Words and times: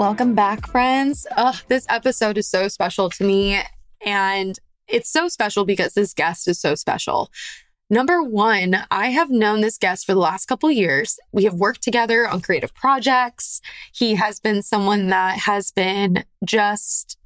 Welcome 0.00 0.34
back, 0.34 0.66
friends. 0.66 1.26
Oh, 1.36 1.60
this 1.68 1.84
episode 1.90 2.38
is 2.38 2.48
so 2.48 2.68
special 2.68 3.10
to 3.10 3.22
me. 3.22 3.60
And 4.00 4.58
it's 4.88 5.12
so 5.12 5.28
special 5.28 5.66
because 5.66 5.92
this 5.92 6.14
guest 6.14 6.48
is 6.48 6.58
so 6.58 6.74
special. 6.74 7.30
Number 7.90 8.22
one, 8.22 8.78
I 8.90 9.08
have 9.08 9.28
known 9.28 9.60
this 9.60 9.76
guest 9.76 10.06
for 10.06 10.14
the 10.14 10.20
last 10.20 10.46
couple 10.46 10.70
years. 10.70 11.18
We 11.32 11.44
have 11.44 11.52
worked 11.52 11.82
together 11.82 12.26
on 12.26 12.40
creative 12.40 12.72
projects. 12.72 13.60
He 13.92 14.14
has 14.14 14.40
been 14.40 14.62
someone 14.62 15.08
that 15.08 15.40
has 15.40 15.70
been 15.70 16.24
just 16.46 17.18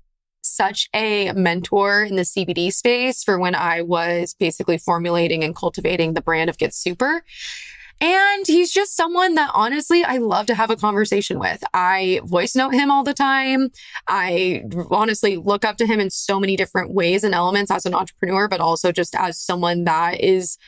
such 0.43 0.89
a 0.93 1.31
mentor 1.31 2.03
in 2.03 2.17
the 2.17 2.23
CBD 2.23 2.73
space 2.73 3.23
for 3.23 3.39
when 3.39 3.55
I 3.55 3.83
was 3.83 4.35
basically 4.37 4.79
formulating 4.79 5.45
and 5.45 5.55
cultivating 5.55 6.15
the 6.15 6.23
brand 6.23 6.51
of 6.51 6.59
Get 6.59 6.73
Supr. 6.73 7.21
And 8.01 8.47
he's 8.47 8.71
just 8.71 8.97
someone 8.97 9.35
that 9.35 9.51
honestly 9.55 10.05
I 10.05 10.19
love 10.19 10.47
to 10.47 10.55
have 10.55 10.71
a 10.71 10.77
conversation 10.77 11.39
with. 11.39 11.63
I 11.73 12.21
voice 12.25 12.55
note 12.55 12.75
him 12.75 12.91
all 12.91 13.05
the 13.05 13.15
time. 13.15 13.71
I 14.09 14.65
honestly 14.91 15.37
look 15.37 15.65
up 15.65 15.77
to 15.79 15.87
him 15.87 16.01
in 16.01 16.11
so 16.11 16.39
many 16.39 16.57
different 16.57 16.93
ways 16.93 17.25
and 17.25 17.35
elements 17.35 17.71
as 17.71 17.87
an 17.87 17.95
entrepreneur, 17.95 18.49
but 18.49 18.61
also 18.61 18.93
just 18.93 19.15
as 19.15 19.41
someone 19.41 19.85
that 19.85 20.21
is 20.21 20.59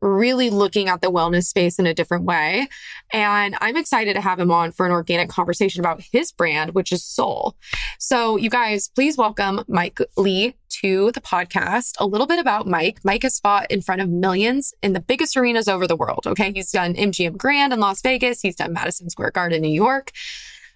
really 0.00 0.50
looking 0.50 0.88
at 0.88 1.02
the 1.02 1.10
wellness 1.10 1.44
space 1.44 1.78
in 1.78 1.86
a 1.86 1.94
different 1.94 2.24
way. 2.24 2.68
And 3.12 3.54
I'm 3.60 3.76
excited 3.76 4.14
to 4.14 4.20
have 4.20 4.40
him 4.40 4.50
on 4.50 4.72
for 4.72 4.86
an 4.86 4.92
organic 4.92 5.28
conversation 5.28 5.80
about 5.80 6.02
his 6.12 6.32
brand, 6.32 6.74
which 6.74 6.92
is 6.92 7.04
Soul. 7.04 7.56
So, 7.98 8.36
you 8.36 8.50
guys, 8.50 8.90
please 8.94 9.16
welcome 9.16 9.62
Mike 9.68 9.98
Lee 10.16 10.54
to 10.80 11.12
the 11.12 11.20
podcast. 11.20 11.96
A 11.98 12.06
little 12.06 12.26
bit 12.26 12.38
about 12.38 12.66
Mike. 12.66 13.00
Mike 13.04 13.22
has 13.22 13.38
fought 13.38 13.70
in 13.70 13.82
front 13.82 14.00
of 14.00 14.08
millions 14.08 14.72
in 14.82 14.92
the 14.92 15.00
biggest 15.00 15.36
arenas 15.36 15.68
over 15.68 15.86
the 15.86 15.96
world. 15.96 16.26
Okay. 16.26 16.52
He's 16.52 16.70
done 16.70 16.94
MGM 16.94 17.36
Grand 17.36 17.72
in 17.72 17.80
Las 17.80 18.02
Vegas, 18.02 18.40
he's 18.40 18.56
done 18.56 18.72
Madison 18.72 19.10
Square 19.10 19.32
Garden, 19.32 19.56
in 19.56 19.62
New 19.62 19.74
York. 19.74 20.12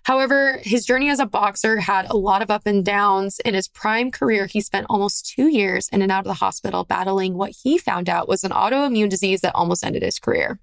However, 0.05 0.61
his 0.62 0.84
journey 0.84 1.09
as 1.09 1.19
a 1.19 1.27
boxer 1.27 1.78
had 1.78 2.06
a 2.11 2.17
lot 2.17 2.42
of 2.42 2.51
up 2.51 2.67
and 2.67 2.84
downs. 2.84 3.41
In 3.41 3.55
his 3.55 3.69
prime 3.69 4.11
career, 4.11 4.47
he 4.47 4.61
spent 4.61 4.86
almost 4.91 5.27
two 5.27 5.48
years 5.48 5.89
in 5.89 6.03
and 6.03 6.12
out 6.12 6.20
of 6.20 6.25
the 6.27 6.34
hospital 6.34 6.84
battling 6.84 7.34
what 7.34 7.55
he 7.62 7.79
found 7.79 8.08
out 8.08 8.29
was 8.29 8.45
an 8.45 8.51
autoimmune 8.51 9.08
disease 9.08 9.41
that 9.41 9.55
almost 9.55 9.84
ended 9.84 10.03
his 10.03 10.19
career. 10.19 10.61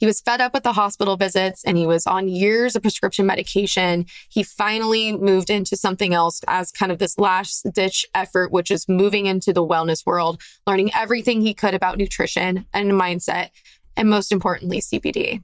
He 0.00 0.06
was 0.06 0.22
fed 0.22 0.40
up 0.40 0.54
with 0.54 0.62
the 0.62 0.72
hospital 0.72 1.18
visits 1.18 1.62
and 1.62 1.76
he 1.76 1.86
was 1.86 2.06
on 2.06 2.26
years 2.26 2.74
of 2.74 2.80
prescription 2.80 3.26
medication. 3.26 4.06
He 4.30 4.42
finally 4.42 5.14
moved 5.14 5.50
into 5.50 5.76
something 5.76 6.14
else 6.14 6.40
as 6.48 6.72
kind 6.72 6.90
of 6.90 6.98
this 6.98 7.18
last 7.18 7.66
ditch 7.74 8.06
effort, 8.14 8.50
which 8.50 8.70
is 8.70 8.88
moving 8.88 9.26
into 9.26 9.52
the 9.52 9.64
wellness 9.64 10.06
world, 10.06 10.40
learning 10.66 10.90
everything 10.94 11.42
he 11.42 11.52
could 11.52 11.74
about 11.74 11.98
nutrition 11.98 12.64
and 12.72 12.92
mindset, 12.92 13.50
and 13.94 14.08
most 14.08 14.32
importantly, 14.32 14.80
CBD. 14.80 15.42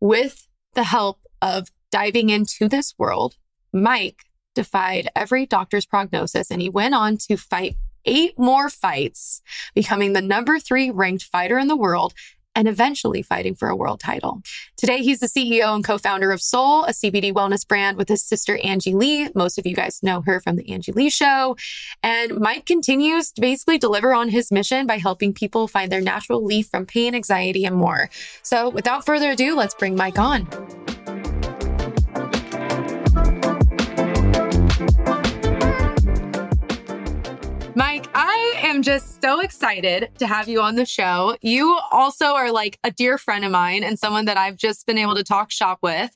With 0.00 0.46
the 0.74 0.84
help 0.84 1.20
of 1.40 1.68
diving 1.90 2.28
into 2.28 2.68
this 2.68 2.92
world, 2.98 3.36
Mike 3.72 4.26
defied 4.54 5.08
every 5.16 5.46
doctor's 5.46 5.86
prognosis 5.86 6.50
and 6.50 6.60
he 6.60 6.68
went 6.68 6.94
on 6.94 7.16
to 7.16 7.38
fight 7.38 7.76
eight 8.04 8.38
more 8.38 8.68
fights, 8.68 9.40
becoming 9.74 10.12
the 10.12 10.20
number 10.20 10.58
three 10.58 10.90
ranked 10.90 11.22
fighter 11.22 11.58
in 11.58 11.68
the 11.68 11.76
world 11.76 12.12
and 12.54 12.68
eventually 12.68 13.22
fighting 13.22 13.54
for 13.54 13.68
a 13.68 13.76
world 13.76 14.00
title. 14.00 14.42
Today, 14.76 14.98
he's 14.98 15.20
the 15.20 15.26
CEO 15.26 15.74
and 15.74 15.84
co-founder 15.84 16.30
of 16.30 16.40
Soul, 16.40 16.84
a 16.84 16.90
CBD 16.90 17.32
wellness 17.32 17.66
brand 17.66 17.96
with 17.96 18.08
his 18.08 18.22
sister, 18.22 18.58
Angie 18.58 18.94
Lee. 18.94 19.28
Most 19.34 19.58
of 19.58 19.66
you 19.66 19.74
guys 19.74 20.02
know 20.02 20.22
her 20.22 20.40
from 20.40 20.56
the 20.56 20.70
Angie 20.70 20.92
Lee 20.92 21.10
show. 21.10 21.56
And 22.02 22.38
Mike 22.38 22.66
continues 22.66 23.32
to 23.32 23.40
basically 23.40 23.78
deliver 23.78 24.12
on 24.14 24.28
his 24.28 24.50
mission 24.50 24.86
by 24.86 24.98
helping 24.98 25.32
people 25.32 25.68
find 25.68 25.90
their 25.90 26.00
natural 26.00 26.40
relief 26.40 26.68
from 26.68 26.86
pain, 26.86 27.14
anxiety, 27.14 27.64
and 27.64 27.76
more. 27.76 28.10
So 28.42 28.68
without 28.68 29.06
further 29.06 29.30
ado, 29.30 29.56
let's 29.56 29.74
bring 29.74 29.96
Mike 29.96 30.18
on. 30.18 30.48
Am 38.72 38.82
just 38.82 39.20
so 39.20 39.40
excited 39.40 40.08
to 40.18 40.26
have 40.26 40.48
you 40.48 40.62
on 40.62 40.76
the 40.76 40.86
show. 40.86 41.36
You 41.42 41.78
also 41.90 42.34
are 42.34 42.50
like 42.50 42.78
a 42.82 42.90
dear 42.90 43.18
friend 43.18 43.44
of 43.44 43.52
mine 43.52 43.84
and 43.84 43.98
someone 43.98 44.24
that 44.24 44.38
I've 44.38 44.56
just 44.56 44.86
been 44.86 44.96
able 44.96 45.14
to 45.14 45.22
talk 45.22 45.50
shop 45.50 45.80
with. 45.82 46.10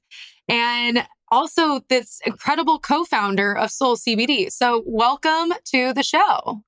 And 0.48 1.06
also 1.30 1.80
this 1.90 2.18
incredible 2.24 2.78
co-founder 2.78 3.54
of 3.58 3.70
Soul 3.70 3.96
CBD. 3.96 4.50
So 4.50 4.82
welcome 4.86 5.52
to 5.66 5.92
the 5.92 6.02
show. 6.02 6.62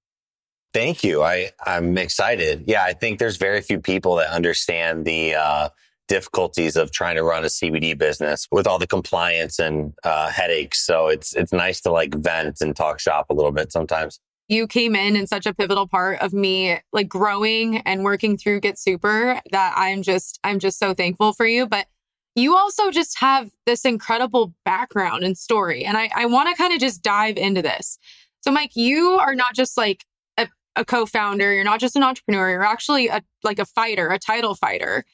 Thank 0.74 1.02
you. 1.02 1.22
I, 1.22 1.52
I'm 1.64 1.96
excited. 1.96 2.64
Yeah, 2.66 2.84
I 2.84 2.92
think 2.92 3.18
there's 3.18 3.38
very 3.38 3.62
few 3.62 3.80
people 3.80 4.16
that 4.16 4.28
understand 4.28 5.06
the 5.06 5.36
uh, 5.36 5.70
difficulties 6.06 6.76
of 6.76 6.90
trying 6.90 7.16
to 7.16 7.22
run 7.22 7.44
a 7.44 7.48
CBD 7.48 7.96
business 7.96 8.46
with 8.52 8.66
all 8.66 8.78
the 8.78 8.86
compliance 8.86 9.58
and 9.58 9.94
uh, 10.04 10.28
headaches. 10.28 10.84
So 10.84 11.08
it's 11.08 11.34
it's 11.34 11.52
nice 11.52 11.80
to 11.80 11.90
like 11.90 12.14
vent 12.14 12.60
and 12.60 12.76
talk 12.76 13.00
shop 13.00 13.30
a 13.30 13.34
little 13.34 13.52
bit 13.52 13.72
sometimes 13.72 14.20
you 14.48 14.66
came 14.66 14.96
in 14.96 15.14
in 15.14 15.26
such 15.26 15.46
a 15.46 15.54
pivotal 15.54 15.86
part 15.86 16.20
of 16.20 16.32
me 16.32 16.78
like 16.92 17.08
growing 17.08 17.78
and 17.78 18.02
working 18.02 18.36
through 18.36 18.60
Get 18.60 18.76
Supr 18.76 19.40
that 19.52 19.74
I'm 19.76 20.02
just 20.02 20.40
I'm 20.42 20.58
just 20.58 20.78
so 20.78 20.94
thankful 20.94 21.34
for 21.34 21.46
you. 21.46 21.66
But 21.66 21.86
you 22.34 22.56
also 22.56 22.90
just 22.90 23.18
have 23.18 23.50
this 23.66 23.84
incredible 23.84 24.54
background 24.64 25.24
and 25.24 25.36
story. 25.36 25.84
And 25.84 25.96
I, 25.96 26.10
I 26.14 26.26
want 26.26 26.48
to 26.48 26.54
kind 26.54 26.72
of 26.72 26.80
just 26.80 27.02
dive 27.02 27.36
into 27.36 27.62
this. 27.62 27.98
So 28.40 28.50
Mike, 28.50 28.72
you 28.74 29.18
are 29.20 29.34
not 29.34 29.54
just 29.54 29.76
like 29.76 30.04
a, 30.38 30.48
a 30.76 30.84
co-founder, 30.84 31.52
you're 31.52 31.64
not 31.64 31.80
just 31.80 31.96
an 31.96 32.02
entrepreneur, 32.02 32.50
you're 32.50 32.64
actually 32.64 33.08
a 33.08 33.22
like 33.42 33.58
a 33.58 33.64
fighter, 33.64 34.08
a 34.08 34.18
title 34.18 34.54
fighter. 34.54 35.04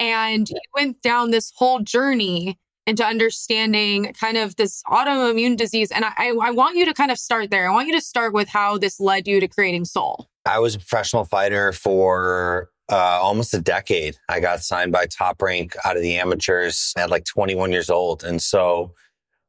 And 0.00 0.48
you 0.50 0.56
went 0.74 1.00
down 1.00 1.30
this 1.30 1.52
whole 1.54 1.80
journey 1.80 2.58
into 2.86 3.04
understanding 3.04 4.12
kind 4.18 4.36
of 4.36 4.56
this 4.56 4.82
autoimmune 4.88 5.56
disease. 5.56 5.90
And 5.90 6.04
I, 6.04 6.32
I, 6.40 6.50
want 6.50 6.76
you 6.76 6.84
to 6.86 6.94
kind 6.94 7.10
of 7.10 7.18
start 7.18 7.50
there. 7.50 7.68
I 7.68 7.72
want 7.72 7.86
you 7.86 7.94
to 7.94 8.00
start 8.00 8.32
with 8.32 8.48
how 8.48 8.76
this 8.76 8.98
led 8.98 9.28
you 9.28 9.38
to 9.40 9.46
creating 9.46 9.84
Soul. 9.84 10.28
I 10.44 10.58
was 10.58 10.74
a 10.74 10.78
professional 10.78 11.24
fighter 11.24 11.72
for 11.72 12.70
uh, 12.90 13.20
almost 13.22 13.54
a 13.54 13.60
decade. 13.60 14.16
I 14.28 14.40
got 14.40 14.62
signed 14.62 14.90
by 14.90 15.06
Top 15.06 15.40
Rank 15.40 15.76
out 15.84 15.96
of 15.96 16.02
the 16.02 16.16
amateurs 16.16 16.92
at 16.96 17.10
like 17.10 17.24
21 17.24 17.70
years 17.70 17.88
old. 17.88 18.24
And 18.24 18.42
so 18.42 18.92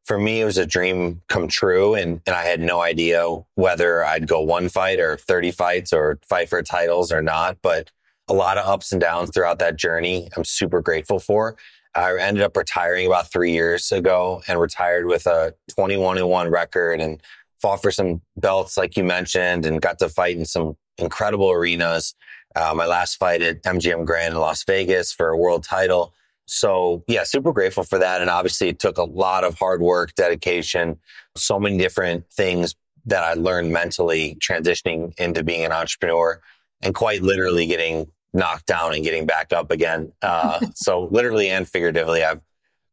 for 0.05 0.19
me, 0.19 0.41
it 0.41 0.45
was 0.45 0.57
a 0.57 0.65
dream 0.65 1.21
come 1.29 1.47
true. 1.47 1.95
And, 1.95 2.21
and 2.27 2.35
I 2.35 2.43
had 2.43 2.59
no 2.59 2.81
idea 2.81 3.25
whether 3.55 4.05
I'd 4.05 4.27
go 4.27 4.41
one 4.41 4.69
fight 4.69 4.99
or 4.99 5.17
30 5.17 5.51
fights 5.51 5.91
or 5.91 6.19
fight 6.27 6.49
for 6.49 6.61
titles 6.61 7.11
or 7.11 7.21
not. 7.21 7.57
But 7.61 7.89
a 8.27 8.33
lot 8.33 8.57
of 8.57 8.67
ups 8.67 8.91
and 8.91 9.01
downs 9.01 9.31
throughout 9.31 9.59
that 9.59 9.77
journey. 9.77 10.29
I'm 10.37 10.45
super 10.45 10.81
grateful 10.81 11.19
for. 11.19 11.57
I 11.95 12.17
ended 12.19 12.43
up 12.43 12.57
retiring 12.57 13.05
about 13.05 13.31
three 13.31 13.51
years 13.51 13.91
ago 13.91 14.41
and 14.47 14.59
retired 14.59 15.05
with 15.05 15.27
a 15.27 15.53
21 15.75 16.17
and 16.17 16.29
1 16.29 16.49
record 16.49 16.99
and 16.99 17.21
fought 17.61 17.81
for 17.81 17.91
some 17.91 18.21
belts, 18.35 18.77
like 18.77 18.97
you 18.97 19.03
mentioned, 19.03 19.65
and 19.65 19.81
got 19.81 19.99
to 19.99 20.09
fight 20.09 20.37
in 20.37 20.45
some 20.45 20.75
incredible 20.97 21.51
arenas. 21.51 22.15
Uh, 22.55 22.73
my 22.75 22.85
last 22.85 23.15
fight 23.15 23.41
at 23.41 23.63
MGM 23.63 24.05
Grand 24.05 24.33
in 24.33 24.39
Las 24.39 24.63
Vegas 24.63 25.11
for 25.11 25.29
a 25.29 25.37
world 25.37 25.63
title. 25.63 26.13
So, 26.45 27.03
yeah, 27.07 27.23
super 27.23 27.53
grateful 27.53 27.83
for 27.83 27.99
that. 27.99 28.21
And 28.21 28.29
obviously, 28.29 28.69
it 28.69 28.79
took 28.79 28.97
a 28.97 29.03
lot 29.03 29.43
of 29.43 29.57
hard 29.57 29.81
work, 29.81 30.13
dedication, 30.15 30.99
so 31.35 31.59
many 31.59 31.77
different 31.77 32.29
things 32.31 32.75
that 33.05 33.23
I 33.23 33.33
learned 33.33 33.71
mentally 33.71 34.37
transitioning 34.39 35.17
into 35.17 35.43
being 35.43 35.65
an 35.65 35.71
entrepreneur 35.71 36.41
and 36.81 36.93
quite 36.93 37.21
literally 37.21 37.65
getting 37.65 38.07
knocked 38.33 38.65
down 38.65 38.93
and 38.93 39.03
getting 39.03 39.25
back 39.25 39.53
up 39.53 39.71
again. 39.71 40.11
Uh, 40.21 40.59
so 40.75 41.07
literally 41.11 41.49
and 41.49 41.67
figuratively, 41.67 42.23
I've 42.23 42.41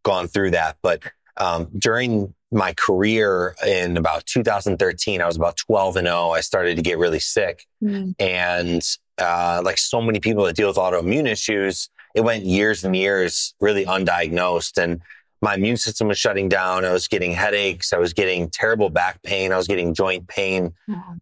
gone 0.02 0.28
through 0.28 0.52
that. 0.52 0.76
But 0.82 1.02
um, 1.36 1.68
during 1.76 2.34
my 2.52 2.72
career 2.74 3.54
in 3.66 3.96
about 3.96 4.26
2013, 4.26 5.20
I 5.20 5.26
was 5.26 5.36
about 5.36 5.56
12 5.56 5.96
and 5.96 6.06
0. 6.06 6.30
I 6.30 6.40
started 6.40 6.76
to 6.76 6.82
get 6.82 6.98
really 6.98 7.20
sick. 7.20 7.66
Mm. 7.82 8.14
And 8.18 8.82
uh, 9.18 9.62
like 9.64 9.78
so 9.78 10.00
many 10.00 10.20
people 10.20 10.44
that 10.44 10.56
deal 10.56 10.68
with 10.68 10.76
autoimmune 10.76 11.26
issues, 11.26 11.88
it 12.14 12.22
went 12.22 12.44
years 12.44 12.84
and 12.84 12.96
years 12.96 13.54
really 13.60 13.84
undiagnosed. 13.86 14.82
And 14.82 15.00
my 15.42 15.54
immune 15.54 15.76
system 15.76 16.08
was 16.08 16.18
shutting 16.18 16.48
down. 16.48 16.84
I 16.84 16.92
was 16.92 17.08
getting 17.08 17.32
headaches. 17.32 17.92
I 17.92 17.98
was 17.98 18.12
getting 18.12 18.50
terrible 18.50 18.90
back 18.90 19.22
pain. 19.22 19.52
I 19.52 19.56
was 19.56 19.66
getting 19.66 19.94
joint 19.94 20.28
pain, 20.28 20.74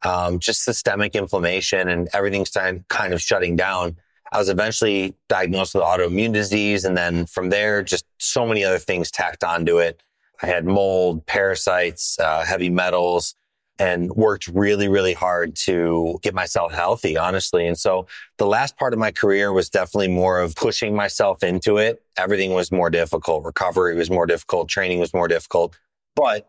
um, 0.03 0.39
just 0.39 0.65
systemic 0.65 1.15
inflammation 1.15 1.89
and 1.89 2.09
everything's 2.13 2.51
kind 2.51 3.13
of 3.13 3.21
shutting 3.21 3.55
down. 3.55 3.97
I 4.33 4.39
was 4.39 4.49
eventually 4.49 5.15
diagnosed 5.29 5.75
with 5.75 5.83
autoimmune 5.83 6.33
disease. 6.33 6.85
And 6.85 6.97
then 6.97 7.27
from 7.27 7.51
there, 7.51 7.83
just 7.83 8.05
so 8.19 8.47
many 8.47 8.65
other 8.65 8.79
things 8.79 9.11
tacked 9.11 9.45
onto 9.45 9.79
it. 9.79 10.03
I 10.43 10.47
had 10.47 10.65
mold, 10.65 11.27
parasites, 11.27 12.19
uh, 12.21 12.45
heavy 12.45 12.71
metals, 12.71 13.35
and 13.79 14.11
worked 14.11 14.49
really, 14.49 14.89
really 14.89 15.13
hard 15.13 15.55
to 15.55 16.19
get 16.23 16.35
myself 16.35 16.73
healthy, 16.73 17.17
honestly. 17.17 17.67
And 17.67 17.79
so 17.79 18.07
the 18.37 18.47
last 18.47 18.77
part 18.77 18.93
of 18.93 18.99
my 18.99 19.13
career 19.13 19.53
was 19.53 19.71
definitely 19.71 20.09
more 20.09 20.41
of 20.41 20.55
pushing 20.57 20.95
myself 20.95 21.43
into 21.43 21.77
it. 21.77 22.03
Everything 22.17 22.55
was 22.55 22.73
more 22.73 22.91
difficult. 22.91 23.45
Recovery 23.45 23.95
was 23.95 24.11
more 24.11 24.27
difficult. 24.27 24.69
Training 24.69 24.99
was 24.99 25.15
more 25.15 25.29
difficult. 25.29 25.79
But 26.17 26.49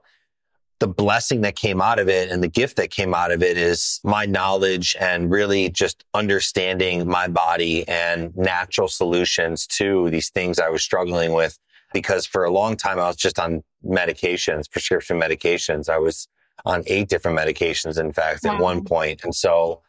the 0.79 0.87
blessing 0.87 1.41
that 1.41 1.55
came 1.55 1.81
out 1.81 1.99
of 1.99 2.07
it 2.07 2.31
and 2.31 2.41
the 2.41 2.47
gift 2.47 2.77
that 2.77 2.89
came 2.89 3.13
out 3.13 3.31
of 3.31 3.43
it 3.43 3.57
is 3.57 3.99
my 4.03 4.25
knowledge 4.25 4.95
and 4.99 5.29
really 5.29 5.69
just 5.69 6.05
understanding 6.13 7.07
my 7.07 7.27
body 7.27 7.85
and 7.87 8.35
natural 8.35 8.87
solutions 8.87 9.67
to 9.67 10.09
these 10.09 10.29
things 10.29 10.57
I 10.57 10.69
was 10.69 10.81
struggling 10.81 11.33
with. 11.33 11.59
Because 11.91 12.25
for 12.25 12.45
a 12.45 12.51
long 12.51 12.77
time, 12.77 12.97
I 12.99 13.07
was 13.07 13.17
just 13.17 13.39
on 13.39 13.63
medications, 13.85 14.71
prescription 14.71 15.19
medications. 15.19 15.89
I 15.89 15.97
was 15.97 16.27
on 16.65 16.83
eight 16.87 17.09
different 17.09 17.37
medications, 17.37 17.99
in 17.99 18.13
fact, 18.13 18.43
wow. 18.43 18.55
at 18.55 18.61
one 18.61 18.83
point. 18.83 19.23
And 19.23 19.33
so, 19.33 19.81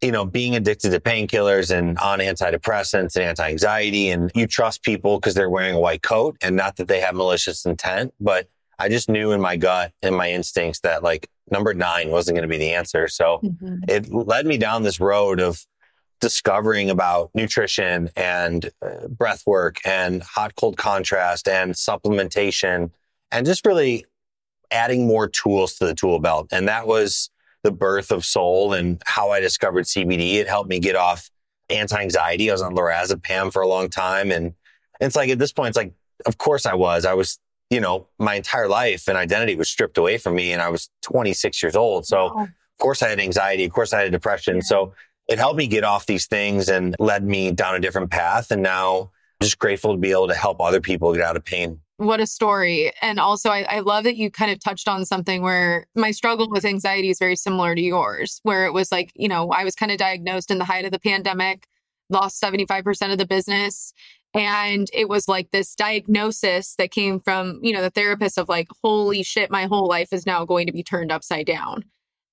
you 0.00 0.12
know, 0.12 0.26
being 0.26 0.54
addicted 0.54 0.90
to 0.90 1.00
painkillers 1.00 1.74
and 1.76 1.98
on 1.98 2.18
antidepressants 2.18 3.16
and 3.16 3.24
anti 3.24 3.48
anxiety, 3.48 4.10
and 4.10 4.30
you 4.34 4.46
trust 4.46 4.82
people 4.82 5.18
because 5.18 5.34
they're 5.34 5.50
wearing 5.50 5.74
a 5.74 5.80
white 5.80 6.02
coat 6.02 6.36
and 6.42 6.54
not 6.54 6.76
that 6.76 6.88
they 6.88 7.00
have 7.00 7.14
malicious 7.14 7.64
intent, 7.64 8.12
but 8.20 8.48
I 8.78 8.88
just 8.88 9.08
knew 9.08 9.32
in 9.32 9.40
my 9.40 9.56
gut 9.56 9.92
and 10.02 10.16
my 10.16 10.30
instincts 10.30 10.80
that 10.80 11.02
like 11.02 11.28
number 11.50 11.74
nine 11.74 12.10
wasn't 12.10 12.36
going 12.36 12.48
to 12.48 12.52
be 12.52 12.58
the 12.58 12.74
answer. 12.74 13.08
So 13.08 13.40
mm-hmm. 13.42 13.76
it 13.88 14.12
led 14.12 14.46
me 14.46 14.56
down 14.58 14.82
this 14.82 15.00
road 15.00 15.40
of 15.40 15.64
discovering 16.20 16.90
about 16.90 17.30
nutrition 17.34 18.08
and 18.16 18.70
uh, 18.80 19.08
breath 19.08 19.42
work 19.46 19.78
and 19.84 20.22
hot 20.22 20.54
cold 20.56 20.76
contrast 20.76 21.48
and 21.48 21.74
supplementation 21.74 22.90
and 23.30 23.44
just 23.44 23.66
really 23.66 24.04
adding 24.70 25.06
more 25.06 25.28
tools 25.28 25.74
to 25.74 25.86
the 25.86 25.94
tool 25.94 26.18
belt. 26.18 26.48
And 26.50 26.68
that 26.68 26.86
was 26.86 27.30
the 27.62 27.72
birth 27.72 28.10
of 28.10 28.24
Soul 28.24 28.72
and 28.72 29.02
how 29.04 29.30
I 29.30 29.40
discovered 29.40 29.84
CBD. 29.84 30.34
It 30.34 30.48
helped 30.48 30.68
me 30.68 30.78
get 30.80 30.96
off 30.96 31.30
anti 31.70 32.00
anxiety. 32.00 32.50
I 32.50 32.54
was 32.54 32.62
on 32.62 32.74
lorazepam 32.74 33.52
for 33.52 33.62
a 33.62 33.68
long 33.68 33.88
time. 33.88 34.30
And 34.30 34.54
it's 35.00 35.16
like 35.16 35.30
at 35.30 35.38
this 35.38 35.52
point, 35.52 35.68
it's 35.68 35.76
like, 35.76 35.92
of 36.26 36.38
course 36.38 36.66
I 36.66 36.74
was. 36.74 37.04
I 37.04 37.14
was 37.14 37.38
you 37.70 37.80
know, 37.80 38.06
my 38.18 38.34
entire 38.34 38.68
life 38.68 39.08
and 39.08 39.16
identity 39.16 39.56
was 39.56 39.68
stripped 39.68 39.98
away 39.98 40.18
from 40.18 40.34
me 40.34 40.52
and 40.52 40.62
I 40.62 40.68
was 40.68 40.90
26 41.02 41.62
years 41.62 41.76
old. 41.76 42.06
So 42.06 42.34
wow. 42.34 42.42
of 42.44 42.78
course 42.78 43.02
I 43.02 43.08
had 43.08 43.20
anxiety. 43.20 43.64
Of 43.64 43.72
course 43.72 43.92
I 43.92 44.02
had 44.02 44.12
depression. 44.12 44.56
Yeah. 44.56 44.62
So 44.62 44.94
it 45.28 45.38
helped 45.38 45.56
me 45.56 45.66
get 45.66 45.84
off 45.84 46.06
these 46.06 46.26
things 46.26 46.68
and 46.68 46.94
led 46.98 47.24
me 47.24 47.50
down 47.50 47.74
a 47.74 47.80
different 47.80 48.10
path. 48.10 48.50
And 48.50 48.62
now 48.62 49.10
I'm 49.40 49.44
just 49.44 49.58
grateful 49.58 49.92
to 49.92 49.98
be 49.98 50.10
able 50.10 50.28
to 50.28 50.34
help 50.34 50.60
other 50.60 50.80
people 50.80 51.12
get 51.14 51.22
out 51.22 51.36
of 51.36 51.44
pain. 51.44 51.80
What 51.96 52.20
a 52.20 52.26
story. 52.26 52.92
And 53.00 53.20
also, 53.20 53.50
I, 53.50 53.62
I, 53.68 53.80
love 53.80 54.02
that 54.02 54.16
you 54.16 54.28
kind 54.28 54.50
of 54.50 54.58
touched 54.58 54.88
on 54.88 55.04
something 55.04 55.42
where 55.42 55.86
my 55.94 56.10
struggle 56.10 56.50
with 56.50 56.64
anxiety 56.64 57.08
is 57.08 57.20
very 57.20 57.36
similar 57.36 57.72
to 57.76 57.80
yours, 57.80 58.40
where 58.42 58.66
it 58.66 58.72
was 58.72 58.90
like, 58.90 59.12
you 59.14 59.28
know, 59.28 59.50
I 59.50 59.62
was 59.62 59.76
kind 59.76 59.92
of 59.92 59.98
diagnosed 59.98 60.50
in 60.50 60.58
the 60.58 60.64
height 60.64 60.84
of 60.84 60.90
the 60.90 60.98
pandemic, 60.98 61.68
lost 62.10 62.42
75% 62.42 63.12
of 63.12 63.18
the 63.18 63.26
business. 63.26 63.92
And 64.34 64.90
it 64.92 65.08
was 65.08 65.28
like 65.28 65.52
this 65.52 65.76
diagnosis 65.76 66.74
that 66.76 66.90
came 66.90 67.20
from, 67.20 67.60
you 67.62 67.72
know, 67.72 67.82
the 67.82 67.90
therapist 67.90 68.36
of 68.36 68.48
like, 68.48 68.66
holy 68.82 69.22
shit, 69.22 69.50
my 69.50 69.66
whole 69.66 69.86
life 69.86 70.12
is 70.12 70.26
now 70.26 70.44
going 70.44 70.66
to 70.66 70.72
be 70.72 70.82
turned 70.82 71.12
upside 71.12 71.46
down. 71.46 71.84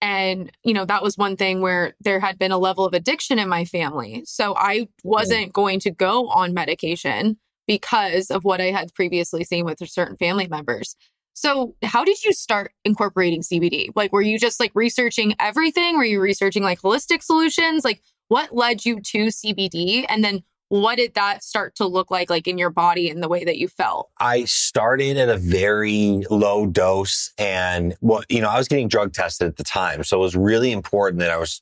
And, 0.02 0.52
you 0.64 0.74
know, 0.74 0.86
that 0.86 1.04
was 1.04 1.16
one 1.16 1.38
thing 1.38 1.62
where 1.62 1.94
there 2.02 2.20
had 2.20 2.40
been 2.40 2.52
a 2.52 2.58
level 2.58 2.86
of 2.86 2.96
addiction 2.96 3.38
in 3.38 3.48
my 3.48 3.66
family. 3.66 4.24
So 4.26 4.56
I 4.58 4.88
wasn't 5.04 5.54
going 5.54 5.80
to 5.82 5.92
go 5.92 6.28
on 6.30 6.56
medication 6.56 7.38
because 7.68 8.32
of 8.32 8.44
what 8.44 8.60
I 8.60 8.72
had 8.72 8.94
previously 8.96 9.44
seen 9.44 9.64
with 9.64 9.78
certain 9.88 10.18
family 10.18 10.48
members. 10.48 10.96
So, 11.34 11.76
how 11.84 12.04
did 12.04 12.24
you 12.26 12.34
start 12.34 12.74
incorporating 12.84 13.42
CBD? 13.42 13.90
Like, 13.96 14.12
were 14.12 14.22
you 14.22 14.38
just 14.38 14.60
like 14.60 14.72
researching 14.74 15.34
everything? 15.40 15.98
Were 15.98 16.04
you 16.04 16.20
researching 16.20 16.64
like 16.64 16.82
holistic 16.82 17.24
solutions? 17.24 17.86
Like, 17.86 18.02
what 18.28 18.54
led 18.54 18.86
you 18.86 19.00
to 19.00 19.28
CBD? 19.28 20.06
And 20.10 20.24
then 20.24 20.44
what 20.72 20.96
did 20.96 21.14
that 21.16 21.44
start 21.44 21.76
to 21.76 21.86
look 21.86 22.10
like 22.10 22.30
like 22.30 22.48
in 22.48 22.58
your 22.58 22.70
body 22.70 23.10
and 23.10 23.22
the 23.22 23.28
way 23.28 23.44
that 23.44 23.58
you 23.58 23.68
felt? 23.68 24.10
I 24.22 24.46
started 24.46 25.18
at 25.18 25.28
a 25.28 25.36
very 25.36 26.24
low 26.30 26.66
dose 26.66 27.34
and 27.38 27.94
what 28.00 28.26
you 28.32 28.40
know 28.40 28.48
i 28.48 28.58
was 28.58 28.70
getting 28.70 28.88
drug 28.88 29.12
tested 29.12 29.48
at 29.48 29.58
the 29.58 29.66
time 29.66 30.06
so 30.06 30.18
it 30.18 30.22
was 30.22 30.36
really 30.36 30.72
important 30.72 31.20
that 31.20 31.30
i 31.30 31.38
was 31.38 31.62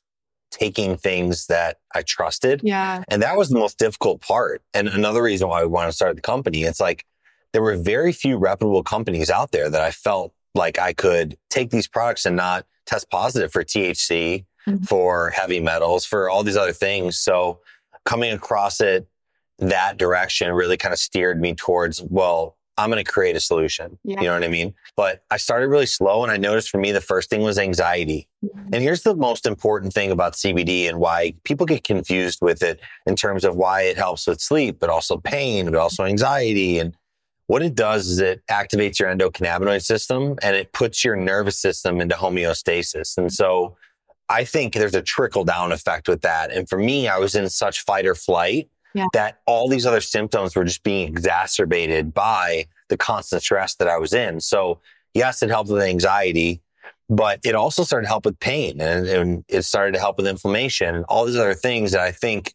taking 0.52 0.96
things 0.96 1.46
that 1.46 1.78
i 1.94 2.02
trusted. 2.02 2.60
Yeah. 2.62 3.04
And 3.08 3.22
that 3.22 3.36
was 3.36 3.48
the 3.48 3.58
most 3.58 3.78
difficult 3.78 4.20
part 4.20 4.62
and 4.74 4.86
another 4.86 5.22
reason 5.24 5.48
why 5.48 5.62
we 5.62 5.68
wanted 5.68 5.88
to 5.88 5.96
start 5.96 6.14
the 6.14 6.22
company 6.22 6.62
it's 6.62 6.80
like 6.80 7.04
there 7.52 7.62
were 7.62 7.76
very 7.76 8.12
few 8.12 8.36
reputable 8.36 8.84
companies 8.84 9.28
out 9.28 9.50
there 9.50 9.68
that 9.68 9.82
i 9.82 9.90
felt 9.90 10.32
like 10.54 10.78
i 10.78 10.92
could 10.92 11.36
take 11.50 11.70
these 11.70 11.88
products 11.88 12.26
and 12.26 12.36
not 12.36 12.64
test 12.86 13.10
positive 13.10 13.50
for 13.50 13.64
thc 13.64 14.44
mm-hmm. 14.68 14.84
for 14.84 15.30
heavy 15.30 15.58
metals 15.58 16.04
for 16.04 16.30
all 16.30 16.44
these 16.44 16.56
other 16.56 16.72
things 16.72 17.18
so 17.18 17.58
coming 18.10 18.32
across 18.32 18.80
it 18.80 19.06
that 19.58 19.96
direction 19.96 20.52
really 20.52 20.76
kind 20.76 20.92
of 20.92 20.98
steered 20.98 21.40
me 21.40 21.54
towards, 21.54 22.02
well, 22.02 22.56
I'm 22.76 22.90
going 22.90 23.04
to 23.04 23.08
create 23.08 23.36
a 23.36 23.40
solution. 23.40 23.98
Yeah. 24.02 24.20
You 24.20 24.26
know 24.26 24.34
what 24.34 24.42
I 24.42 24.48
mean? 24.48 24.74
But 24.96 25.22
I 25.30 25.36
started 25.36 25.68
really 25.68 25.86
slow 25.86 26.24
and 26.24 26.32
I 26.32 26.36
noticed 26.36 26.70
for 26.70 26.78
me, 26.78 26.90
the 26.90 27.00
first 27.00 27.30
thing 27.30 27.42
was 27.42 27.56
anxiety. 27.56 28.26
Mm-hmm. 28.44 28.70
And 28.72 28.82
here's 28.82 29.02
the 29.02 29.14
most 29.14 29.46
important 29.46 29.92
thing 29.92 30.10
about 30.10 30.32
CBD 30.32 30.88
and 30.88 30.98
why 30.98 31.34
people 31.44 31.66
get 31.66 31.84
confused 31.84 32.40
with 32.42 32.64
it 32.64 32.80
in 33.06 33.14
terms 33.14 33.44
of 33.44 33.54
why 33.54 33.82
it 33.82 33.96
helps 33.96 34.26
with 34.26 34.40
sleep, 34.40 34.80
but 34.80 34.90
also 34.90 35.18
pain, 35.18 35.66
but 35.66 35.76
also 35.76 36.04
anxiety. 36.04 36.80
And 36.80 36.96
what 37.46 37.62
it 37.62 37.76
does 37.76 38.08
is 38.08 38.18
it 38.18 38.42
activates 38.50 38.98
your 38.98 39.14
endocannabinoid 39.14 39.82
system 39.84 40.36
and 40.42 40.56
it 40.56 40.72
puts 40.72 41.04
your 41.04 41.14
nervous 41.14 41.58
system 41.58 42.00
into 42.00 42.16
homeostasis. 42.16 43.16
And 43.18 43.32
so 43.32 43.76
I 44.30 44.44
think 44.44 44.74
there's 44.74 44.94
a 44.94 45.02
trickle 45.02 45.44
down 45.44 45.72
effect 45.72 46.08
with 46.08 46.22
that. 46.22 46.52
And 46.52 46.68
for 46.68 46.78
me, 46.78 47.08
I 47.08 47.18
was 47.18 47.34
in 47.34 47.50
such 47.50 47.80
fight 47.80 48.06
or 48.06 48.14
flight 48.14 48.70
yeah. 48.94 49.06
that 49.12 49.40
all 49.44 49.68
these 49.68 49.84
other 49.84 50.00
symptoms 50.00 50.54
were 50.54 50.64
just 50.64 50.84
being 50.84 51.08
exacerbated 51.08 52.14
by 52.14 52.66
the 52.88 52.96
constant 52.96 53.42
stress 53.42 53.74
that 53.74 53.88
I 53.88 53.98
was 53.98 54.12
in. 54.12 54.40
So 54.40 54.80
yes, 55.14 55.42
it 55.42 55.50
helped 55.50 55.68
with 55.68 55.82
anxiety, 55.82 56.62
but 57.08 57.40
it 57.44 57.56
also 57.56 57.82
started 57.82 58.04
to 58.04 58.08
help 58.08 58.24
with 58.24 58.38
pain 58.38 58.80
and, 58.80 59.06
and 59.08 59.44
it 59.48 59.62
started 59.62 59.94
to 59.94 59.98
help 60.00 60.16
with 60.16 60.28
inflammation 60.28 60.94
and 60.94 61.04
all 61.08 61.24
these 61.24 61.36
other 61.36 61.54
things 61.54 61.90
that 61.90 62.00
I 62.00 62.12
think 62.12 62.54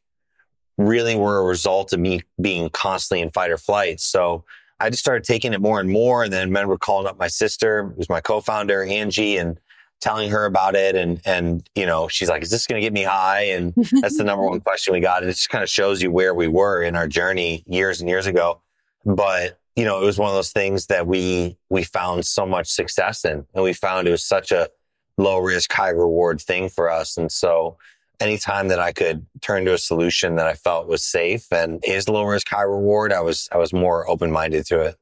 really 0.77 1.15
were 1.15 1.39
a 1.39 1.43
result 1.43 1.91
of 1.91 1.99
me 1.99 2.21
being 2.41 2.69
constantly 2.69 3.21
in 3.21 3.31
fight 3.31 3.51
or 3.51 3.57
flight. 3.57 3.99
So 3.99 4.45
I 4.79 4.89
just 4.89 5.03
started 5.03 5.25
taking 5.25 5.53
it 5.53 5.61
more 5.61 5.81
and 5.81 5.89
more. 5.89 6.23
And 6.23 6.31
then 6.31 6.39
I 6.39 6.45
remember 6.45 6.77
calling 6.77 7.07
up 7.07 7.17
my 7.17 7.27
sister, 7.27 7.93
who's 7.95 8.09
my 8.09 8.21
co-founder, 8.21 8.83
Angie, 8.83 9.37
and 9.37 9.59
telling 10.05 10.29
her 10.29 10.45
about 10.45 10.75
it 10.75 10.95
and 10.95 11.19
and 11.25 11.67
you 11.73 11.83
know 11.83 12.07
she's 12.07 12.29
like 12.29 12.43
is 12.43 12.51
this 12.51 12.67
going 12.67 12.79
to 12.79 12.85
get 12.85 12.93
me 12.93 13.01
high? 13.01 13.41
And 13.45 13.73
that's 14.01 14.19
the 14.19 14.23
number 14.23 14.45
one 14.45 14.61
question 14.61 14.93
we 14.93 14.99
got. 14.99 15.23
And 15.23 15.31
it 15.31 15.33
just 15.33 15.49
kind 15.49 15.63
of 15.63 15.69
shows 15.69 15.99
you 15.99 16.11
where 16.11 16.35
we 16.35 16.47
were 16.47 16.83
in 16.83 16.95
our 16.95 17.07
journey 17.07 17.63
years 17.65 18.01
and 18.01 18.09
years 18.09 18.27
ago. 18.27 18.61
But 19.03 19.59
you 19.75 19.83
know 19.83 19.99
it 20.01 20.05
was 20.05 20.19
one 20.19 20.29
of 20.29 20.35
those 20.35 20.51
things 20.51 20.85
that 20.87 21.07
we 21.07 21.57
we 21.69 21.83
found 21.83 22.25
so 22.25 22.45
much 22.45 22.67
success 22.67 23.25
in 23.25 23.45
and 23.53 23.63
we 23.63 23.73
found 23.73 24.07
it 24.07 24.11
was 24.11 24.23
such 24.23 24.51
a 24.51 24.69
low 25.17 25.39
risk 25.39 25.71
high 25.73 25.89
reward 25.89 26.39
thing 26.39 26.69
for 26.69 26.89
us. 26.89 27.17
And 27.17 27.31
so 27.31 27.77
anytime 28.19 28.67
that 28.67 28.79
I 28.79 28.91
could 28.91 29.25
turn 29.41 29.65
to 29.65 29.73
a 29.73 29.77
solution 29.77 30.35
that 30.35 30.45
I 30.45 30.53
felt 30.53 30.87
was 30.87 31.03
safe 31.03 31.51
and 31.51 31.83
is 31.83 32.07
low 32.07 32.23
risk 32.23 32.47
high 32.47 32.61
reward 32.61 33.11
I 33.11 33.21
was 33.21 33.49
I 33.51 33.57
was 33.57 33.73
more 33.73 34.07
open 34.07 34.31
minded 34.31 34.67
to 34.67 34.81
it 34.81 34.95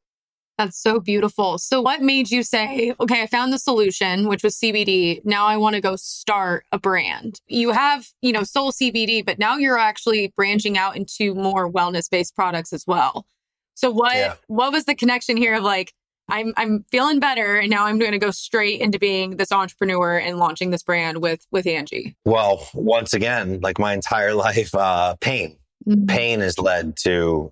that's 0.58 0.80
so 0.80 1.00
beautiful. 1.00 1.58
So, 1.58 1.82
what 1.82 2.02
made 2.02 2.30
you 2.30 2.44
say, 2.44 2.94
okay, 3.00 3.24
I 3.24 3.28
found 3.28 3.52
the 3.52 3.60
solution, 3.60 4.28
which 4.28 4.44
was 4.44 4.56
CBD. 4.56 5.22
Now 5.26 5.48
I 5.48 5.58
want 5.58 5.76
to 5.76 5.82
go 5.82 5.96
start 5.96 6.66
a 6.72 6.80
brand? 6.80 7.40
You 7.48 7.72
have, 7.72 8.08
you 8.22 8.32
know, 8.32 8.44
Soul 8.44 8.72
CBD, 8.72 9.26
but 9.26 9.40
now 9.40 9.58
you're 9.58 9.80
actually 9.80 10.32
branching 10.36 10.78
out 10.78 10.96
into 10.96 11.34
more 11.34 11.72
wellness 11.72 12.10
based 12.10 12.36
products 12.36 12.72
as 12.72 12.86
well. 12.86 13.26
So, 13.74 13.90
what 13.90 14.16
yeah. 14.16 14.36
what 14.48 14.72
was 14.72 14.86
the 14.86 14.96
connection 14.96 15.38
here 15.38 15.56
of 15.56 15.64
like, 15.64 15.94
I'm 16.30 16.54
I'm 16.56 16.86
feeling 16.92 17.20
better, 17.20 17.58
and 17.58 17.70
now 17.70 17.86
I'm 17.86 17.98
going 17.98 18.12
to 18.12 18.20
go 18.20 18.32
straight 18.32 18.80
into 18.80 19.00
being 19.00 19.38
this 19.38 19.52
entrepreneur 19.52 20.18
and 20.18 20.38
launching 20.38 20.70
this 20.70 20.84
brand 20.84 21.22
with 21.22 21.46
with 21.52 21.66
Angie. 21.66 22.16
Well, 22.26 22.68
once 22.76 23.14
again, 23.14 23.60
like 23.62 23.80
my 23.80 23.94
entire 23.94 24.34
life, 24.36 24.76
uh, 24.76 25.16
pain, 25.20 25.58
mm-hmm. 25.88 26.06
pain 26.06 26.42
has 26.42 26.60
led 26.60 26.96
to 26.98 27.52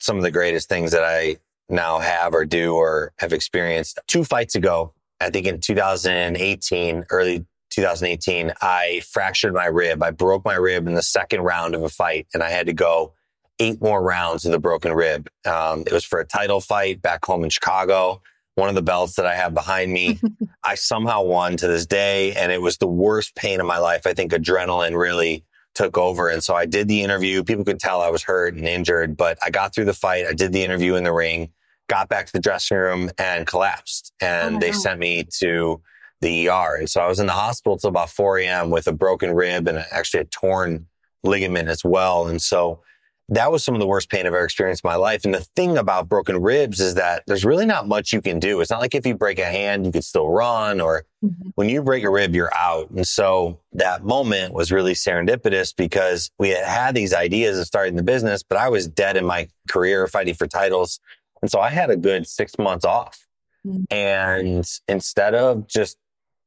some 0.00 0.16
of 0.16 0.22
the 0.22 0.30
greatest 0.30 0.70
things 0.70 0.92
that 0.92 1.04
I 1.04 1.36
now 1.68 1.98
have 1.98 2.34
or 2.34 2.44
do 2.44 2.74
or 2.74 3.12
have 3.18 3.32
experienced. 3.32 3.98
Two 4.06 4.24
fights 4.24 4.54
ago, 4.54 4.92
I 5.20 5.30
think 5.30 5.46
in 5.46 5.60
2018, 5.60 7.04
early 7.10 7.46
2018, 7.70 8.52
I 8.60 9.02
fractured 9.10 9.54
my 9.54 9.66
rib. 9.66 10.02
I 10.02 10.10
broke 10.10 10.44
my 10.44 10.54
rib 10.54 10.86
in 10.86 10.94
the 10.94 11.02
second 11.02 11.42
round 11.42 11.74
of 11.74 11.82
a 11.82 11.88
fight 11.88 12.26
and 12.32 12.42
I 12.42 12.50
had 12.50 12.66
to 12.66 12.72
go 12.72 13.12
eight 13.58 13.80
more 13.80 14.02
rounds 14.02 14.44
with 14.44 14.54
a 14.54 14.58
broken 14.58 14.92
rib. 14.92 15.28
Um, 15.44 15.80
it 15.80 15.92
was 15.92 16.04
for 16.04 16.20
a 16.20 16.26
title 16.26 16.60
fight 16.60 17.00
back 17.00 17.24
home 17.24 17.44
in 17.44 17.50
Chicago. 17.50 18.22
One 18.54 18.68
of 18.68 18.74
the 18.74 18.82
belts 18.82 19.16
that 19.16 19.26
I 19.26 19.34
have 19.34 19.54
behind 19.54 19.92
me, 19.92 20.20
I 20.64 20.74
somehow 20.74 21.22
won 21.22 21.56
to 21.58 21.66
this 21.66 21.86
day. 21.86 22.34
And 22.34 22.52
it 22.52 22.60
was 22.60 22.78
the 22.78 22.86
worst 22.86 23.34
pain 23.34 23.60
of 23.60 23.66
my 23.66 23.78
life. 23.78 24.06
I 24.06 24.14
think 24.14 24.32
adrenaline 24.32 24.96
really 24.96 25.44
took 25.76 25.96
over. 25.96 26.28
And 26.28 26.42
so 26.42 26.54
I 26.54 26.66
did 26.66 26.88
the 26.88 27.02
interview. 27.02 27.44
People 27.44 27.64
could 27.64 27.78
tell 27.78 28.00
I 28.00 28.10
was 28.10 28.22
hurt 28.22 28.54
and 28.54 28.66
injured, 28.66 29.16
but 29.16 29.38
I 29.44 29.50
got 29.50 29.74
through 29.74 29.84
the 29.84 29.94
fight. 29.94 30.26
I 30.26 30.32
did 30.32 30.52
the 30.52 30.64
interview 30.64 30.96
in 30.96 31.04
the 31.04 31.12
ring, 31.12 31.50
got 31.88 32.08
back 32.08 32.26
to 32.26 32.32
the 32.32 32.40
dressing 32.40 32.78
room 32.78 33.10
and 33.18 33.46
collapsed. 33.46 34.12
And 34.20 34.56
oh 34.56 34.58
they 34.58 34.70
God. 34.70 34.80
sent 34.80 34.98
me 34.98 35.24
to 35.38 35.80
the 36.22 36.48
ER. 36.48 36.76
And 36.78 36.90
so 36.90 37.00
I 37.00 37.06
was 37.06 37.20
in 37.20 37.26
the 37.26 37.32
hospital 37.32 37.76
till 37.76 37.90
about 37.90 38.10
4 38.10 38.38
a.m. 38.38 38.70
with 38.70 38.88
a 38.88 38.92
broken 38.92 39.32
rib 39.32 39.68
and 39.68 39.84
actually 39.92 40.20
a 40.20 40.24
torn 40.24 40.86
ligament 41.22 41.68
as 41.68 41.84
well. 41.84 42.26
And 42.26 42.40
so 42.40 42.80
that 43.28 43.50
was 43.50 43.64
some 43.64 43.74
of 43.74 43.80
the 43.80 43.86
worst 43.86 44.08
pain 44.08 44.20
I've 44.20 44.26
ever 44.26 44.44
experienced 44.44 44.84
in 44.84 44.88
my 44.88 44.94
life. 44.94 45.24
And 45.24 45.34
the 45.34 45.40
thing 45.40 45.78
about 45.78 46.08
broken 46.08 46.40
ribs 46.40 46.80
is 46.80 46.94
that 46.94 47.24
there's 47.26 47.44
really 47.44 47.66
not 47.66 47.88
much 47.88 48.12
you 48.12 48.22
can 48.22 48.38
do. 48.38 48.60
It's 48.60 48.70
not 48.70 48.80
like 48.80 48.94
if 48.94 49.04
you 49.04 49.16
break 49.16 49.40
a 49.40 49.44
hand, 49.44 49.84
you 49.84 49.90
could 49.90 50.04
still 50.04 50.28
run 50.28 50.80
or 50.80 51.04
mm-hmm. 51.24 51.48
when 51.56 51.68
you 51.68 51.82
break 51.82 52.04
a 52.04 52.10
rib, 52.10 52.36
you're 52.36 52.54
out. 52.56 52.90
And 52.90 53.06
so 53.06 53.58
that 53.72 54.04
moment 54.04 54.54
was 54.54 54.70
really 54.70 54.94
serendipitous 54.94 55.74
because 55.74 56.30
we 56.38 56.50
had 56.50 56.64
had 56.64 56.94
these 56.94 57.12
ideas 57.12 57.58
of 57.58 57.66
starting 57.66 57.96
the 57.96 58.04
business, 58.04 58.44
but 58.44 58.58
I 58.58 58.68
was 58.68 58.86
dead 58.86 59.16
in 59.16 59.24
my 59.24 59.48
career 59.68 60.06
fighting 60.06 60.34
for 60.34 60.46
titles. 60.46 61.00
And 61.42 61.50
so 61.50 61.60
I 61.60 61.70
had 61.70 61.90
a 61.90 61.96
good 61.96 62.28
six 62.28 62.56
months 62.58 62.84
off. 62.84 63.26
Mm-hmm. 63.66 63.84
And 63.90 64.70
instead 64.86 65.34
of 65.34 65.66
just 65.66 65.98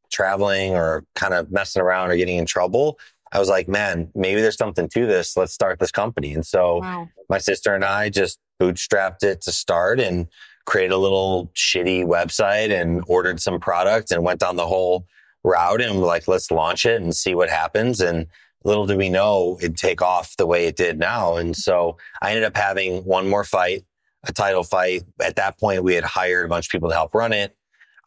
traveling 0.09 0.75
or 0.75 1.03
kind 1.15 1.33
of 1.33 1.51
messing 1.51 1.81
around 1.81 2.09
or 2.09 2.15
getting 2.15 2.37
in 2.37 2.45
trouble, 2.45 2.97
I 3.31 3.39
was 3.39 3.49
like, 3.49 3.67
man, 3.67 4.11
maybe 4.15 4.41
there's 4.41 4.57
something 4.57 4.89
to 4.89 5.05
this. 5.05 5.37
Let's 5.37 5.53
start 5.53 5.79
this 5.79 5.91
company. 5.91 6.33
And 6.33 6.45
so 6.45 6.77
wow. 6.77 7.07
my 7.29 7.37
sister 7.37 7.73
and 7.75 7.85
I 7.85 8.09
just 8.09 8.39
bootstrapped 8.59 9.23
it 9.23 9.41
to 9.41 9.51
start 9.51 9.99
and 9.99 10.27
create 10.65 10.91
a 10.91 10.97
little 10.97 11.51
shitty 11.55 12.05
website 12.05 12.71
and 12.71 13.03
ordered 13.07 13.39
some 13.39 13.59
product 13.59 14.11
and 14.11 14.23
went 14.23 14.39
down 14.39 14.55
the 14.55 14.67
whole 14.67 15.05
route 15.43 15.81
and 15.81 16.01
like, 16.01 16.27
let's 16.27 16.51
launch 16.51 16.85
it 16.85 17.01
and 17.01 17.15
see 17.15 17.35
what 17.35 17.49
happens. 17.49 18.01
And 18.01 18.27
little 18.63 18.85
did 18.85 18.97
we 18.97 19.09
know 19.09 19.57
it'd 19.59 19.77
take 19.77 20.01
off 20.01 20.35
the 20.37 20.45
way 20.45 20.65
it 20.67 20.75
did 20.75 20.99
now. 20.99 21.37
And 21.37 21.55
so 21.55 21.97
I 22.21 22.29
ended 22.29 22.43
up 22.43 22.57
having 22.57 23.03
one 23.03 23.27
more 23.27 23.43
fight, 23.43 23.85
a 24.27 24.33
title 24.33 24.63
fight. 24.63 25.03
At 25.21 25.37
that 25.37 25.59
point, 25.59 25.83
we 25.83 25.95
had 25.95 26.03
hired 26.03 26.45
a 26.45 26.49
bunch 26.49 26.67
of 26.67 26.71
people 26.71 26.89
to 26.89 26.95
help 26.95 27.13
run 27.13 27.33
it. 27.33 27.55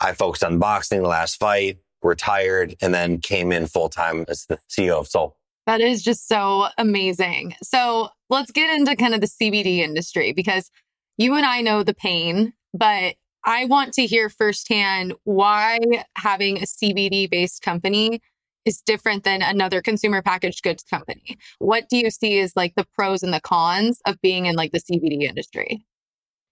I 0.00 0.12
focused 0.12 0.44
on 0.44 0.58
boxing 0.58 1.02
the 1.02 1.08
last 1.08 1.36
fight 1.36 1.78
retired, 2.02 2.76
and 2.80 2.92
then 2.92 3.18
came 3.18 3.52
in 3.52 3.66
full 3.66 3.88
time 3.88 4.24
as 4.28 4.46
the 4.46 4.58
CEO 4.68 4.98
of 5.00 5.08
Soul. 5.08 5.36
That 5.66 5.80
is 5.80 6.02
just 6.02 6.26
so 6.26 6.68
amazing. 6.76 7.54
So 7.62 8.08
let's 8.28 8.50
get 8.50 8.76
into 8.76 8.96
kind 8.96 9.14
of 9.14 9.20
the 9.20 9.28
CBD 9.28 9.78
industry 9.78 10.32
because 10.32 10.70
you 11.18 11.34
and 11.34 11.46
I 11.46 11.60
know 11.60 11.82
the 11.82 11.94
pain, 11.94 12.52
but 12.74 13.14
I 13.44 13.66
want 13.66 13.92
to 13.94 14.06
hear 14.06 14.28
firsthand 14.28 15.14
why 15.24 15.78
having 16.16 16.58
a 16.58 16.66
CBD 16.66 17.30
based 17.30 17.62
company 17.62 18.20
is 18.64 18.80
different 18.80 19.24
than 19.24 19.42
another 19.42 19.82
consumer 19.82 20.22
packaged 20.22 20.62
goods 20.62 20.84
company. 20.84 21.36
What 21.58 21.88
do 21.88 21.96
you 21.96 22.10
see 22.10 22.38
as 22.38 22.54
like 22.54 22.74
the 22.76 22.86
pros 22.94 23.22
and 23.22 23.32
the 23.32 23.40
cons 23.40 24.00
of 24.06 24.20
being 24.20 24.46
in 24.46 24.54
like 24.54 24.72
the 24.72 24.80
CBD 24.80 25.22
industry? 25.22 25.84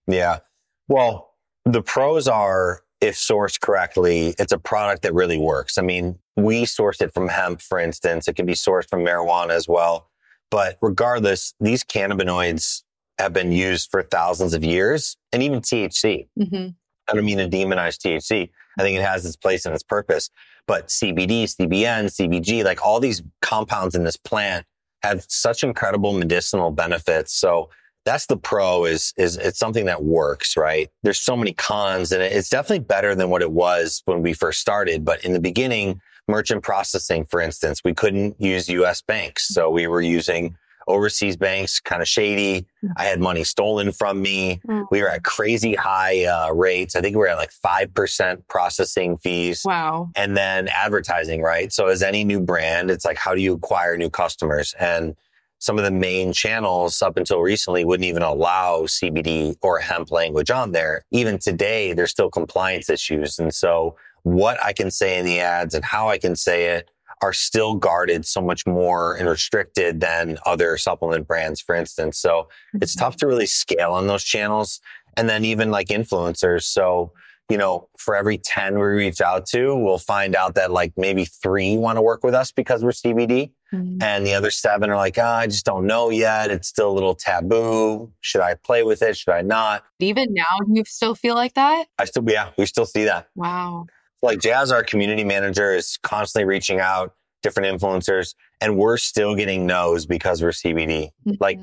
Yeah. 0.07 0.39
Well, 0.87 1.33
the 1.65 1.81
pros 1.81 2.27
are 2.27 2.81
if 3.01 3.15
sourced 3.15 3.59
correctly, 3.59 4.35
it's 4.37 4.51
a 4.51 4.59
product 4.59 5.01
that 5.01 5.13
really 5.13 5.37
works. 5.37 5.77
I 5.77 5.81
mean, 5.81 6.19
we 6.37 6.63
sourced 6.63 7.01
it 7.01 7.13
from 7.13 7.27
hemp, 7.27 7.61
for 7.61 7.79
instance. 7.79 8.27
It 8.27 8.35
can 8.35 8.45
be 8.45 8.53
sourced 8.53 8.87
from 8.87 9.01
marijuana 9.01 9.49
as 9.49 9.67
well. 9.67 10.09
But 10.51 10.77
regardless, 10.81 11.53
these 11.59 11.83
cannabinoids 11.83 12.83
have 13.17 13.33
been 13.33 13.51
used 13.51 13.89
for 13.89 14.03
thousands 14.03 14.53
of 14.53 14.63
years 14.63 15.17
and 15.33 15.41
even 15.41 15.61
THC. 15.61 16.27
Mm-hmm. 16.39 16.69
I 17.09 17.13
don't 17.13 17.25
mean 17.25 17.39
to 17.39 17.49
demonize 17.49 17.97
THC. 17.97 18.49
I 18.77 18.83
think 18.83 18.97
it 18.97 19.03
has 19.03 19.25
its 19.25 19.35
place 19.35 19.65
and 19.65 19.73
its 19.73 19.83
purpose. 19.83 20.29
But 20.67 20.87
CBD, 20.87 21.43
CBN, 21.43 22.05
CBG, 22.05 22.63
like 22.63 22.85
all 22.85 22.99
these 22.99 23.23
compounds 23.41 23.95
in 23.95 24.03
this 24.03 24.17
plant 24.17 24.65
have 25.03 25.25
such 25.27 25.63
incredible 25.63 26.13
medicinal 26.13 26.69
benefits. 26.71 27.33
So 27.33 27.69
that's 28.05 28.25
the 28.25 28.37
pro 28.37 28.85
is 28.85 29.13
is 29.17 29.37
it's 29.37 29.59
something 29.59 29.85
that 29.85 30.03
works 30.03 30.57
right? 30.57 30.89
There's 31.03 31.19
so 31.19 31.35
many 31.35 31.53
cons 31.53 32.11
and 32.11 32.21
it's 32.21 32.49
definitely 32.49 32.85
better 32.85 33.15
than 33.15 33.29
what 33.29 33.41
it 33.41 33.51
was 33.51 34.01
when 34.05 34.21
we 34.21 34.33
first 34.33 34.59
started. 34.59 35.05
But 35.05 35.23
in 35.23 35.33
the 35.33 35.39
beginning 35.39 36.01
merchant 36.27 36.63
processing 36.63 37.25
for 37.25 37.41
instance 37.41 37.81
we 37.83 37.93
couldn't 37.93 38.39
use 38.39 38.69
us 38.69 39.01
banks. 39.01 39.47
So 39.47 39.69
we 39.69 39.87
were 39.87 40.01
using 40.01 40.55
overseas 40.87 41.37
banks 41.37 41.79
kind 41.79 42.01
of 42.01 42.07
shady. 42.07 42.65
Mm. 42.83 42.89
i 42.97 43.05
had 43.05 43.19
money 43.19 43.43
stolen 43.43 43.91
from 43.91 44.21
me. 44.21 44.59
Mm. 44.67 44.87
we 44.89 45.01
were 45.01 45.09
at 45.09 45.23
crazy 45.23 45.75
high 45.75 46.25
uh, 46.25 46.51
rates. 46.51 46.95
I 46.95 47.01
think 47.01 47.15
we 47.15 47.19
were 47.19 47.27
at 47.27 47.37
like 47.37 47.51
5% 47.51 48.47
processing 48.47 49.17
fees. 49.17 49.61
Wow. 49.63 50.09
And 50.15 50.35
then 50.35 50.67
advertising 50.69 51.41
right? 51.43 51.71
So 51.71 51.87
as 51.87 52.01
any 52.01 52.23
new 52.23 52.39
brand 52.39 52.89
it's 52.89 53.05
like 53.05 53.17
how 53.17 53.35
do 53.35 53.41
you 53.41 53.53
acquire 53.53 53.95
new 53.95 54.09
customers? 54.09 54.73
And 54.79 55.15
some 55.61 55.77
of 55.77 55.83
the 55.83 55.91
main 55.91 56.33
channels 56.33 57.03
up 57.03 57.17
until 57.17 57.39
recently 57.39 57.85
wouldn't 57.85 58.07
even 58.07 58.23
allow 58.23 58.81
CBD 58.81 59.55
or 59.61 59.77
hemp 59.77 60.09
language 60.09 60.49
on 60.49 60.71
there. 60.71 61.03
Even 61.11 61.37
today, 61.37 61.93
there's 61.93 62.09
still 62.09 62.31
compliance 62.31 62.89
issues. 62.89 63.37
And 63.37 63.53
so 63.53 63.95
what 64.23 64.61
I 64.63 64.73
can 64.73 64.89
say 64.89 65.19
in 65.19 65.25
the 65.25 65.39
ads 65.39 65.75
and 65.75 65.85
how 65.85 66.09
I 66.09 66.17
can 66.17 66.35
say 66.35 66.65
it 66.65 66.89
are 67.21 67.31
still 67.31 67.75
guarded 67.75 68.25
so 68.25 68.41
much 68.41 68.65
more 68.65 69.13
and 69.13 69.29
restricted 69.29 70.01
than 70.01 70.39
other 70.47 70.77
supplement 70.77 71.27
brands, 71.27 71.61
for 71.61 71.75
instance. 71.75 72.17
So 72.17 72.49
it's 72.73 72.95
mm-hmm. 72.95 73.05
tough 73.05 73.17
to 73.17 73.27
really 73.27 73.45
scale 73.45 73.91
on 73.91 74.07
those 74.07 74.23
channels. 74.23 74.81
And 75.15 75.29
then 75.29 75.45
even 75.45 75.69
like 75.69 75.89
influencers. 75.89 76.63
So 76.63 77.13
you 77.51 77.57
know, 77.57 77.89
for 77.97 78.15
every 78.15 78.37
10 78.37 78.75
we 78.75 78.85
reach 78.85 79.19
out 79.19 79.45
to, 79.47 79.75
we'll 79.75 79.97
find 79.97 80.35
out 80.35 80.55
that 80.55 80.71
like 80.71 80.93
maybe 80.95 81.25
three 81.25 81.77
want 81.77 81.97
to 81.97 82.01
work 82.01 82.23
with 82.23 82.33
us 82.33 82.51
because 82.51 82.81
we're 82.81 82.91
CBD. 82.91 83.51
Mm-hmm. 83.73 84.01
And 84.01 84.25
the 84.25 84.33
other 84.33 84.51
seven 84.51 84.89
are 84.89 84.97
like, 84.97 85.17
oh, 85.17 85.23
I 85.23 85.47
just 85.47 85.65
don't 85.65 85.85
know 85.85 86.09
yet. 86.09 86.51
It's 86.51 86.67
still 86.67 86.91
a 86.91 86.93
little 86.93 87.15
taboo. 87.15 88.11
Should 88.21 88.41
I 88.41 88.55
play 88.55 88.83
with 88.83 89.01
it? 89.01 89.17
Should 89.17 89.33
I 89.33 89.41
not? 89.41 89.83
Even 89.99 90.33
now, 90.33 90.57
you 90.67 90.83
still 90.85 91.15
feel 91.15 91.35
like 91.35 91.53
that? 91.53 91.85
I 91.97 92.05
still, 92.05 92.23
yeah, 92.27 92.49
we 92.57 92.65
still 92.65 92.85
see 92.85 93.05
that. 93.05 93.29
Wow. 93.35 93.85
Like 94.21 94.39
Jazz, 94.39 94.71
our 94.71 94.83
community 94.83 95.23
manager, 95.23 95.73
is 95.73 95.97
constantly 96.03 96.45
reaching 96.45 96.79
out 96.79 97.15
different 97.41 97.79
influencers, 97.79 98.35
and 98.59 98.77
we're 98.77 98.97
still 98.97 99.35
getting 99.35 99.65
no's 99.65 100.05
because 100.05 100.41
we're 100.43 100.49
CBD. 100.49 101.09
Mm-hmm. 101.25 101.33
Like 101.39 101.59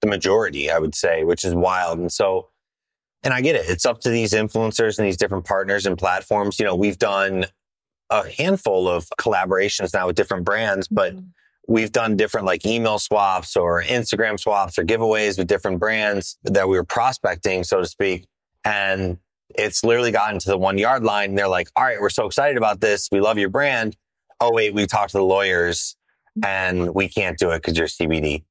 the 0.00 0.06
majority, 0.06 0.70
I 0.70 0.78
would 0.78 0.94
say, 0.94 1.24
which 1.24 1.44
is 1.44 1.54
wild. 1.54 1.98
And 1.98 2.10
so 2.10 2.48
and 3.22 3.32
I 3.32 3.40
get 3.40 3.54
it. 3.56 3.66
It's 3.68 3.86
up 3.86 4.00
to 4.00 4.10
these 4.10 4.32
influencers 4.32 4.98
and 4.98 5.06
these 5.06 5.16
different 5.16 5.44
partners 5.44 5.86
and 5.86 5.96
platforms. 5.96 6.58
You 6.58 6.66
know, 6.66 6.74
we've 6.74 6.98
done 6.98 7.46
a 8.10 8.28
handful 8.30 8.88
of 8.88 9.06
collaborations 9.18 9.94
now 9.94 10.06
with 10.06 10.16
different 10.16 10.44
brands, 10.44 10.88
but 10.88 11.14
mm-hmm. 11.14 11.26
we've 11.66 11.92
done 11.92 12.16
different 12.16 12.46
like 12.46 12.66
email 12.66 12.98
swaps 12.98 13.56
or 13.56 13.82
Instagram 13.82 14.38
swaps 14.38 14.78
or 14.78 14.84
giveaways 14.84 15.38
with 15.38 15.46
different 15.46 15.78
brands 15.78 16.38
that 16.44 16.68
we 16.68 16.76
were 16.76 16.84
prospecting, 16.84 17.64
so 17.64 17.80
to 17.80 17.86
speak. 17.86 18.26
And 18.64 19.18
it's 19.54 19.84
literally 19.84 20.12
gotten 20.12 20.38
to 20.40 20.48
the 20.48 20.58
one 20.58 20.78
yard 20.78 21.04
line. 21.04 21.34
They're 21.34 21.48
like, 21.48 21.68
all 21.76 21.84
right, 21.84 22.00
we're 22.00 22.10
so 22.10 22.26
excited 22.26 22.56
about 22.56 22.80
this. 22.80 23.08
We 23.10 23.20
love 23.20 23.38
your 23.38 23.48
brand. 23.48 23.96
Oh, 24.40 24.52
wait, 24.52 24.74
we 24.74 24.86
talked 24.86 25.12
to 25.12 25.18
the 25.18 25.24
lawyers 25.24 25.96
and 26.44 26.94
we 26.94 27.08
can't 27.08 27.38
do 27.38 27.50
it 27.50 27.62
because 27.62 27.76
you're 27.76 27.86
CBD. 27.86 28.44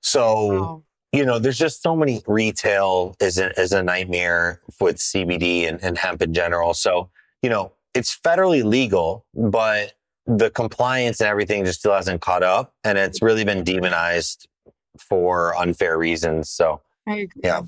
So 0.00 0.46
wow 0.46 0.82
you 1.16 1.24
know, 1.24 1.38
there's 1.38 1.58
just 1.58 1.82
so 1.82 1.96
many 1.96 2.22
retail 2.26 3.16
is 3.20 3.38
a, 3.38 3.58
is 3.58 3.72
a 3.72 3.82
nightmare 3.82 4.60
with 4.80 4.96
CBD 4.96 5.66
and, 5.66 5.82
and 5.82 5.96
hemp 5.96 6.20
in 6.20 6.34
general. 6.34 6.74
So, 6.74 7.08
you 7.42 7.48
know, 7.48 7.72
it's 7.96 8.14
federally 8.14 8.62
legal, 8.62 9.24
but 9.34 9.94
the 10.26 10.50
compliance 10.50 11.20
and 11.20 11.28
everything 11.28 11.64
just 11.64 11.80
still 11.80 11.94
hasn't 11.94 12.20
caught 12.20 12.42
up. 12.42 12.74
And 12.84 12.98
it's 12.98 13.22
really 13.22 13.44
been 13.44 13.64
demonized 13.64 14.46
for 14.98 15.56
unfair 15.56 15.96
reasons. 15.96 16.50
So, 16.50 16.82
yeah. 17.42 17.62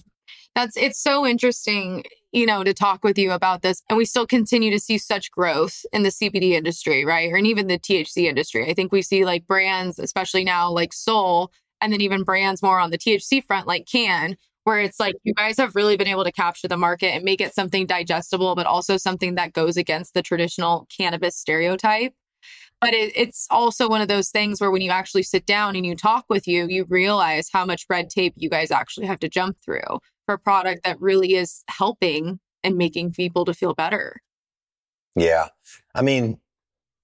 That's 0.55 0.77
it's 0.77 1.01
so 1.01 1.25
interesting, 1.25 2.05
you 2.33 2.45
know, 2.45 2.65
to 2.65 2.75
talk 2.75 3.05
with 3.05 3.17
you 3.17 3.31
about 3.31 3.63
this. 3.63 3.83
And 3.89 3.97
we 3.97 4.05
still 4.05 4.27
continue 4.27 4.71
to 4.71 4.81
see 4.81 4.99
such 4.99 5.31
growth 5.31 5.87
in 5.93 6.03
the 6.03 6.11
CBD 6.11 6.51
industry, 6.51 7.05
right? 7.05 7.33
Or 7.33 7.37
and 7.37 7.47
even 7.47 7.69
the 7.69 7.79
THC 7.79 8.25
industry. 8.25 8.69
I 8.69 8.75
think 8.75 8.93
we 8.93 9.03
see 9.03 9.25
like 9.25 9.47
brands, 9.47 9.99
especially 9.99 10.45
now 10.45 10.71
like 10.71 10.93
Soul, 10.93 11.53
and 11.81 11.93
then 11.93 12.01
even 12.01 12.25
brands 12.25 12.63
more 12.63 12.81
on 12.81 12.91
the 12.91 12.99
THC 12.99 13.45
front 13.45 13.67
like 13.67 13.87
Cann, 13.87 14.37
where 14.69 14.81
it's 14.81 15.01
like 15.01 15.15
you 15.25 15.33
guys 15.33 15.57
have 15.57 15.75
really 15.75 15.97
been 15.97 16.07
able 16.07 16.25
to 16.25 16.31
capture 16.31 16.69
the 16.69 16.77
market 16.77 17.15
and 17.15 17.25
make 17.25 17.41
it 17.41 17.55
something 17.55 17.87
digestible, 17.87 18.55
but 18.55 18.67
also 18.67 18.99
something 18.99 19.35
that 19.37 19.55
goes 19.55 19.79
against 19.79 20.13
the 20.13 20.21
traditional 20.21 20.87
cannabis 20.95 21.39
stereotype. 21.39 22.13
But 22.79 22.93
it, 22.93 23.11
it's 23.17 23.47
also 23.49 23.89
one 23.89 24.03
of 24.03 24.09
those 24.09 24.29
things 24.29 24.61
where 24.61 24.71
when 24.71 24.83
you 24.83 24.91
actually 24.91 25.23
sit 25.23 25.47
down 25.47 25.75
and 25.75 25.87
you 25.87 25.97
talk 25.97 26.27
with 26.29 26.47
you, 26.47 26.67
you 26.69 26.85
realize 26.85 27.49
how 27.51 27.65
much 27.65 27.87
red 27.89 28.11
tape 28.11 28.35
you 28.37 28.51
guys 28.51 28.71
actually 28.71 29.07
have 29.07 29.19
to 29.21 29.29
jump 29.31 29.57
through 29.65 30.01
for 30.27 30.35
a 30.35 30.39
product 30.39 30.85
that 30.85 31.01
really 31.01 31.35
is 31.35 31.65
helping 31.69 32.39
and 32.63 32.77
making 32.77 33.13
people 33.13 33.47
to 33.47 33.55
feel 33.55 33.73
better. 33.73 34.21
Yeah. 35.17 35.49
I 35.95 36.03
mean, 36.03 36.39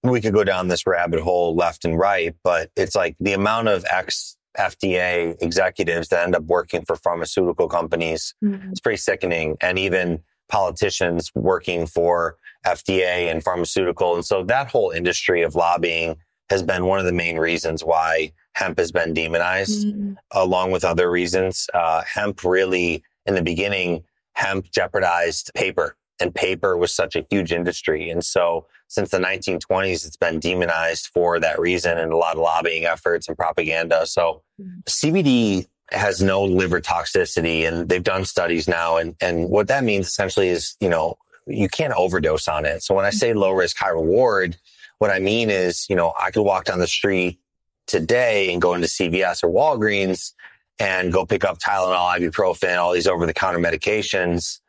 we 0.03 0.21
could 0.21 0.35
go 0.35 0.43
down 0.43 0.67
this 0.67 0.85
rabbit 0.85 1.19
hole 1.19 1.55
left 1.55 1.83
and 1.83 1.97
right, 1.97 2.35
but 2.43 2.69
it's 2.75 2.95
like 2.95 3.15
the 3.19 3.33
amount 3.33 3.69
of 3.69 3.83
ex 3.91 4.37
FDA 4.57 5.41
executives 5.41 6.09
that 6.09 6.23
end 6.23 6.35
up 6.35 6.43
working 6.43 6.83
for 6.83 6.95
pharmaceutical 6.95 7.67
companies. 7.67 8.33
Mm-hmm. 8.43 8.71
It's 8.71 8.79
pretty 8.79 8.97
sickening. 8.97 9.57
And 9.61 9.77
even 9.79 10.23
politicians 10.49 11.31
working 11.35 11.87
for 11.87 12.37
FDA 12.65 13.31
and 13.31 13.43
pharmaceutical. 13.43 14.15
And 14.15 14.25
so 14.25 14.43
that 14.43 14.69
whole 14.69 14.91
industry 14.91 15.41
of 15.41 15.55
lobbying 15.55 16.17
has 16.49 16.61
been 16.61 16.85
one 16.85 16.99
of 16.99 17.05
the 17.05 17.11
main 17.11 17.37
reasons 17.37 17.83
why 17.83 18.31
hemp 18.53 18.77
has 18.77 18.91
been 18.91 19.13
demonized, 19.13 19.87
mm-hmm. 19.87 20.13
along 20.31 20.71
with 20.71 20.85
other 20.85 21.09
reasons. 21.09 21.67
Uh, 21.73 22.03
hemp 22.03 22.43
really, 22.43 23.03
in 23.25 23.35
the 23.35 23.41
beginning, 23.41 24.03
hemp 24.33 24.69
jeopardized 24.71 25.51
paper, 25.55 25.95
and 26.19 26.33
paper 26.33 26.77
was 26.77 26.93
such 26.93 27.15
a 27.15 27.25
huge 27.29 27.51
industry. 27.51 28.09
And 28.09 28.23
so, 28.23 28.67
since 28.87 29.09
the 29.09 29.17
1920s, 29.17 30.05
it's 30.05 30.15
been 30.15 30.39
demonized 30.39 31.07
for 31.07 31.39
that 31.39 31.59
reason 31.59 31.97
and 31.97 32.11
a 32.11 32.17
lot 32.17 32.35
of 32.35 32.41
lobbying 32.41 32.85
efforts 32.85 33.27
and 33.27 33.37
propaganda. 33.37 34.05
So, 34.05 34.43
mm-hmm. 34.61 34.79
CBD 34.87 35.67
has 35.91 36.21
no 36.21 36.43
liver 36.43 36.81
toxicity, 36.81 37.67
and 37.67 37.89
they've 37.89 38.03
done 38.03 38.25
studies 38.25 38.67
now. 38.67 38.97
And, 38.97 39.15
and 39.21 39.49
what 39.49 39.67
that 39.67 39.83
means 39.83 40.07
essentially 40.07 40.49
is, 40.49 40.75
you 40.79 40.89
know, 40.89 41.17
you 41.47 41.69
can't 41.69 41.93
overdose 41.93 42.47
on 42.47 42.65
it. 42.65 42.83
So, 42.83 42.95
when 42.95 43.05
I 43.05 43.11
say 43.11 43.33
low 43.33 43.51
risk, 43.51 43.77
high 43.77 43.89
reward, 43.89 44.57
what 44.99 45.11
I 45.11 45.19
mean 45.19 45.49
is, 45.49 45.85
you 45.89 45.95
know, 45.95 46.13
I 46.19 46.31
could 46.31 46.43
walk 46.43 46.65
down 46.65 46.79
the 46.79 46.87
street 46.87 47.39
today 47.87 48.51
and 48.51 48.61
go 48.61 48.73
into 48.73 48.87
CVS 48.87 49.43
or 49.43 49.49
Walgreens 49.49 50.31
and 50.79 51.13
go 51.13 51.25
pick 51.25 51.43
up 51.43 51.59
Tylenol, 51.59 52.17
ibuprofen, 52.19 52.77
all 52.77 52.93
these 52.93 53.07
over 53.07 53.25
the 53.25 53.33
counter 53.33 53.59
medications, 53.59 54.59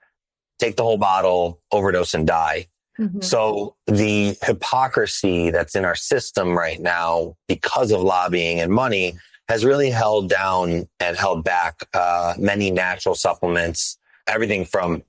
take 0.59 0.77
the 0.77 0.83
whole 0.83 0.99
bottle, 0.99 1.61
overdose 1.73 2.15
and 2.15 2.27
die. 2.27 2.67
Mm-hmm. 2.99 3.21
So 3.21 3.77
the 3.87 4.37
hypocrisy 4.43 5.51
that's 5.51 5.75
in 5.75 5.85
our 5.85 5.95
system 5.95 6.57
right 6.57 6.81
now 6.81 7.37
because 7.47 7.93
of 7.93 8.01
lobbying 8.01 8.61
and 8.61 8.73
money 8.73 9.17
has 9.49 9.65
really 9.65 9.91
held 9.91 10.29
down 10.29 10.89
and 10.99 11.17
held 11.17 11.45
back 11.45 11.87
uh, 11.95 12.35
many 12.39 12.71
natural 12.71 13.15
supplements, 13.15 13.99
everything 14.27 14.65
from 14.65 15.03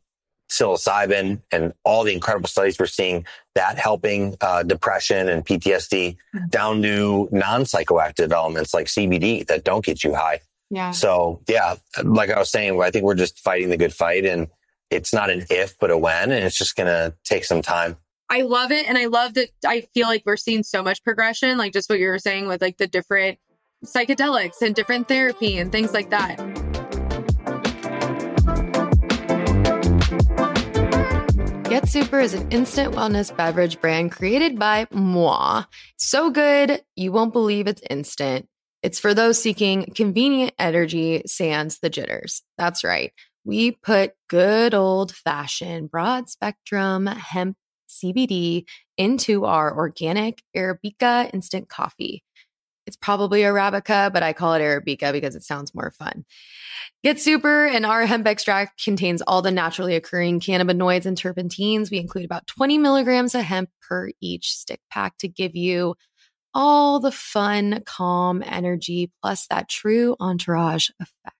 psilocybin 0.50 1.42
and 1.52 1.74
all 1.84 2.04
the 2.04 2.14
incredible 2.14 2.48
studies 2.48 2.80
we're 2.80 2.86
seeing 2.86 3.26
that 3.56 3.78
helping 3.78 4.36
uh, 4.42 4.64
depression 4.64 5.28
and 5.28 5.46
PTSD 5.46 6.16
mm-hmm. 6.16 6.48
down 6.50 6.82
to 6.82 7.28
non-psychoactive 7.32 8.32
elements 8.32 8.74
like 8.74 8.88
CBD 8.88 9.46
that 9.48 9.64
don't 9.64 9.84
get 9.84 10.04
you 10.04 10.14
high. 10.14 10.40
Yeah. 10.70 10.92
So 10.92 11.42
yeah, 11.48 11.76
like 12.04 12.30
I 12.30 12.40
was 12.40 12.50
saying, 12.50 12.82
I 12.82 12.92
think 12.92 13.06
we're 13.06 13.16
just 13.16 13.40
fighting 13.40 13.70
the 13.70 13.78
good 13.78 13.94
fight 13.94 14.26
and 14.26 14.48
it's 14.90 15.14
not 15.14 15.30
an 15.30 15.46
if, 15.50 15.78
but 15.80 15.92
a 15.92 15.98
when, 15.98 16.32
and 16.32 16.44
it's 16.46 16.58
just 16.58 16.76
going 16.76 16.88
to 16.88 17.14
take 17.24 17.46
some 17.46 17.62
time. 17.62 17.98
I 18.30 18.42
love 18.42 18.72
it. 18.72 18.88
And 18.88 18.98
I 18.98 19.06
love 19.06 19.36
that 19.36 19.50
I 19.66 19.82
feel 19.94 20.08
like 20.08 20.24
we're 20.26 20.38
seeing 20.38 20.64
so 20.64 20.84
much 20.84 21.04
progression, 21.04 21.58
like 21.58 21.74
just 21.74 21.90
what 21.90 22.00
you 22.00 22.08
were 22.08 22.20
saying 22.20 22.48
with 22.48 22.62
like 22.62 22.78
the 22.78 22.88
different 22.88 23.40
psychedelics 23.86 24.62
and 24.62 24.76
different 24.76 25.08
therapy 25.08 25.58
and 25.58 25.72
things 25.72 25.94
like 25.94 26.10
that. 26.10 26.38
Get 31.70 31.84
Supr 31.84 32.24
is 32.24 32.34
an 32.34 32.50
instant 32.50 32.96
wellness 32.96 33.36
beverage 33.36 33.80
brand 33.80 34.12
created 34.12 34.58
by 34.58 34.88
moi. 34.92 35.64
So 35.98 36.30
good, 36.30 36.82
you 36.96 37.12
won't 37.12 37.34
believe 37.34 37.68
it's 37.68 37.82
instant. 37.90 38.48
It's 38.84 39.00
for 39.00 39.14
those 39.14 39.42
seeking 39.42 39.92
convenient 39.94 40.54
energy 40.60 41.24
sans 41.26 41.80
the 41.80 41.90
jitters. 41.90 42.42
That's 42.58 42.84
right. 42.84 43.12
We 43.48 43.72
put 43.72 44.12
good 44.28 44.74
old 44.74 45.16
fashioned 45.16 45.90
broad 45.90 46.28
spectrum 46.30 47.06
hemp 47.08 47.56
CBD 47.90 48.66
into 48.98 49.46
our 49.46 49.74
organic 49.74 50.44
Arabica 50.54 51.34
instant 51.34 51.70
coffee. 51.70 52.26
It's 52.86 52.98
probably 52.98 53.44
Arabica, 53.44 54.12
but 54.12 54.22
I 54.22 54.34
call 54.34 54.54
it 54.56 54.60
Arabica 54.60 55.14
because 55.14 55.34
it 55.38 55.44
sounds 55.44 55.74
more 55.74 55.92
fun. 55.92 56.26
Get 57.06 57.18
Supr 57.18 57.74
and 57.74 57.86
our 57.86 58.06
hemp 58.06 58.28
extract 58.28 58.84
contains 58.84 59.22
all 59.22 59.42
the 59.42 59.50
naturally 59.50 59.96
occurring 59.96 60.42
cannabinoids 60.42 61.06
and 61.06 61.18
terpenes. 61.18 61.90
We 61.90 62.00
include 62.00 62.26
about 62.26 62.48
20 62.48 62.78
milligrams 62.80 63.34
of 63.34 63.44
hemp 63.44 63.70
per 63.88 64.10
each 64.20 64.58
stick 64.58 64.82
pack 64.92 65.18
to 65.20 65.30
give 65.30 65.56
you 65.56 65.96
all 66.54 67.00
the 67.00 67.14
fun, 67.14 67.82
calm 67.86 68.44
energy, 68.46 69.10
plus 69.22 69.48
that 69.48 69.70
true 69.70 70.18
entourage 70.20 70.90
effect. 71.00 71.37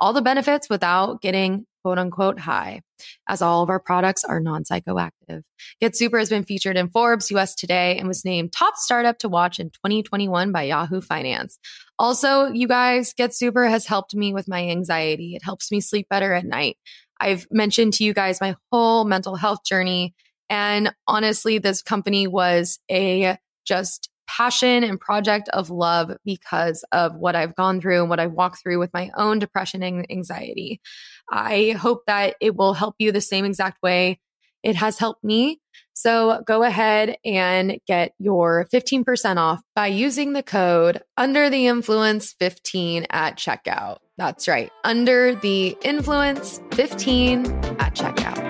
All 0.00 0.12
the 0.12 0.22
benefits 0.22 0.68
without 0.68 1.20
getting 1.20 1.66
quote 1.82 1.98
unquote 1.98 2.38
high, 2.38 2.82
as 3.28 3.40
all 3.40 3.62
of 3.62 3.70
our 3.70 3.80
products 3.80 4.24
are 4.24 4.40
non 4.40 4.64
psychoactive. 4.64 5.42
Get 5.80 5.94
Supr 5.94 6.18
has 6.18 6.28
been 6.28 6.44
featured 6.44 6.76
in 6.76 6.90
Forbes, 6.90 7.30
US 7.30 7.54
Today, 7.54 7.96
and 7.98 8.06
was 8.06 8.24
named 8.24 8.52
top 8.52 8.76
startup 8.76 9.18
to 9.20 9.28
watch 9.28 9.58
in 9.58 9.70
2021 9.70 10.52
by 10.52 10.64
Yahoo 10.64 11.00
Finance. 11.00 11.58
Also, 11.98 12.46
you 12.52 12.68
guys, 12.68 13.14
Get 13.14 13.30
Supr 13.30 13.68
has 13.68 13.86
helped 13.86 14.14
me 14.14 14.32
with 14.32 14.48
my 14.48 14.68
anxiety. 14.68 15.34
It 15.34 15.42
helps 15.42 15.70
me 15.70 15.80
sleep 15.80 16.08
better 16.08 16.32
at 16.32 16.44
night. 16.44 16.76
I've 17.20 17.46
mentioned 17.50 17.94
to 17.94 18.04
you 18.04 18.14
guys 18.14 18.40
my 18.40 18.54
whole 18.70 19.04
mental 19.04 19.36
health 19.36 19.64
journey. 19.64 20.14
And 20.50 20.94
honestly, 21.06 21.58
this 21.58 21.82
company 21.82 22.26
was 22.26 22.78
a 22.90 23.38
just 23.66 24.08
passion 24.28 24.84
and 24.84 25.00
project 25.00 25.48
of 25.50 25.70
love 25.70 26.12
because 26.24 26.84
of 26.92 27.16
what 27.16 27.34
I've 27.34 27.56
gone 27.56 27.80
through 27.80 28.00
and 28.00 28.10
what 28.10 28.20
I've 28.20 28.32
walked 28.32 28.62
through 28.62 28.78
with 28.78 28.92
my 28.92 29.10
own 29.16 29.38
depression 29.38 29.82
and 29.82 30.06
anxiety. 30.10 30.80
I 31.30 31.70
hope 31.70 32.02
that 32.06 32.36
it 32.40 32.54
will 32.54 32.74
help 32.74 32.94
you 32.98 33.10
the 33.10 33.20
same 33.20 33.44
exact 33.44 33.82
way 33.82 34.20
it 34.62 34.76
has 34.76 34.98
helped 34.98 35.24
me. 35.24 35.60
So 35.94 36.42
go 36.46 36.62
ahead 36.62 37.16
and 37.24 37.78
get 37.86 38.12
your 38.18 38.66
15% 38.72 39.36
off 39.36 39.60
by 39.74 39.88
using 39.88 40.32
the 40.32 40.42
code 40.42 41.02
under 41.16 41.50
the 41.50 41.66
influence 41.66 42.34
15 42.38 43.06
at 43.10 43.36
checkout. 43.36 43.98
That's 44.16 44.48
right. 44.48 44.70
Under 44.84 45.34
the 45.34 45.76
influence 45.82 46.60
15 46.72 47.46
at 47.78 47.94
checkout. 47.94 48.47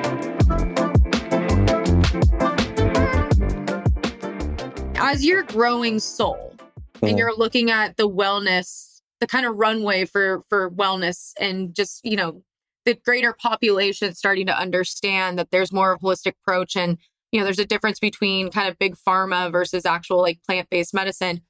As 5.08 5.24
you're 5.24 5.42
growing 5.42 6.00
soul 6.00 6.54
and 7.00 7.02
mm-hmm. 7.02 7.16
you're 7.16 7.34
looking 7.34 7.70
at 7.70 7.96
the 7.96 8.06
wellness, 8.06 9.00
the 9.20 9.26
kind 9.26 9.46
of 9.46 9.56
runway 9.56 10.04
for 10.04 10.42
for 10.50 10.70
wellness 10.70 11.32
and 11.40 11.74
just, 11.74 12.04
you 12.04 12.14
know, 12.14 12.42
the 12.84 12.94
greater 13.06 13.32
population 13.32 14.14
starting 14.14 14.44
to 14.48 14.58
understand 14.58 15.38
that 15.38 15.50
there's 15.50 15.72
more 15.72 15.92
of 15.92 16.02
a 16.02 16.04
holistic 16.04 16.34
approach 16.42 16.76
and 16.76 16.98
you 17.32 17.40
know 17.40 17.44
there's 17.44 17.58
a 17.58 17.64
difference 17.64 17.98
between 17.98 18.50
kind 18.50 18.68
of 18.68 18.78
big 18.78 18.96
pharma 18.96 19.50
versus 19.50 19.86
actual 19.86 20.20
like 20.20 20.40
plant-based 20.46 20.92
medicine 20.92 21.40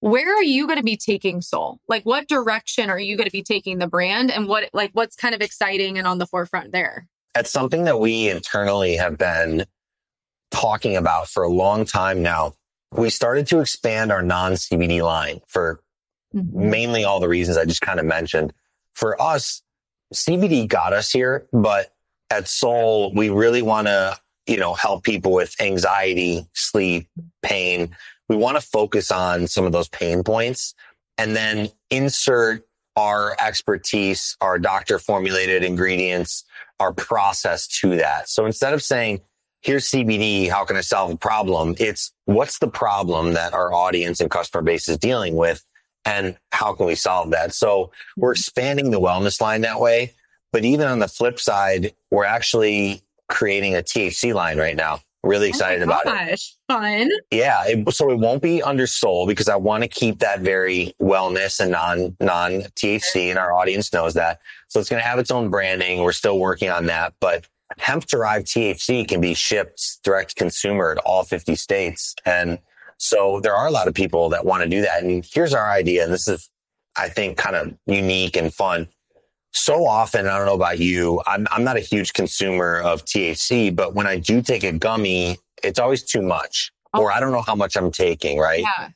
where 0.00 0.34
are 0.34 0.42
you 0.42 0.66
going 0.66 0.78
to 0.78 0.84
be 0.84 0.96
taking 0.96 1.40
soul 1.40 1.78
like 1.88 2.04
what 2.04 2.28
direction 2.28 2.90
are 2.90 2.98
you 2.98 3.16
going 3.16 3.26
to 3.26 3.32
be 3.32 3.42
taking 3.42 3.78
the 3.78 3.86
brand 3.86 4.30
and 4.30 4.46
what 4.46 4.68
like 4.74 4.90
what's 4.92 5.16
kind 5.16 5.34
of 5.34 5.40
exciting 5.40 5.98
and 5.98 6.06
on 6.06 6.18
the 6.18 6.26
forefront 6.26 6.72
there? 6.72 7.06
It's 7.34 7.50
something 7.50 7.84
that 7.84 7.98
we 7.98 8.28
internally 8.28 8.96
have 8.96 9.18
been 9.18 9.64
talking 10.50 10.96
about 10.96 11.28
for 11.28 11.42
a 11.42 11.48
long 11.50 11.84
time 11.84 12.22
now 12.22 12.52
we 12.92 13.10
started 13.10 13.46
to 13.46 13.60
expand 13.60 14.12
our 14.12 14.22
non-cbd 14.22 15.02
line 15.02 15.40
for 15.46 15.80
mm-hmm. 16.34 16.70
mainly 16.70 17.04
all 17.04 17.20
the 17.20 17.28
reasons 17.28 17.56
i 17.56 17.64
just 17.64 17.80
kind 17.80 18.00
of 18.00 18.06
mentioned 18.06 18.52
for 18.94 19.20
us 19.20 19.62
CBD 20.14 20.68
got 20.68 20.92
us 20.92 21.10
here, 21.10 21.46
but 21.52 21.92
at 22.30 22.48
Soul, 22.48 23.12
we 23.14 23.30
really 23.30 23.62
want 23.62 23.86
to, 23.86 24.16
you 24.46 24.56
know, 24.56 24.74
help 24.74 25.04
people 25.04 25.32
with 25.32 25.54
anxiety, 25.60 26.46
sleep, 26.52 27.08
pain. 27.42 27.96
We 28.28 28.36
want 28.36 28.56
to 28.56 28.66
focus 28.66 29.10
on 29.10 29.46
some 29.46 29.64
of 29.64 29.72
those 29.72 29.88
pain 29.88 30.22
points 30.22 30.74
and 31.18 31.34
then 31.34 31.68
insert 31.90 32.66
our 32.96 33.36
expertise, 33.40 34.36
our 34.40 34.58
doctor 34.58 34.98
formulated 34.98 35.62
ingredients, 35.62 36.44
our 36.80 36.92
process 36.92 37.66
to 37.66 37.96
that. 37.96 38.28
So 38.28 38.46
instead 38.46 38.72
of 38.72 38.82
saying, 38.82 39.20
here's 39.66 39.90
CBD, 39.90 40.48
how 40.48 40.64
can 40.64 40.76
I 40.76 40.80
solve 40.80 41.10
a 41.10 41.16
problem? 41.16 41.74
It's 41.78 42.12
what's 42.24 42.60
the 42.60 42.68
problem 42.68 43.34
that 43.34 43.52
our 43.52 43.74
audience 43.74 44.20
and 44.20 44.30
customer 44.30 44.62
base 44.62 44.88
is 44.88 44.96
dealing 44.96 45.36
with? 45.36 45.62
and 46.06 46.36
how 46.52 46.72
can 46.72 46.86
we 46.86 46.94
solve 46.94 47.30
that? 47.30 47.52
So 47.52 47.90
we're 48.16 48.32
mm-hmm. 48.32 48.38
expanding 48.38 48.90
the 48.90 49.00
wellness 49.00 49.40
line 49.40 49.60
that 49.62 49.80
way. 49.80 50.14
But 50.52 50.64
even 50.64 50.86
on 50.86 51.00
the 51.00 51.08
flip 51.08 51.38
side, 51.38 51.92
we're 52.10 52.24
actually 52.24 53.02
creating 53.28 53.74
a 53.74 53.80
THC 53.80 54.32
line 54.32 54.56
right 54.56 54.76
now. 54.76 55.00
Really 55.22 55.46
oh 55.46 55.48
excited 55.48 55.82
oh 55.82 55.86
about 55.86 56.04
gosh, 56.04 56.32
it. 56.32 56.72
Fun. 56.72 57.10
Yeah. 57.32 57.64
It, 57.66 57.92
so 57.92 58.10
it 58.10 58.18
won't 58.18 58.40
be 58.40 58.62
under 58.62 58.86
soul 58.86 59.26
because 59.26 59.48
I 59.48 59.56
want 59.56 59.82
to 59.82 59.88
keep 59.88 60.20
that 60.20 60.40
very 60.40 60.94
wellness 61.02 61.58
and 61.58 61.72
non, 61.72 62.16
non 62.20 62.62
THC 62.76 63.28
and 63.30 63.38
our 63.38 63.52
audience 63.52 63.92
knows 63.92 64.14
that. 64.14 64.38
So 64.68 64.78
it's 64.78 64.88
going 64.88 65.02
to 65.02 65.06
have 65.06 65.18
its 65.18 65.32
own 65.32 65.50
branding. 65.50 66.02
We're 66.02 66.12
still 66.12 66.38
working 66.38 66.70
on 66.70 66.86
that, 66.86 67.14
but 67.20 67.44
hemp 67.78 68.06
derived 68.06 68.46
THC 68.46 69.06
can 69.06 69.20
be 69.20 69.34
shipped 69.34 69.98
direct 70.04 70.30
to 70.30 70.34
consumer 70.36 70.94
to 70.94 71.00
all 71.02 71.24
50 71.24 71.56
states. 71.56 72.14
And 72.24 72.58
so 72.98 73.40
there 73.40 73.54
are 73.54 73.66
a 73.66 73.70
lot 73.70 73.88
of 73.88 73.94
people 73.94 74.28
that 74.30 74.44
want 74.44 74.62
to 74.62 74.68
do 74.68 74.82
that. 74.82 75.02
And 75.02 75.24
here's 75.24 75.54
our 75.54 75.68
idea. 75.70 76.04
And 76.04 76.12
this 76.12 76.28
is, 76.28 76.50
I 76.96 77.08
think, 77.08 77.36
kind 77.36 77.56
of 77.56 77.74
unique 77.86 78.36
and 78.36 78.52
fun. 78.52 78.88
So 79.52 79.86
often, 79.86 80.26
I 80.26 80.36
don't 80.36 80.46
know 80.46 80.54
about 80.54 80.78
you, 80.78 81.22
I'm, 81.26 81.46
I'm 81.50 81.64
not 81.64 81.78
a 81.78 81.80
huge 81.80 82.12
consumer 82.12 82.78
of 82.80 83.04
THC, 83.06 83.74
but 83.74 83.94
when 83.94 84.06
I 84.06 84.18
do 84.18 84.42
take 84.42 84.64
a 84.64 84.72
gummy, 84.72 85.38
it's 85.62 85.78
always 85.78 86.02
too 86.02 86.20
much, 86.20 86.72
oh. 86.92 87.00
or 87.00 87.12
I 87.12 87.20
don't 87.20 87.32
know 87.32 87.40
how 87.40 87.54
much 87.54 87.74
I'm 87.74 87.90
taking, 87.90 88.38
right? 88.38 88.60
Yeah. 88.60 88.90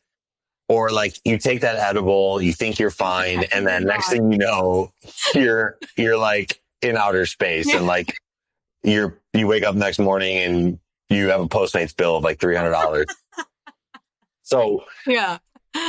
Or 0.68 0.90
like 0.90 1.16
you 1.24 1.38
take 1.38 1.62
that 1.62 1.76
edible, 1.76 2.42
you 2.42 2.52
think 2.52 2.78
you're 2.78 2.90
fine, 2.90 3.44
and 3.52 3.66
then 3.66 3.84
next 3.84 4.10
thing 4.10 4.30
you 4.30 4.38
know, 4.38 4.92
you're 5.34 5.78
you're 5.96 6.18
like 6.18 6.60
in 6.82 6.96
outer 6.96 7.24
space, 7.24 7.72
and 7.74 7.86
like 7.94 8.14
you're 8.82 9.18
you 9.32 9.46
wake 9.46 9.62
up 9.64 9.74
next 9.74 9.98
morning 9.98 10.38
and 10.38 10.78
you 11.08 11.28
have 11.28 11.40
a 11.40 11.48
Postmates 11.48 11.94
bill 11.96 12.16
of 12.16 12.24
like 12.24 12.38
three 12.40 12.56
hundred 12.56 12.70
dollars. 12.72 13.06
So 14.42 14.84
yeah. 15.06 15.38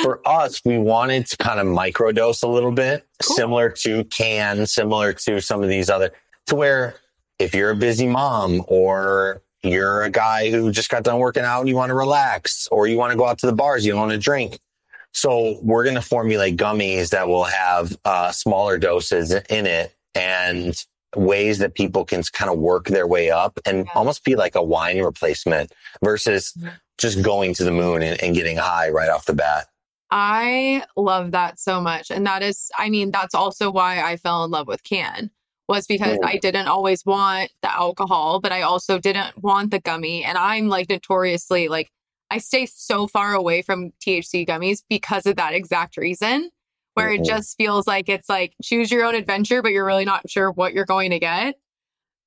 For 0.03 0.21
us, 0.27 0.61
we 0.63 0.77
wanted 0.77 1.25
to 1.27 1.37
kind 1.37 1.59
of 1.59 1.65
microdose 1.65 2.43
a 2.43 2.47
little 2.47 2.71
bit, 2.71 3.07
Cool. 3.23 3.35
similar 3.35 3.69
to 3.79 4.03
Cann, 4.05 4.67
similar 4.67 5.11
to 5.13 5.41
some 5.41 5.63
of 5.63 5.69
these 5.69 5.89
other, 5.89 6.11
to 6.45 6.55
where 6.55 6.95
if 7.39 7.55
you're 7.55 7.71
a 7.71 7.75
busy 7.75 8.05
mom 8.05 8.63
or 8.67 9.41
you're 9.63 10.03
a 10.03 10.11
guy 10.11 10.51
who 10.51 10.71
just 10.71 10.89
got 10.91 11.01
done 11.03 11.17
working 11.17 11.43
out 11.43 11.61
and 11.61 11.69
you 11.69 11.75
want 11.75 11.89
to 11.89 11.95
relax 11.95 12.67
or 12.71 12.85
you 12.85 12.95
want 12.97 13.11
to 13.11 13.17
go 13.17 13.25
out 13.25 13.39
to 13.39 13.47
the 13.47 13.53
bars, 13.53 13.83
you 13.83 13.91
don't 13.93 14.01
want 14.01 14.11
to 14.11 14.19
drink. 14.19 14.59
So 15.13 15.57
we're 15.63 15.83
going 15.83 15.95
to 15.95 16.01
formulate 16.03 16.57
gummies 16.57 17.09
that 17.09 17.27
will 17.27 17.45
have 17.45 17.97
uh, 18.05 18.31
smaller 18.31 18.77
doses 18.77 19.31
in 19.31 19.65
it 19.65 19.95
and 20.13 20.75
ways 21.15 21.59
that 21.59 21.75
people 21.75 22.05
Cann 22.05 22.23
kind 22.31 22.51
of 22.51 22.57
work 22.59 22.87
their 22.87 23.07
way 23.07 23.29
up 23.31 23.59
and 23.65 23.85
Yeah. 23.85 23.91
almost 23.95 24.23
be 24.23 24.35
like 24.35 24.55
a 24.55 24.63
wine 24.63 25.01
replacement 25.01 25.71
versus 26.03 26.53
just 26.97 27.21
going 27.21 27.53
to 27.55 27.63
the 27.63 27.71
moon 27.71 28.01
and, 28.01 28.21
and 28.21 28.35
getting 28.35 28.57
high 28.57 28.89
right 28.89 29.09
off 29.09 29.25
the 29.25 29.33
bat. 29.33 29.67
I 30.09 30.83
love 30.97 31.31
that 31.31 31.59
so 31.59 31.79
much. 31.79 32.11
And 32.11 32.25
that 32.27 32.43
is, 32.43 32.69
I 32.77 32.89
mean, 32.89 33.11
that's 33.11 33.33
also 33.33 33.71
why 33.71 34.01
I 34.01 34.17
fell 34.17 34.43
in 34.43 34.51
love 34.51 34.67
with 34.67 34.83
can 34.83 35.31
was 35.69 35.87
because 35.87 36.17
Mm. 36.17 36.25
I 36.25 36.37
didn't 36.37 36.67
always 36.67 37.05
want 37.05 37.49
the 37.61 37.71
alcohol, 37.73 38.41
but 38.41 38.51
I 38.51 38.61
also 38.61 38.99
didn't 38.99 39.41
want 39.41 39.71
the 39.71 39.79
gummy. 39.79 40.23
And 40.23 40.37
I'm 40.37 40.67
like 40.67 40.89
notoriously 40.89 41.69
like, 41.69 41.89
I 42.29 42.39
stay 42.39 42.65
so 42.65 43.07
far 43.07 43.33
away 43.33 43.61
from 43.61 43.91
THC 44.05 44.45
gummies 44.47 44.83
because 44.89 45.25
of 45.25 45.37
that 45.37 45.53
exact 45.53 45.95
reason, 45.97 46.49
where 46.93 47.09
Mhm. 47.09 47.19
it 47.19 47.25
just 47.25 47.55
feels 47.57 47.87
like 47.87 48.09
it's 48.09 48.29
like 48.29 48.53
choose 48.63 48.91
your 48.91 49.03
own 49.05 49.15
adventure, 49.15 49.61
but 49.61 49.71
you're 49.71 49.85
really 49.85 50.05
not 50.05 50.29
sure 50.29 50.51
what 50.51 50.73
you're 50.73 50.85
going 50.85 51.11
to 51.11 51.19
get. 51.19 51.55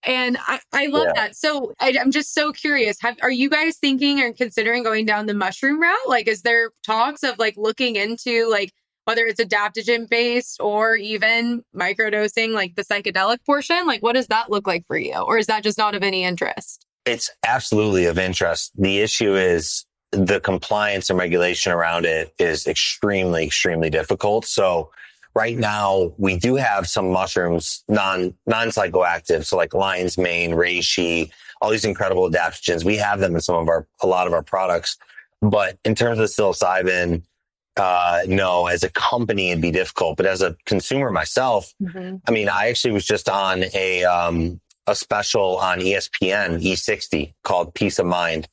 And 0.07 0.37
I, 0.47 0.61
I 0.73 0.87
love 0.87 1.07
Yeah. 1.07 1.23
that. 1.23 1.37
So 1.37 1.73
I, 1.81 1.97
I'm 1.99 2.11
just 2.11 2.35
so 2.35 2.53
curious. 2.53 2.99
Have 3.01 3.17
are 3.23 3.31
you 3.31 3.49
guys 3.49 3.79
thinking 3.79 4.21
or 4.21 4.33
considering 4.33 4.83
going 4.83 5.07
down 5.07 5.27
the 5.27 5.35
mushroom 5.35 5.81
route? 5.81 6.09
Like, 6.09 6.29
is 6.29 6.43
there 6.43 6.71
talks 6.85 7.23
of 7.23 7.39
like 7.39 7.55
looking 7.57 7.97
into 7.97 8.49
like 8.51 8.71
whether 9.07 9.27
it's 9.27 9.41
adaptogen 9.41 10.09
based 10.09 10.61
or 10.61 10.97
even 10.97 11.63
microdosing, 11.75 12.53
like 12.53 12.75
the 12.75 12.85
psychedelic 12.85 13.39
portion? 13.47 13.87
Like, 13.87 14.03
what 14.03 14.15
does 14.15 14.27
that 14.29 14.51
look 14.51 14.67
like 14.67 14.87
for 14.87 14.97
you? 14.97 15.15
Or 15.15 15.39
is 15.39 15.47
that 15.47 15.63
just 15.63 15.79
not 15.79 15.95
of 15.95 16.03
any 16.03 16.25
interest? 16.25 16.87
It's 17.07 17.31
absolutely 17.47 18.07
of 18.07 18.19
interest. 18.19 18.73
The 18.77 19.01
issue 19.01 19.35
is 19.37 19.85
the 20.15 20.41
compliance 20.41 21.11
and 21.11 21.19
regulation 21.19 21.73
around 21.73 22.05
it 22.05 22.35
is 22.39 22.67
extremely, 22.67 23.45
extremely 23.45 23.91
difficult. 23.91 24.45
So 24.45 24.91
right 25.35 25.57
now 25.57 26.13
we 26.19 26.39
do 26.39 26.55
have 26.57 26.87
some 26.87 27.11
mushrooms, 27.11 27.83
non, 27.89 28.35
non 28.47 28.69
psychoactive. 28.69 29.45
So 29.45 29.57
like 29.57 29.75
lion's 29.75 30.17
mane, 30.17 30.53
reishi, 30.53 31.31
all 31.61 31.71
these 31.71 31.85
incredible 31.85 32.31
adaptogens. 32.31 32.85
We 32.85 32.97
have 32.97 33.21
them 33.21 33.35
in 33.35 33.41
some 33.41 33.57
of 33.57 33.69
our, 33.69 33.87
a 34.01 34.07
lot 34.07 34.27
of 34.27 34.33
our 34.33 34.43
products. 34.43 34.97
But 35.43 35.79
in 35.85 35.95
terms 35.95 36.19
of 36.19 36.27
psilocybin, 36.29 37.23
uh, 37.77 38.21
no, 38.27 38.67
as 38.67 38.83
a 38.85 38.91
company, 38.91 39.51
it'd 39.51 39.61
be 39.61 39.73
difficult. 39.73 40.17
But 40.17 40.27
as 40.27 40.43
a 40.43 40.57
consumer 40.65 41.11
myself, 41.11 41.75
I 42.27 42.31
mean, 42.31 42.49
I 42.49 42.69
actually 42.69 42.93
was 42.93 43.05
just 43.05 43.29
on 43.29 43.65
a 43.75 44.05
um, 44.05 44.61
a 44.87 44.95
special 44.95 45.59
on 45.59 45.81
ESPN 45.81 46.63
E60 46.63 47.35
called 47.43 47.75
Peace 47.75 47.99
of 47.99 48.07
Mind 48.07 48.49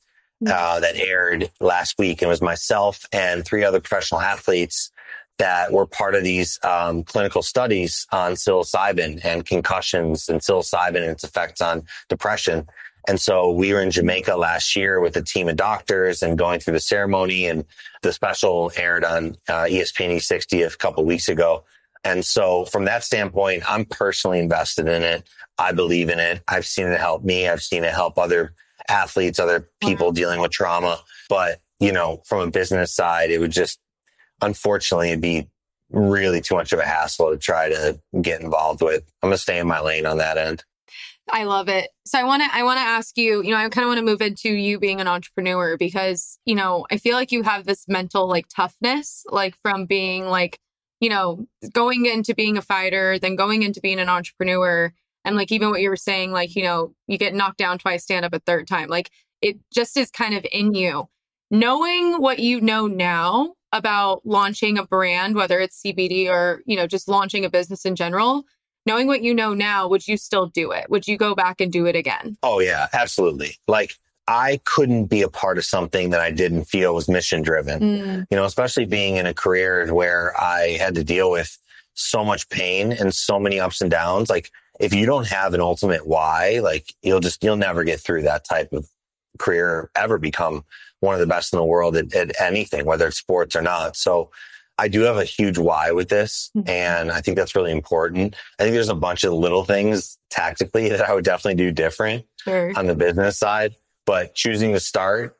uh, 0.46 0.80
that 0.80 0.96
aired 0.96 1.50
last 1.60 1.98
week. 1.98 2.22
And 2.22 2.26
it 2.26 2.30
was 2.30 2.42
myself 2.42 3.06
and 3.12 3.44
three 3.44 3.64
other 3.64 3.80
professional 3.80 4.20
athletes 4.20 4.90
that 5.38 5.72
were 5.72 5.86
part 5.86 6.14
of 6.14 6.22
these 6.22 6.58
um, 6.62 7.02
clinical 7.04 7.42
studies 7.42 8.06
on 8.12 8.32
psilocybin 8.32 9.24
and 9.24 9.46
concussions 9.46 10.28
and 10.28 10.40
psilocybin 10.40 10.96
and 10.96 11.10
its 11.10 11.24
effects 11.24 11.60
on 11.60 11.84
depression. 12.08 12.68
And 13.08 13.20
so 13.20 13.50
we 13.50 13.72
were 13.72 13.80
in 13.80 13.90
Jamaica 13.90 14.36
last 14.36 14.76
year 14.76 15.00
with 15.00 15.16
a 15.16 15.22
team 15.22 15.48
of 15.48 15.56
doctors 15.56 16.22
and 16.22 16.38
going 16.38 16.60
through 16.60 16.74
the 16.74 16.80
ceremony 16.80 17.46
and 17.46 17.64
the 18.02 18.12
special 18.12 18.70
aired 18.76 19.04
on 19.04 19.36
uh, 19.48 19.64
ESPN 19.64 20.16
E60 20.16 20.66
a 20.72 20.76
couple 20.76 21.04
weeks 21.04 21.28
ago. 21.28 21.64
And 22.04 22.24
so 22.24 22.64
from 22.66 22.84
that 22.84 23.04
standpoint, 23.04 23.62
I'm 23.68 23.84
personally 23.84 24.38
invested 24.38 24.88
in 24.88 25.02
it. 25.02 25.28
I 25.58 25.72
believe 25.72 26.08
in 26.08 26.18
it. 26.18 26.42
I've 26.48 26.66
seen 26.66 26.86
it 26.86 27.00
help 27.00 27.24
me. 27.24 27.48
I've 27.48 27.62
seen 27.62 27.84
it 27.84 27.92
help 27.92 28.18
other 28.18 28.54
athletes, 28.88 29.38
other 29.38 29.68
people 29.80 30.06
Wow. 30.08 30.12
dealing 30.12 30.40
with 30.40 30.52
trauma. 30.52 31.00
But, 31.28 31.60
you 31.80 31.92
know, 31.92 32.22
from 32.26 32.40
a 32.40 32.50
business 32.50 32.94
side, 32.94 33.30
it 33.30 33.38
would 33.38 33.52
just, 33.52 33.78
unfortunately, 34.40 35.08
it'd 35.08 35.20
be 35.20 35.48
really 35.90 36.40
too 36.40 36.54
much 36.54 36.72
of 36.72 36.78
a 36.78 36.86
hassle 36.86 37.30
to 37.30 37.38
try 37.38 37.68
to 37.68 38.00
get 38.20 38.40
involved 38.40 38.82
with. 38.82 39.04
I'm 39.22 39.28
going 39.28 39.34
to 39.34 39.38
stay 39.38 39.58
in 39.58 39.66
my 39.66 39.80
lane 39.80 40.06
on 40.06 40.18
that 40.18 40.38
end. 40.38 40.64
I 41.30 41.44
love 41.44 41.68
it. 41.68 41.90
So 42.04 42.18
I 42.18 42.24
want 42.24 42.42
to 42.42 42.48
I 42.52 42.64
want 42.64 42.78
to 42.78 42.82
ask 42.82 43.16
you, 43.16 43.42
you 43.42 43.50
know, 43.50 43.56
I 43.56 43.68
kind 43.68 43.84
of 43.84 43.88
want 43.88 43.98
to 43.98 44.04
move 44.04 44.20
into 44.20 44.50
you 44.50 44.78
being 44.78 45.00
an 45.00 45.06
entrepreneur 45.06 45.76
because, 45.76 46.38
you 46.44 46.54
know, 46.54 46.84
I 46.90 46.96
feel 46.96 47.14
like 47.14 47.30
you 47.30 47.42
have 47.44 47.64
this 47.64 47.86
mental 47.86 48.26
like 48.28 48.46
toughness 48.48 49.24
like 49.30 49.54
from 49.62 49.86
being 49.86 50.26
like, 50.26 50.58
you 51.00 51.08
know, 51.08 51.46
going 51.72 52.06
into 52.06 52.34
being 52.34 52.56
a 52.56 52.62
fighter, 52.62 53.18
then 53.20 53.36
going 53.36 53.62
into 53.62 53.80
being 53.80 54.00
an 54.00 54.08
entrepreneur 54.08 54.92
and 55.24 55.36
like 55.36 55.52
even 55.52 55.70
what 55.70 55.80
you 55.80 55.90
were 55.90 55.96
saying 55.96 56.32
like, 56.32 56.56
you 56.56 56.62
know, 56.62 56.94
you 57.06 57.18
get 57.18 57.34
knocked 57.34 57.58
down 57.58 57.78
twice, 57.78 58.02
stand 58.02 58.24
up 58.24 58.32
a 58.32 58.38
third 58.40 58.66
time. 58.66 58.88
Like 58.88 59.10
it 59.40 59.58
just 59.72 59.96
is 59.96 60.10
kind 60.10 60.34
of 60.34 60.46
in 60.52 60.74
you. 60.74 61.08
Knowing 61.50 62.14
what 62.14 62.38
you 62.38 62.60
know 62.60 62.86
now 62.86 63.54
about 63.72 64.24
launching 64.24 64.78
a 64.78 64.86
brand, 64.86 65.34
whether 65.34 65.58
it's 65.60 65.82
CBD 65.82 66.28
or, 66.28 66.62
you 66.66 66.76
know, 66.76 66.86
just 66.86 67.08
launching 67.08 67.44
a 67.44 67.50
business 67.50 67.84
in 67.84 67.96
general, 67.96 68.44
knowing 68.86 69.06
what 69.06 69.22
you 69.22 69.34
know 69.34 69.54
now, 69.54 69.88
would 69.88 70.06
you 70.06 70.16
still 70.16 70.46
do 70.46 70.72
it? 70.72 70.88
Would 70.90 71.08
you 71.08 71.16
go 71.16 71.34
back 71.34 71.60
and 71.60 71.72
do 71.72 71.86
it 71.86 71.96
again? 71.96 72.36
Oh, 72.42 72.60
yeah, 72.60 72.88
absolutely. 72.92 73.56
Like, 73.66 73.94
I 74.28 74.60
couldn't 74.64 75.06
be 75.06 75.22
a 75.22 75.28
part 75.28 75.58
of 75.58 75.64
something 75.64 76.10
that 76.10 76.20
I 76.20 76.30
didn't 76.30 76.64
feel 76.64 76.94
was 76.94 77.08
mission 77.08 77.42
driven. 77.42 77.80
Mm, 77.80 78.26
you 78.30 78.36
know, 78.36 78.44
especially 78.44 78.86
being 78.86 79.16
in 79.16 79.26
a 79.26 79.34
career 79.34 79.92
where 79.92 80.38
I 80.40 80.76
had 80.78 80.94
to 80.94 81.04
deal 81.04 81.30
with 81.30 81.58
so 81.94 82.24
much 82.24 82.48
pain 82.48 82.92
and 82.92 83.12
so 83.12 83.38
many 83.38 83.58
ups 83.58 83.80
and 83.80 83.90
downs. 83.90 84.30
Like, 84.30 84.50
if 84.80 84.94
you 84.94 85.06
don't 85.06 85.28
have 85.28 85.54
an 85.54 85.60
ultimate 85.60 86.06
why, 86.06 86.60
like, 86.62 86.94
you'll 87.02 87.20
just, 87.20 87.42
you'll 87.44 87.56
never 87.56 87.84
get 87.84 88.00
through 88.00 88.22
that 88.22 88.44
type 88.44 88.72
of 88.72 88.88
career, 89.38 89.90
ever 89.94 90.18
become 90.18 90.64
one 91.00 91.14
of 91.14 91.20
the 91.20 91.26
best 91.26 91.52
in 91.52 91.58
the 91.58 91.64
world 91.64 91.96
at, 91.96 92.14
at 92.14 92.40
anything, 92.40 92.84
whether 92.86 93.06
it's 93.06 93.16
sports 93.18 93.56
or 93.56 93.62
not. 93.62 93.96
So, 93.96 94.30
I 94.78 94.88
do 94.88 95.02
have 95.02 95.18
a 95.18 95.24
huge 95.24 95.58
why 95.58 95.92
with 95.92 96.08
this. 96.08 96.50
Mhm. 96.56 96.68
And 96.68 97.12
I 97.12 97.20
think 97.20 97.36
that's 97.36 97.54
really 97.54 97.70
important. 97.70 98.34
I 98.58 98.62
think 98.62 98.74
there's 98.74 98.88
a 98.88 98.94
bunch 98.94 99.22
of 99.22 99.32
little 99.32 99.64
things 99.64 100.18
tactically 100.30 100.88
that 100.88 101.08
I 101.08 101.14
would 101.14 101.24
definitely 101.24 101.62
do 101.62 101.70
different 101.70 102.24
sure. 102.42 102.72
on 102.74 102.86
the 102.86 102.94
business 102.94 103.38
side, 103.38 103.76
but 104.06 104.34
choosing 104.34 104.72
to 104.72 104.80
start, 104.80 105.38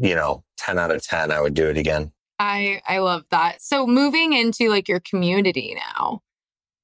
you 0.00 0.14
know, 0.14 0.44
10 0.58 0.78
out 0.78 0.92
of 0.92 1.02
10, 1.02 1.32
I 1.32 1.40
would 1.40 1.54
do 1.54 1.68
it 1.68 1.76
again. 1.76 2.12
I 2.38 2.82
I 2.86 2.98
love 2.98 3.24
that. 3.30 3.62
So 3.62 3.86
moving 3.86 4.32
into 4.32 4.68
like 4.70 4.88
your 4.88 5.00
community 5.00 5.74
now, 5.74 6.22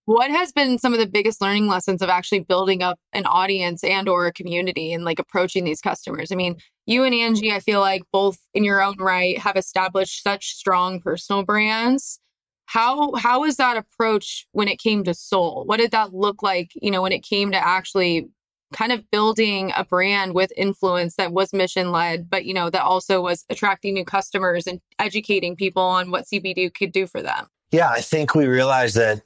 what 0.04 0.30
has 0.30 0.52
been 0.52 0.78
some 0.78 0.92
of 0.92 0.98
the 0.98 1.06
biggest 1.06 1.40
learning 1.40 1.68
lessons 1.68 2.02
of 2.02 2.08
actually 2.08 2.40
building 2.40 2.82
up 2.82 2.98
an 3.12 3.24
audience 3.26 3.84
and 3.84 4.08
or 4.08 4.26
a 4.26 4.32
community 4.32 4.92
and 4.92 5.04
like 5.04 5.18
approaching 5.18 5.64
these 5.64 5.80
customers? 5.80 6.32
I 6.32 6.34
mean, 6.34 6.56
you 6.86 7.04
and 7.04 7.14
Angie, 7.14 7.52
I 7.52 7.60
feel 7.60 7.80
like 7.80 8.02
both 8.12 8.38
in 8.54 8.64
your 8.64 8.82
own 8.82 8.96
right 8.98 9.38
have 9.38 9.56
established 9.56 10.22
such 10.22 10.54
strong 10.54 11.00
personal 11.00 11.44
brands. 11.44 12.18
How 12.66 13.14
how 13.14 13.40
was 13.40 13.56
that 13.56 13.76
approach 13.76 14.46
when 14.52 14.68
it 14.68 14.78
came 14.78 15.04
to 15.04 15.14
Soul? 15.14 15.64
What 15.66 15.78
did 15.78 15.90
that 15.92 16.14
look 16.14 16.42
like, 16.42 16.70
you 16.74 16.90
know, 16.90 17.02
when 17.02 17.12
it 17.12 17.22
came 17.22 17.52
to 17.52 17.58
actually 17.58 18.28
kind 18.72 18.90
of 18.90 19.08
building 19.10 19.70
a 19.76 19.84
brand 19.84 20.34
with 20.34 20.50
influence 20.56 21.16
that 21.16 21.32
was 21.32 21.52
mission 21.52 21.92
led, 21.92 22.28
but 22.28 22.44
you 22.44 22.54
know, 22.54 22.70
that 22.70 22.82
also 22.82 23.20
was 23.20 23.44
attracting 23.50 23.94
new 23.94 24.04
customers 24.04 24.66
and 24.66 24.80
educating 24.98 25.54
people 25.54 25.82
on 25.82 26.10
what 26.10 26.24
CBD 26.24 26.72
could 26.74 26.92
do 26.92 27.06
for 27.06 27.22
them. 27.22 27.46
Yeah, 27.70 27.90
I 27.90 28.00
think 28.00 28.34
we 28.34 28.46
realized 28.46 28.96
that 28.96 29.22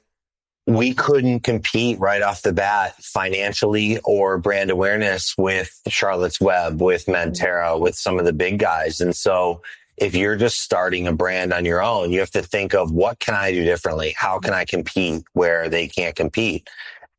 we 0.67 0.93
couldn't 0.93 1.41
compete 1.41 1.97
right 1.99 2.21
off 2.21 2.41
the 2.41 2.51
bat 2.53 2.93
financially 3.01 3.99
or 4.03 4.37
brand 4.37 4.69
awareness 4.69 5.33
with 5.37 5.69
Charlotte's 5.87 6.41
Web, 6.41 6.81
with 6.81 7.05
Medterra, 7.05 7.79
with 7.79 7.95
some 7.95 8.19
of 8.19 8.25
the 8.25 8.33
big 8.33 8.59
guys. 8.59 8.99
And 8.99 9.15
so 9.15 9.61
if 9.95 10.13
you're 10.13 10.35
just 10.35 10.59
starting 10.61 11.07
a 11.07 11.13
brand 11.13 11.53
on 11.53 11.63
your 11.65 11.81
own, 11.81 12.11
you 12.11 12.19
have 12.19 12.31
to 12.31 12.41
think 12.43 12.75
of 12.75 12.91
what 12.91 13.19
can 13.19 13.33
I 13.33 13.51
do 13.51 13.63
differently? 13.63 14.13
How 14.17 14.39
can 14.39 14.53
I 14.53 14.65
compete 14.65 15.23
where 15.33 15.69
they 15.69 15.87
can't 15.87 16.15
compete? 16.15 16.69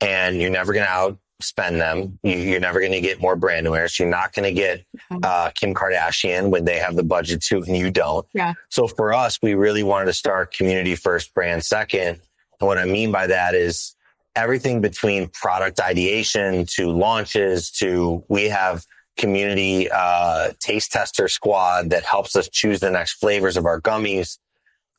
And 0.00 0.40
you're 0.40 0.50
never 0.50 0.72
going 0.72 0.84
to 0.86 1.16
outspend 1.42 1.78
them. 1.78 2.18
You- 2.22 2.36
You're 2.36 2.60
never 2.60 2.80
going 2.80 2.92
to 2.92 3.00
get 3.00 3.20
more 3.20 3.34
brand 3.34 3.66
awareness. 3.66 3.98
You're 3.98 4.08
not 4.10 4.32
going 4.34 4.44
to 4.44 4.52
get 4.52 4.84
uh, 5.22 5.50
Kim 5.54 5.74
Kardashian 5.74 6.50
when 6.50 6.66
they 6.66 6.76
have 6.78 6.96
the 6.96 7.02
budget 7.02 7.40
to 7.44 7.56
and 7.62 7.76
you 7.76 7.90
don't. 7.90 8.26
Yeah. 8.34 8.52
So 8.68 8.86
for 8.86 9.12
us, 9.14 9.38
we 9.42 9.54
really 9.54 9.82
wanted 9.82 10.06
to 10.06 10.12
start 10.12 10.52
community 10.52 10.94
first, 10.94 11.32
brand 11.34 11.64
second. 11.64 12.20
And 12.60 12.66
what 12.66 12.78
I 12.78 12.84
mean 12.84 13.12
by 13.12 13.26
that 13.26 13.54
is 13.54 13.94
everything 14.34 14.80
between 14.80 15.28
product 15.28 15.80
ideation 15.80 16.64
to 16.66 16.90
launches 16.90 17.70
to 17.72 18.24
we 18.28 18.44
have 18.44 18.84
community 19.16 19.90
uh, 19.90 20.52
taste 20.60 20.92
tester 20.92 21.28
squad 21.28 21.90
that 21.90 22.04
helps 22.04 22.36
us 22.36 22.48
choose 22.48 22.80
the 22.80 22.90
next 22.90 23.14
flavors 23.14 23.56
of 23.56 23.66
our 23.66 23.80
gummies. 23.80 24.38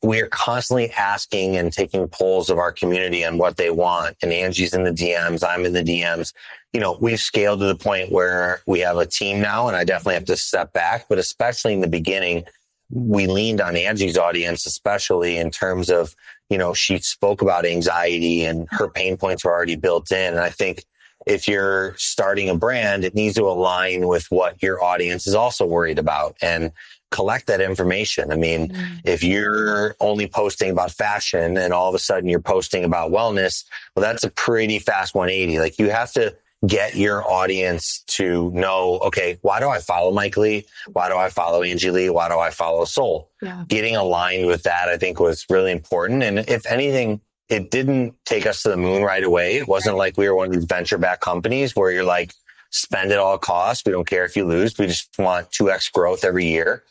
We 0.02 0.20
are 0.20 0.28
constantly 0.28 0.90
asking 0.92 1.56
and 1.56 1.72
taking 1.72 2.06
polls 2.08 2.48
of 2.48 2.58
our 2.58 2.72
community 2.72 3.24
on 3.24 3.38
what 3.38 3.56
they 3.56 3.70
want. 3.70 4.16
And 4.22 4.32
Angie's 4.32 4.74
in 4.74 4.84
the 4.84 4.92
DMs, 4.92 5.46
I'm 5.46 5.64
in 5.64 5.72
the 5.72 5.82
DMs. 5.82 6.32
You 6.72 6.80
know, 6.80 6.96
we've 7.00 7.20
scaled 7.20 7.60
to 7.60 7.66
the 7.66 7.74
point 7.74 8.12
where 8.12 8.60
we 8.66 8.80
have 8.80 8.96
a 8.96 9.06
team 9.06 9.40
now, 9.40 9.66
and 9.66 9.76
I 9.76 9.84
definitely 9.84 10.14
have 10.14 10.24
to 10.26 10.36
step 10.36 10.72
back. 10.72 11.06
But 11.08 11.18
especially 11.18 11.74
in 11.74 11.80
the 11.80 11.88
beginning, 11.88 12.44
we 12.90 13.26
leaned 13.26 13.60
on 13.60 13.76
Angie's 13.76 14.18
audience, 14.18 14.66
especially 14.66 15.36
in 15.36 15.50
terms 15.50 15.90
of, 15.90 16.14
you 16.48 16.58
know, 16.58 16.74
she 16.74 16.98
spoke 16.98 17.42
about 17.42 17.64
anxiety 17.64 18.44
and 18.44 18.66
her 18.70 18.88
pain 18.88 19.16
points 19.16 19.44
were 19.44 19.52
already 19.52 19.76
built 19.76 20.10
in. 20.10 20.34
And 20.34 20.40
I 20.40 20.50
think 20.50 20.84
if 21.26 21.46
you're 21.46 21.94
starting 21.96 22.48
a 22.48 22.56
brand, 22.56 23.04
it 23.04 23.14
needs 23.14 23.36
to 23.36 23.44
align 23.44 24.08
with 24.08 24.26
what 24.30 24.62
your 24.62 24.82
audience 24.82 25.26
is 25.26 25.34
also 25.34 25.66
worried 25.66 25.98
about 25.98 26.36
and 26.42 26.72
collect 27.10 27.46
that 27.48 27.60
information. 27.60 28.32
I 28.32 28.36
mean, 28.36 28.68
mm. 28.68 29.00
if 29.04 29.22
you're 29.22 29.94
only 30.00 30.26
posting 30.26 30.70
about 30.70 30.92
fashion 30.92 31.56
and 31.56 31.72
all 31.72 31.88
of 31.88 31.94
a 31.94 31.98
sudden 31.98 32.28
you're 32.28 32.40
posting 32.40 32.84
about 32.84 33.10
wellness, 33.10 33.64
well, 33.94 34.02
that's 34.02 34.24
a 34.24 34.30
pretty 34.30 34.78
fast 34.78 35.14
180. 35.14 35.58
Like 35.58 35.78
you 35.78 35.90
have 35.90 36.12
to 36.12 36.34
get 36.66 36.94
your 36.94 37.28
audience 37.28 38.02
to 38.06 38.50
know, 38.50 38.98
okay, 38.98 39.38
why 39.42 39.60
do 39.60 39.68
I 39.68 39.78
follow 39.78 40.10
Mike 40.10 40.36
Lee? 40.36 40.66
Why 40.92 41.08
do 41.08 41.16
I 41.16 41.30
follow 41.30 41.62
Angie 41.62 41.90
Lee? 41.90 42.10
Why 42.10 42.28
do 42.28 42.38
I 42.38 42.50
follow 42.50 42.84
Soul? 42.84 43.30
Yeah. 43.40 43.64
Getting 43.66 43.96
aligned 43.96 44.46
with 44.46 44.64
that, 44.64 44.88
I 44.88 44.98
think 44.98 45.18
was 45.20 45.46
really 45.48 45.72
important. 45.72 46.22
And 46.22 46.38
if 46.40 46.66
anything, 46.66 47.22
it 47.48 47.70
didn't 47.70 48.14
take 48.26 48.46
us 48.46 48.62
to 48.62 48.68
the 48.68 48.76
moon 48.76 49.02
right 49.02 49.24
away. 49.24 49.56
It 49.56 49.68
wasn't 49.68 49.96
like 49.96 50.16
we 50.16 50.28
were 50.28 50.34
one 50.34 50.48
of 50.48 50.52
these 50.52 50.64
venture 50.64 50.98
back 50.98 51.20
companies 51.20 51.74
where 51.74 51.90
you're 51.90 52.04
like, 52.04 52.34
spend 52.70 53.10
at 53.10 53.18
all 53.18 53.38
costs. 53.38 53.84
We 53.84 53.92
don't 53.92 54.06
care 54.06 54.24
if 54.24 54.36
you 54.36 54.44
lose. 54.44 54.78
We 54.78 54.86
just 54.86 55.08
want 55.18 55.50
2x 55.50 55.90
growth 55.92 56.24
every 56.24 56.46
year. 56.46 56.84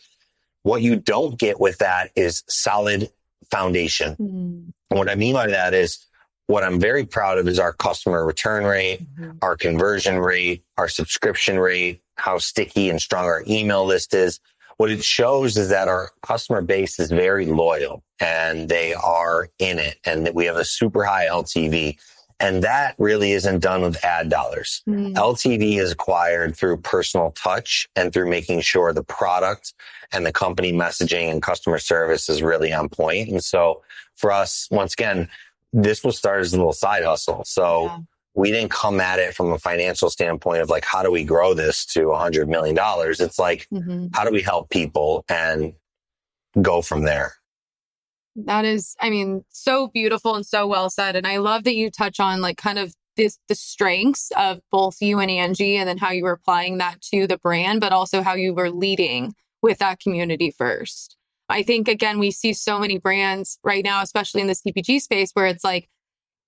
What 0.63 0.81
you 0.81 0.97
don't 0.97 1.39
get 1.39 1.59
with 1.59 1.77
that 1.77 2.11
is 2.15 2.43
solid 2.47 3.09
foundation. 3.49 4.15
Mm. 4.15 4.73
And 4.89 4.99
what 4.99 5.09
I 5.09 5.15
mean 5.15 5.35
by 5.35 5.47
that 5.47 5.73
is 5.73 6.05
what 6.49 6.63
I'm 6.63 6.79
very 6.79 7.05
proud 7.05 7.37
of 7.37 7.47
is 7.47 7.59
our 7.59 7.73
customer 7.73 8.25
return 8.25 8.63
rate, 8.63 9.01
mm-hmm. 9.03 9.37
our 9.43 9.55
conversion 9.55 10.17
rate, 10.17 10.63
our 10.79 10.87
subscription 10.87 11.59
rate, 11.59 12.01
how 12.15 12.39
sticky 12.39 12.89
and 12.89 12.99
strong 12.99 13.25
our 13.25 13.43
email 13.47 13.85
list 13.85 14.15
is. 14.15 14.39
What 14.77 14.89
it 14.89 15.03
shows 15.03 15.57
is 15.57 15.69
that 15.69 15.87
our 15.87 16.09
customer 16.23 16.63
base 16.63 16.99
is 16.99 17.11
very 17.11 17.45
loyal 17.45 18.03
and 18.19 18.67
they 18.67 18.95
are 18.95 19.49
in 19.59 19.77
it 19.77 19.97
and 20.05 20.25
that 20.25 20.33
we 20.33 20.45
have 20.45 20.55
a 20.55 20.65
super 20.65 21.03
high 21.03 21.27
LTV. 21.27 21.99
And 22.39 22.63
that 22.63 22.95
really 22.97 23.33
isn't 23.33 23.59
done 23.59 23.83
with 23.83 24.03
ad 24.03 24.29
dollars. 24.29 24.81
Mm. 24.89 25.13
LTV 25.13 25.77
is 25.79 25.91
acquired 25.91 26.55
through 26.55 26.77
personal 26.77 27.29
touch 27.31 27.87
and 27.95 28.11
through 28.11 28.27
making 28.27 28.61
sure 28.61 28.91
the 28.91 29.03
product 29.03 29.75
and 30.11 30.25
the 30.25 30.31
company 30.31 30.73
messaging 30.73 31.29
and 31.29 31.43
customer 31.43 31.77
service 31.77 32.27
is 32.27 32.41
really 32.41 32.73
on 32.73 32.89
point. 32.89 33.29
And 33.29 33.43
so 33.43 33.83
for 34.15 34.31
us, 34.31 34.67
once 34.71 34.93
again, 34.93 35.29
this 35.73 36.03
was 36.03 36.17
started 36.17 36.41
as 36.41 36.53
a 36.53 36.57
little 36.57 36.73
side 36.73 37.03
hustle. 37.03 37.43
So 37.45 37.85
yeah. 37.85 37.97
we 38.33 38.51
didn't 38.51 38.71
come 38.71 38.99
at 38.99 39.19
it 39.19 39.35
from 39.35 39.51
a 39.51 39.59
financial 39.59 40.09
standpoint 40.09 40.61
of 40.61 40.69
like, 40.69 40.85
how 40.85 41.03
do 41.03 41.11
we 41.11 41.23
grow 41.23 41.53
this 41.53 41.85
to 41.87 42.09
a 42.09 42.17
hundred 42.17 42.49
million 42.49 42.75
dollars? 42.75 43.19
It's 43.19 43.39
like, 43.39 43.67
mm-hmm. 43.71 44.07
how 44.13 44.23
do 44.23 44.31
we 44.31 44.41
help 44.41 44.69
people 44.69 45.25
and 45.29 45.73
go 46.61 46.81
from 46.81 47.03
there? 47.03 47.33
That 48.35 48.65
is, 48.65 48.95
I 49.01 49.09
mean, 49.09 49.43
so 49.49 49.87
beautiful 49.87 50.35
and 50.35 50.45
so 50.45 50.65
well 50.67 50.89
said. 50.89 51.15
And 51.15 51.27
I 51.27 51.37
love 51.37 51.63
that 51.65 51.75
you 51.75 51.91
touch 51.91 52.19
on 52.19 52.41
like 52.41 52.57
kind 52.57 52.79
of 52.79 52.93
this, 53.17 53.37
the 53.49 53.55
strengths 53.55 54.31
of 54.37 54.61
both 54.71 55.01
you 55.01 55.19
and 55.19 55.29
Angie 55.29 55.75
and 55.75 55.89
then 55.89 55.97
how 55.97 56.11
you 56.11 56.23
were 56.23 56.31
applying 56.31 56.77
that 56.77 57.01
to 57.13 57.27
the 57.27 57.37
brand, 57.37 57.81
but 57.81 57.91
also 57.91 58.21
how 58.21 58.33
you 58.33 58.53
were 58.53 58.71
leading 58.71 59.33
with 59.61 59.79
that 59.79 59.99
community 59.99 60.51
first. 60.51 61.17
I 61.49 61.63
think 61.63 61.87
again, 61.87 62.19
we 62.19 62.31
see 62.31 62.53
so 62.53 62.79
many 62.79 62.97
brands 62.97 63.59
right 63.63 63.83
now, 63.83 64.01
especially 64.01 64.41
in 64.41 64.47
the 64.47 64.53
CPG 64.53 65.01
space, 65.01 65.31
where 65.33 65.47
it's 65.47 65.63
like, 65.63 65.89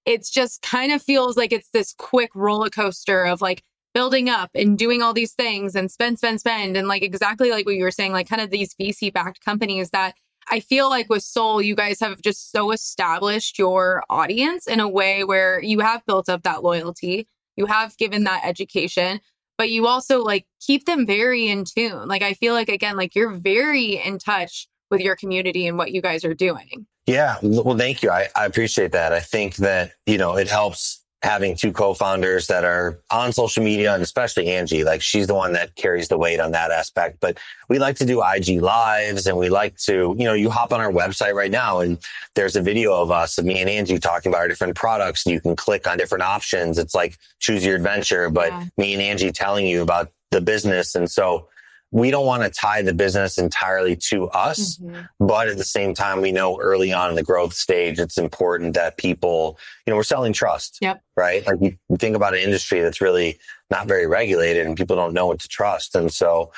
it's 0.06 0.30
just 0.30 0.62
kind 0.62 0.92
of 0.92 1.02
feels 1.02 1.38
like 1.38 1.52
it's 1.52 1.70
this 1.70 1.94
quick 1.98 2.32
roller 2.36 2.70
coaster 2.70 3.24
of 3.24 3.42
like 3.42 3.64
building 3.94 4.30
up 4.30 4.50
and 4.56 4.78
doing 4.78 5.02
all 5.02 5.14
these 5.14 5.34
things 5.34 5.76
and 5.76 5.92
spend, 5.92 6.18
spend, 6.18 6.40
spend. 6.40 6.78
And 6.78 6.88
like 6.88 7.04
exactly 7.04 7.52
like 7.52 7.66
what 7.66 7.76
you 7.76 7.84
were 7.84 7.92
saying, 7.92 8.14
like 8.14 8.30
kind 8.30 8.42
of 8.42 8.50
these 8.50 8.74
VC 8.76 9.14
backed 9.14 9.44
companies 9.44 9.90
that 9.92 10.16
I 10.50 10.60
feel 10.60 10.90
like 10.90 11.10
with 11.10 11.24
Soul, 11.24 11.62
you 11.62 11.76
guys 11.76 12.00
have 12.00 12.22
just 12.22 12.52
so 12.52 12.72
established 12.72 13.60
your 13.60 14.04
audience 14.10 14.68
in 14.68 14.80
a 14.80 14.90
way 14.90 15.24
where 15.24 15.62
you 15.62 15.80
have 15.82 16.06
built 16.06 16.30
up 16.30 16.44
that 16.44 16.64
loyalty, 16.64 17.28
you 17.56 17.66
have 17.68 17.96
given 17.98 18.24
that 18.24 18.42
education, 18.44 19.20
but 19.58 19.70
you 19.70 19.86
also 19.86 20.24
like 20.24 20.46
keep 20.60 20.86
them 20.86 21.06
very 21.06 21.48
in 21.48 21.64
tune. 21.64 22.08
Like 22.08 22.24
I 22.24 22.34
feel 22.34 22.54
like 22.54 22.70
again, 22.70 22.98
like 22.98 23.16
you're 23.16 23.32
very 23.32 23.98
in 23.98 24.18
touch 24.18 24.68
with 24.92 25.02
your 25.02 25.16
community 25.16 25.68
and 25.68 25.78
what 25.78 25.92
you 25.92 26.02
guys 26.02 26.24
are 26.24 26.34
doing. 26.34 26.86
Yeah. 27.08 27.38
Well, 27.42 27.78
thank 27.78 28.04
you. 28.04 28.12
I, 28.12 28.28
I 28.36 28.46
appreciate 28.46 28.92
that. 28.92 29.12
I 29.12 29.20
think 29.20 29.56
that, 29.58 29.94
you 30.06 30.18
know, 30.18 30.38
it 30.38 30.48
helps 30.48 31.02
having 31.24 31.56
two 31.56 31.72
co-founders 31.72 32.48
that 32.48 32.64
are 32.64 33.00
on 33.12 33.32
social 33.32 33.64
media 33.64 33.94
and 33.94 34.02
especially 34.02 34.48
Angie, 34.48 34.84
like 34.84 35.04
she's 35.04 35.28
the 35.28 35.36
one 35.36 35.54
that 35.54 35.76
carries 35.76 36.08
the 36.08 36.18
weight 36.18 36.40
on 36.40 36.52
that 36.52 36.72
aspect. 36.72 37.20
But 37.20 37.38
we 37.70 37.78
like 37.78 37.96
to 37.98 38.06
do 38.06 38.24
IG 38.24 38.60
lives 38.60 39.28
and 39.28 39.38
we 39.38 39.50
like 39.50 39.78
to, 39.82 40.16
you 40.18 40.26
know, 40.26 40.34
you 40.34 40.50
hop 40.50 40.74
on 40.74 40.82
our 40.82 40.92
website 40.92 41.36
right 41.36 41.52
now 41.52 41.80
and 41.80 42.00
there's 42.34 42.56
a 42.56 42.62
video 42.62 42.94
of 42.94 43.12
us 43.12 43.38
of 43.38 43.46
me 43.46 43.60
and 43.60 43.70
Angie 43.70 44.00
talking 44.00 44.32
about 44.32 44.42
our 44.42 44.48
different 44.48 44.76
products 44.76 45.26
and 45.26 45.34
you 45.34 45.40
can 45.40 45.56
click 45.56 45.88
on 45.88 45.98
different 45.98 46.24
options. 46.24 46.80
It's 46.80 46.96
like 46.96 47.18
choose 47.40 47.64
your 47.64 47.76
adventure, 47.76 48.32
but 48.32 48.50
yeah. 48.50 48.66
me 48.78 48.94
and 48.94 49.02
Angie 49.02 49.32
telling 49.32 49.68
you 49.68 49.84
about 49.84 50.12
the 50.32 50.42
business. 50.42 50.96
And 50.96 51.10
so 51.10 51.48
we 51.92 52.10
don't 52.10 52.26
want 52.26 52.44
to 52.44 52.50
tie 52.50 52.82
the 52.82 52.94
business 52.94 53.38
entirely 53.38 53.98
to 53.98 54.30
us, 54.30 54.78
mm-hmm. 54.78 55.02
but 55.20 55.50
at 55.50 55.58
the 55.58 55.64
same 55.64 55.94
time, 55.94 56.22
we 56.22 56.32
know 56.32 56.60
early 56.60 56.94
on 56.94 57.10
in 57.10 57.16
the 57.16 57.24
growth 57.24 57.54
stage, 57.54 58.00
it's 58.00 58.18
important 58.18 58.74
that 58.76 58.98
people, 58.98 59.60
you 59.86 59.92
know, 59.92 59.98
we're 59.98 60.04
selling 60.04 60.32
trust, 60.32 60.78
yep. 60.82 61.02
right? 61.18 61.46
Like 61.46 61.58
you 61.62 61.98
think 61.98 62.16
about 62.16 62.34
an 62.34 62.40
industry 62.40 62.80
that's 62.80 63.02
really 63.02 63.38
not 63.70 63.88
very 63.88 64.08
regulated 64.08 64.66
and 64.66 64.78
people 64.78 64.96
don't 64.96 65.14
know 65.14 65.28
what 65.28 65.40
to 65.42 65.50
trust. 65.50 65.94
And 65.96 66.12
so 66.12 66.52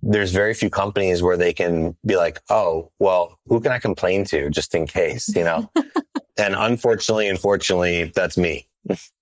there's 0.00 0.30
very 0.30 0.54
few 0.54 0.70
companies 0.70 1.22
where 1.22 1.36
they 1.36 1.52
can 1.52 1.96
be 2.06 2.16
like, 2.16 2.40
oh, 2.48 2.92
well, 3.00 3.38
who 3.46 3.60
can 3.60 3.72
I 3.72 3.80
complain 3.80 4.24
to 4.26 4.48
just 4.48 4.74
in 4.76 4.86
case, 4.86 5.34
you 5.34 5.44
know? 5.44 5.70
and 6.38 6.54
unfortunately, 6.56 7.28
unfortunately, 7.28 8.12
that's 8.14 8.36
me. 8.36 8.68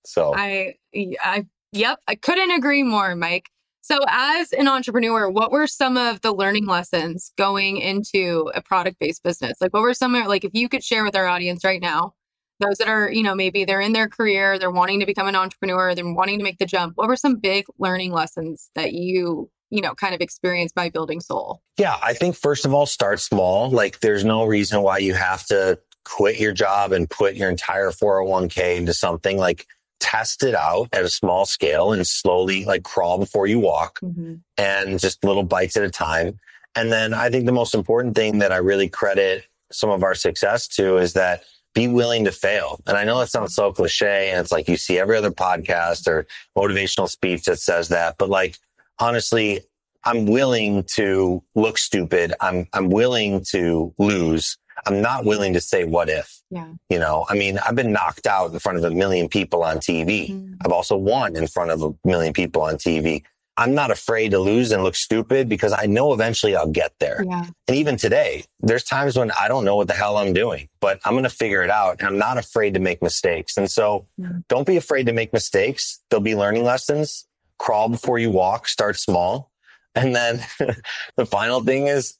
so 0.05 0.35
I, 0.35 0.75
I, 0.95 1.45
yep, 1.71 1.99
I 2.07 2.15
couldn't 2.15 2.51
agree 2.51 2.83
more, 2.83 3.15
Mike. 3.15 3.49
So, 3.81 3.99
as 4.07 4.53
an 4.53 4.67
entrepreneur, 4.67 5.27
what 5.29 5.51
were 5.51 5.65
some 5.65 5.97
of 5.97 6.21
the 6.21 6.31
learning 6.31 6.67
lessons 6.67 7.33
going 7.35 7.77
into 7.77 8.51
a 8.53 8.61
product 8.61 8.99
based 8.99 9.23
business? 9.23 9.53
Like, 9.59 9.73
what 9.73 9.81
were 9.81 9.95
some, 9.95 10.13
like, 10.13 10.45
if 10.45 10.53
you 10.53 10.69
could 10.69 10.83
share 10.83 11.03
with 11.03 11.15
our 11.15 11.27
audience 11.27 11.63
right 11.63 11.81
now, 11.81 12.13
those 12.59 12.77
that 12.77 12.87
are, 12.87 13.11
you 13.11 13.23
know, 13.23 13.33
maybe 13.33 13.65
they're 13.65 13.81
in 13.81 13.93
their 13.93 14.07
career, 14.07 14.59
they're 14.59 14.69
wanting 14.69 14.99
to 14.99 15.05
become 15.07 15.27
an 15.27 15.35
entrepreneur, 15.35 15.95
they're 15.95 16.13
wanting 16.13 16.37
to 16.37 16.43
make 16.43 16.59
the 16.59 16.65
jump. 16.67 16.93
What 16.95 17.07
were 17.07 17.15
some 17.15 17.37
big 17.37 17.65
learning 17.79 18.11
lessons 18.11 18.69
that 18.75 18.93
you, 18.93 19.49
you 19.71 19.81
know, 19.81 19.95
kind 19.95 20.13
of 20.13 20.21
experienced 20.21 20.75
by 20.75 20.89
building 20.89 21.19
Soul? 21.19 21.63
Yeah, 21.77 21.97
I 22.03 22.13
think 22.13 22.35
first 22.35 22.65
of 22.65 22.73
all, 22.75 22.85
start 22.85 23.19
small. 23.19 23.71
Like, 23.71 24.01
there's 24.01 24.23
no 24.23 24.45
reason 24.45 24.83
why 24.83 24.99
you 24.99 25.15
have 25.15 25.43
to 25.47 25.79
quit 26.05 26.39
your 26.39 26.53
job 26.53 26.91
and 26.91 27.09
put 27.09 27.35
your 27.35 27.49
entire 27.49 27.89
401k 27.89 28.77
into 28.77 28.93
something 28.93 29.37
like 29.37 29.65
test 30.01 30.43
it 30.43 30.55
out 30.55 30.89
at 30.91 31.03
a 31.03 31.09
small 31.09 31.45
scale 31.45 31.93
and 31.93 32.05
slowly 32.05 32.65
like 32.65 32.83
crawl 32.83 33.17
before 33.17 33.47
you 33.47 33.59
walk 33.59 33.99
mm-hmm. 34.01 34.35
and 34.57 34.99
just 34.99 35.23
little 35.23 35.43
bites 35.43 35.77
at 35.77 35.83
a 35.83 35.89
time. 35.89 36.39
And 36.75 36.91
then 36.91 37.13
I 37.13 37.29
think 37.29 37.45
the 37.45 37.51
most 37.51 37.73
important 37.73 38.15
thing 38.15 38.39
that 38.39 38.51
I 38.51 38.57
really 38.57 38.89
credit 38.89 39.45
some 39.71 39.89
of 39.89 40.03
our 40.03 40.15
success 40.15 40.67
to 40.67 40.97
is 40.97 41.13
that 41.13 41.43
be 41.73 41.87
willing 41.87 42.25
to 42.25 42.31
fail. 42.31 42.81
And 42.85 42.97
I 42.97 43.05
know 43.05 43.19
that 43.19 43.29
sounds 43.29 43.55
so 43.55 43.71
cliche 43.71 44.31
and 44.31 44.39
it's 44.39 44.51
like 44.51 44.67
you 44.67 44.75
see 44.75 44.99
every 44.99 45.15
other 45.15 45.31
podcast 45.31 46.07
or 46.07 46.25
motivational 46.57 47.09
speech 47.09 47.45
that 47.45 47.59
says 47.59 47.87
that, 47.89 48.17
but 48.17 48.29
like 48.29 48.57
honestly, 48.99 49.61
I'm 50.03 50.25
willing 50.25 50.83
to 50.95 51.43
look 51.55 51.77
stupid. 51.77 52.33
I'm, 52.41 52.67
I'm 52.73 52.89
willing 52.89 53.43
to 53.51 53.93
lose. 53.97 54.57
I'm 54.85 55.01
not 55.01 55.25
willing 55.25 55.53
to 55.53 55.61
say 55.61 55.83
what 55.83 56.09
if. 56.09 56.41
Yeah. 56.49 56.73
You 56.89 56.99
know, 56.99 57.25
I 57.29 57.35
mean, 57.35 57.59
I've 57.59 57.75
been 57.75 57.91
knocked 57.91 58.27
out 58.27 58.51
in 58.51 58.59
front 58.59 58.77
of 58.77 58.83
a 58.83 58.91
million 58.91 59.29
people 59.29 59.63
on 59.63 59.77
TV. 59.77 60.31
Mm. 60.31 60.57
I've 60.63 60.71
also 60.71 60.97
won 60.97 61.35
in 61.35 61.47
front 61.47 61.71
of 61.71 61.83
a 61.83 61.93
million 62.07 62.33
people 62.33 62.61
on 62.63 62.75
TV. 62.75 63.23
I'm 63.57 63.75
not 63.75 63.91
afraid 63.91 64.31
to 64.31 64.39
lose 64.39 64.71
and 64.71 64.81
look 64.81 64.95
stupid 64.95 65.49
because 65.49 65.73
I 65.77 65.85
know 65.85 66.13
eventually 66.13 66.55
I'll 66.55 66.69
get 66.69 66.93
there. 66.99 67.23
Yeah. 67.27 67.45
And 67.67 67.77
even 67.77 67.97
today, 67.97 68.45
there's 68.61 68.83
times 68.83 69.17
when 69.17 69.31
I 69.31 69.47
don't 69.47 69.65
know 69.65 69.75
what 69.75 69.87
the 69.87 69.93
hell 69.93 70.17
I'm 70.17 70.33
doing, 70.33 70.69
but 70.79 70.99
I'm 71.05 71.13
going 71.13 71.25
to 71.25 71.29
figure 71.29 71.61
it 71.61 71.69
out. 71.69 71.97
And 71.99 72.07
I'm 72.07 72.17
not 72.17 72.37
afraid 72.37 72.73
to 72.75 72.79
make 72.79 73.01
mistakes. 73.01 73.57
And 73.57 73.69
so 73.69 74.07
mm. 74.19 74.43
don't 74.47 74.65
be 74.65 74.77
afraid 74.77 75.05
to 75.07 75.13
make 75.13 75.33
mistakes. 75.33 75.99
There'll 76.09 76.23
be 76.23 76.35
learning 76.35 76.63
lessons. 76.63 77.25
Crawl 77.59 77.89
before 77.89 78.17
you 78.17 78.31
walk, 78.31 78.67
start 78.67 78.97
small. 78.97 79.51
And 79.93 80.15
then 80.15 80.43
the 81.17 81.25
final 81.25 81.61
thing 81.61 81.87
is 81.87 82.17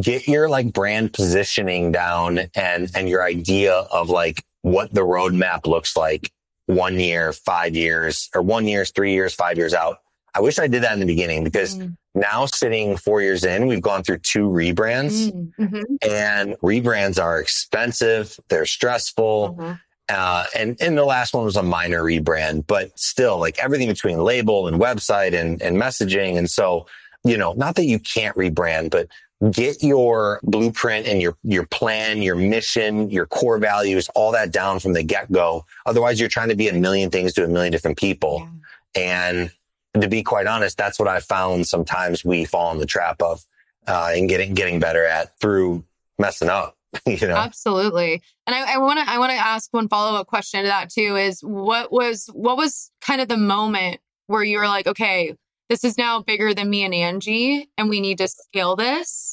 get 0.00 0.26
your 0.26 0.48
like 0.48 0.72
brand 0.72 1.12
positioning 1.12 1.92
down 1.92 2.38
and, 2.54 2.90
and 2.94 3.08
your 3.08 3.22
idea 3.22 3.74
of 3.74 4.08
like 4.10 4.44
what 4.62 4.92
the 4.94 5.02
roadmap 5.02 5.66
looks 5.66 5.96
like 5.96 6.32
one 6.66 6.98
year, 6.98 7.32
five 7.32 7.76
years, 7.76 8.28
or 8.34 8.42
one 8.42 8.66
years, 8.66 8.90
three 8.90 9.12
years, 9.12 9.34
five 9.34 9.58
years 9.58 9.74
out. 9.74 9.98
I 10.34 10.40
wish 10.40 10.58
I 10.58 10.66
did 10.66 10.82
that 10.82 10.94
in 10.94 11.00
the 11.00 11.06
beginning 11.06 11.44
because 11.44 11.76
mm. 11.76 11.94
now 12.14 12.46
sitting 12.46 12.96
four 12.96 13.20
years 13.20 13.44
in, 13.44 13.66
we've 13.66 13.82
gone 13.82 14.02
through 14.02 14.18
two 14.18 14.48
rebrands 14.48 15.30
mm, 15.30 15.52
mm-hmm. 15.58 15.82
and 16.08 16.56
rebrands 16.62 17.22
are 17.22 17.38
expensive. 17.38 18.38
They're 18.48 18.64
stressful. 18.64 19.56
Mm-hmm. 19.58 19.72
Uh, 20.08 20.44
and, 20.56 20.76
and 20.80 20.96
the 20.96 21.04
last 21.04 21.34
one 21.34 21.44
was 21.44 21.56
a 21.56 21.62
minor 21.62 22.02
rebrand, 22.02 22.66
but 22.66 22.98
still 22.98 23.38
like 23.38 23.58
everything 23.58 23.88
between 23.88 24.18
label 24.18 24.66
and 24.68 24.80
website 24.80 25.38
and, 25.38 25.60
and 25.60 25.76
messaging. 25.76 26.36
And 26.38 26.50
so, 26.50 26.86
you 27.24 27.36
know, 27.36 27.52
not 27.52 27.76
that 27.76 27.84
you 27.84 27.98
can't 27.98 28.36
rebrand, 28.36 28.90
but 28.90 29.08
get 29.50 29.82
your 29.82 30.40
blueprint 30.42 31.06
and 31.06 31.20
your, 31.20 31.36
your 31.42 31.66
plan, 31.66 32.22
your 32.22 32.36
mission, 32.36 33.10
your 33.10 33.26
core 33.26 33.58
values, 33.58 34.08
all 34.14 34.32
that 34.32 34.52
down 34.52 34.78
from 34.78 34.92
the 34.92 35.02
get 35.02 35.30
go. 35.32 35.64
Otherwise, 35.86 36.20
you're 36.20 36.28
trying 36.28 36.48
to 36.48 36.54
be 36.54 36.68
a 36.68 36.72
million 36.72 37.10
things 37.10 37.32
to 37.34 37.44
a 37.44 37.48
million 37.48 37.72
different 37.72 37.98
people. 37.98 38.48
Yeah. 38.96 39.48
And 39.94 40.00
to 40.00 40.08
be 40.08 40.22
quite 40.22 40.46
honest, 40.46 40.76
that's 40.76 40.98
what 40.98 41.08
I 41.08 41.20
found 41.20 41.66
sometimes 41.66 42.24
we 42.24 42.44
fall 42.44 42.72
in 42.72 42.78
the 42.78 42.86
trap 42.86 43.20
of, 43.20 43.44
uh, 43.86 44.12
and 44.14 44.28
getting, 44.28 44.54
getting 44.54 44.78
better 44.78 45.04
at 45.04 45.38
through 45.40 45.84
messing 46.18 46.48
up. 46.48 46.76
you 47.06 47.26
know 47.26 47.36
absolutely 47.36 48.22
and 48.46 48.54
i 48.54 48.76
want 48.76 48.98
to 48.98 49.10
i 49.10 49.18
want 49.18 49.30
to 49.30 49.36
ask 49.36 49.72
one 49.72 49.88
follow-up 49.88 50.26
question 50.26 50.60
to 50.60 50.66
that 50.66 50.90
too 50.90 51.16
is 51.16 51.40
what 51.40 51.90
was 51.90 52.28
what 52.34 52.58
was 52.58 52.90
kind 53.00 53.22
of 53.22 53.28
the 53.28 53.36
moment 53.38 53.98
where 54.26 54.42
you 54.42 54.58
were 54.58 54.68
like 54.68 54.86
okay 54.86 55.34
this 55.70 55.84
is 55.84 55.96
now 55.96 56.20
bigger 56.20 56.52
than 56.52 56.68
me 56.68 56.84
and 56.84 56.92
angie 56.92 57.66
and 57.78 57.88
we 57.88 57.98
need 57.98 58.18
to 58.18 58.28
scale 58.28 58.76
this 58.76 59.31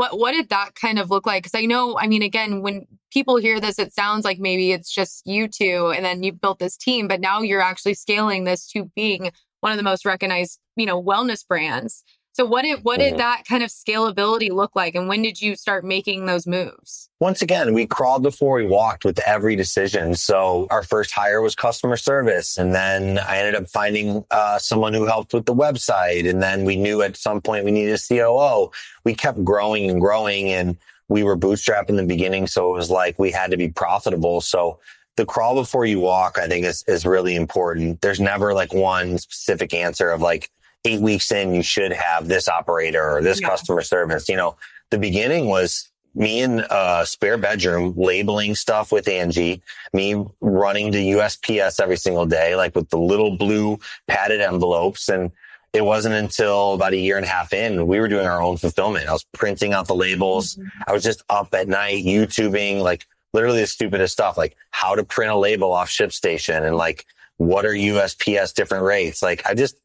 what 0.00 0.18
what 0.18 0.32
did 0.32 0.48
that 0.48 0.74
kind 0.74 0.98
of 0.98 1.10
look 1.10 1.26
like? 1.26 1.42
Because 1.42 1.60
i 1.60 1.66
know 1.66 1.98
i 1.98 2.06
mean 2.06 2.22
again 2.22 2.62
when 2.62 2.86
people 3.12 3.36
hear 3.36 3.60
this 3.60 3.78
it 3.78 3.92
sounds 3.92 4.24
like 4.24 4.38
maybe 4.38 4.72
it's 4.72 4.90
just 4.90 5.26
you 5.26 5.46
two 5.46 5.92
and 5.94 6.04
then 6.04 6.22
you've 6.22 6.40
built 6.40 6.58
this 6.58 6.76
team 6.76 7.06
but 7.06 7.20
now 7.20 7.42
you're 7.42 7.60
actually 7.60 7.92
scaling 7.92 8.44
this 8.44 8.66
to 8.66 8.90
being 8.96 9.30
one 9.60 9.72
of 9.72 9.76
the 9.76 9.82
most 9.82 10.06
recognized 10.06 10.58
you 10.76 10.86
know 10.86 11.02
wellness 11.02 11.46
brands 11.46 12.02
so 12.32 12.44
what 12.44 12.62
did 12.62 12.84
what 12.84 12.98
did 12.98 13.10
mm-hmm. 13.10 13.18
that 13.18 13.42
kind 13.48 13.62
of 13.62 13.70
scalability 13.70 14.50
look 14.50 14.76
like 14.76 14.94
and 14.94 15.08
when 15.08 15.22
did 15.22 15.40
you 15.40 15.56
start 15.56 15.84
making 15.84 16.26
those 16.26 16.46
moves? 16.46 17.08
Once 17.18 17.42
again, 17.42 17.74
we 17.74 17.86
crawled 17.86 18.22
before 18.22 18.56
we 18.56 18.66
walked 18.66 19.04
with 19.04 19.18
every 19.26 19.56
decision. 19.56 20.14
So 20.14 20.66
our 20.70 20.82
first 20.82 21.12
hire 21.12 21.42
was 21.42 21.54
customer 21.54 21.96
service 21.96 22.56
and 22.56 22.74
then 22.74 23.18
I 23.18 23.38
ended 23.38 23.56
up 23.56 23.68
finding 23.68 24.24
uh, 24.30 24.58
someone 24.58 24.94
who 24.94 25.06
helped 25.06 25.34
with 25.34 25.44
the 25.44 25.54
website 25.54 26.28
and 26.28 26.42
then 26.42 26.64
we 26.64 26.76
knew 26.76 27.02
at 27.02 27.16
some 27.16 27.40
point 27.40 27.64
we 27.64 27.72
needed 27.72 27.94
a 27.94 27.98
COO. 27.98 28.70
We 29.04 29.14
kept 29.14 29.44
growing 29.44 29.90
and 29.90 30.00
growing 30.00 30.50
and 30.50 30.76
we 31.08 31.24
were 31.24 31.36
bootstrapped 31.36 31.88
in 31.88 31.96
the 31.96 32.04
beginning 32.06 32.46
so 32.46 32.70
it 32.70 32.76
was 32.76 32.90
like 32.90 33.18
we 33.18 33.32
had 33.32 33.50
to 33.50 33.56
be 33.56 33.68
profitable. 33.68 34.40
So 34.40 34.78
the 35.16 35.26
crawl 35.26 35.56
before 35.56 35.84
you 35.84 35.98
walk, 35.98 36.38
I 36.38 36.46
think 36.46 36.64
is, 36.64 36.84
is 36.86 37.04
really 37.04 37.34
important. 37.34 38.00
There's 38.00 38.20
never 38.20 38.54
like 38.54 38.72
one 38.72 39.18
specific 39.18 39.74
answer 39.74 40.10
of 40.10 40.22
like, 40.22 40.48
eight 40.84 41.00
weeks 41.00 41.30
in, 41.30 41.54
you 41.54 41.62
should 41.62 41.92
have 41.92 42.28
this 42.28 42.48
operator 42.48 43.16
or 43.16 43.22
this 43.22 43.40
yeah. 43.40 43.48
customer 43.48 43.82
service. 43.82 44.28
You 44.28 44.36
know, 44.36 44.56
the 44.90 44.98
beginning 44.98 45.46
was 45.46 45.90
me 46.14 46.40
in 46.40 46.64
a 46.70 47.04
spare 47.06 47.38
bedroom 47.38 47.94
labeling 47.96 48.54
stuff 48.54 48.90
with 48.90 49.06
Angie, 49.08 49.62
me 49.92 50.24
running 50.40 50.90
to 50.92 50.98
USPS 50.98 51.80
every 51.80 51.96
single 51.96 52.26
day, 52.26 52.56
like 52.56 52.74
with 52.74 52.90
the 52.90 52.98
little 52.98 53.36
blue 53.36 53.78
padded 54.08 54.40
envelopes. 54.40 55.08
And 55.08 55.30
it 55.72 55.84
wasn't 55.84 56.16
until 56.16 56.74
about 56.74 56.94
a 56.94 56.96
year 56.96 57.16
and 57.16 57.24
a 57.24 57.28
half 57.28 57.52
in, 57.52 57.86
we 57.86 58.00
were 58.00 58.08
doing 58.08 58.26
our 58.26 58.42
own 58.42 58.56
fulfillment. 58.56 59.08
I 59.08 59.12
was 59.12 59.24
printing 59.32 59.72
out 59.72 59.86
the 59.86 59.94
labels. 59.94 60.56
Mm-hmm. 60.56 60.82
I 60.88 60.92
was 60.92 61.04
just 61.04 61.22
up 61.28 61.54
at 61.54 61.68
night, 61.68 62.04
YouTubing, 62.04 62.80
like 62.80 63.06
literally 63.32 63.60
the 63.60 63.66
stupidest 63.68 64.12
stuff, 64.12 64.36
like 64.36 64.56
how 64.72 64.96
to 64.96 65.04
print 65.04 65.30
a 65.30 65.36
label 65.36 65.72
off 65.72 65.88
ShipStation 65.88 66.66
and 66.66 66.76
like, 66.76 67.06
what 67.36 67.64
are 67.64 67.72
USPS 67.72 68.52
different 68.52 68.84
rates? 68.84 69.22
Like 69.22 69.46
I 69.46 69.54
just, 69.54 69.76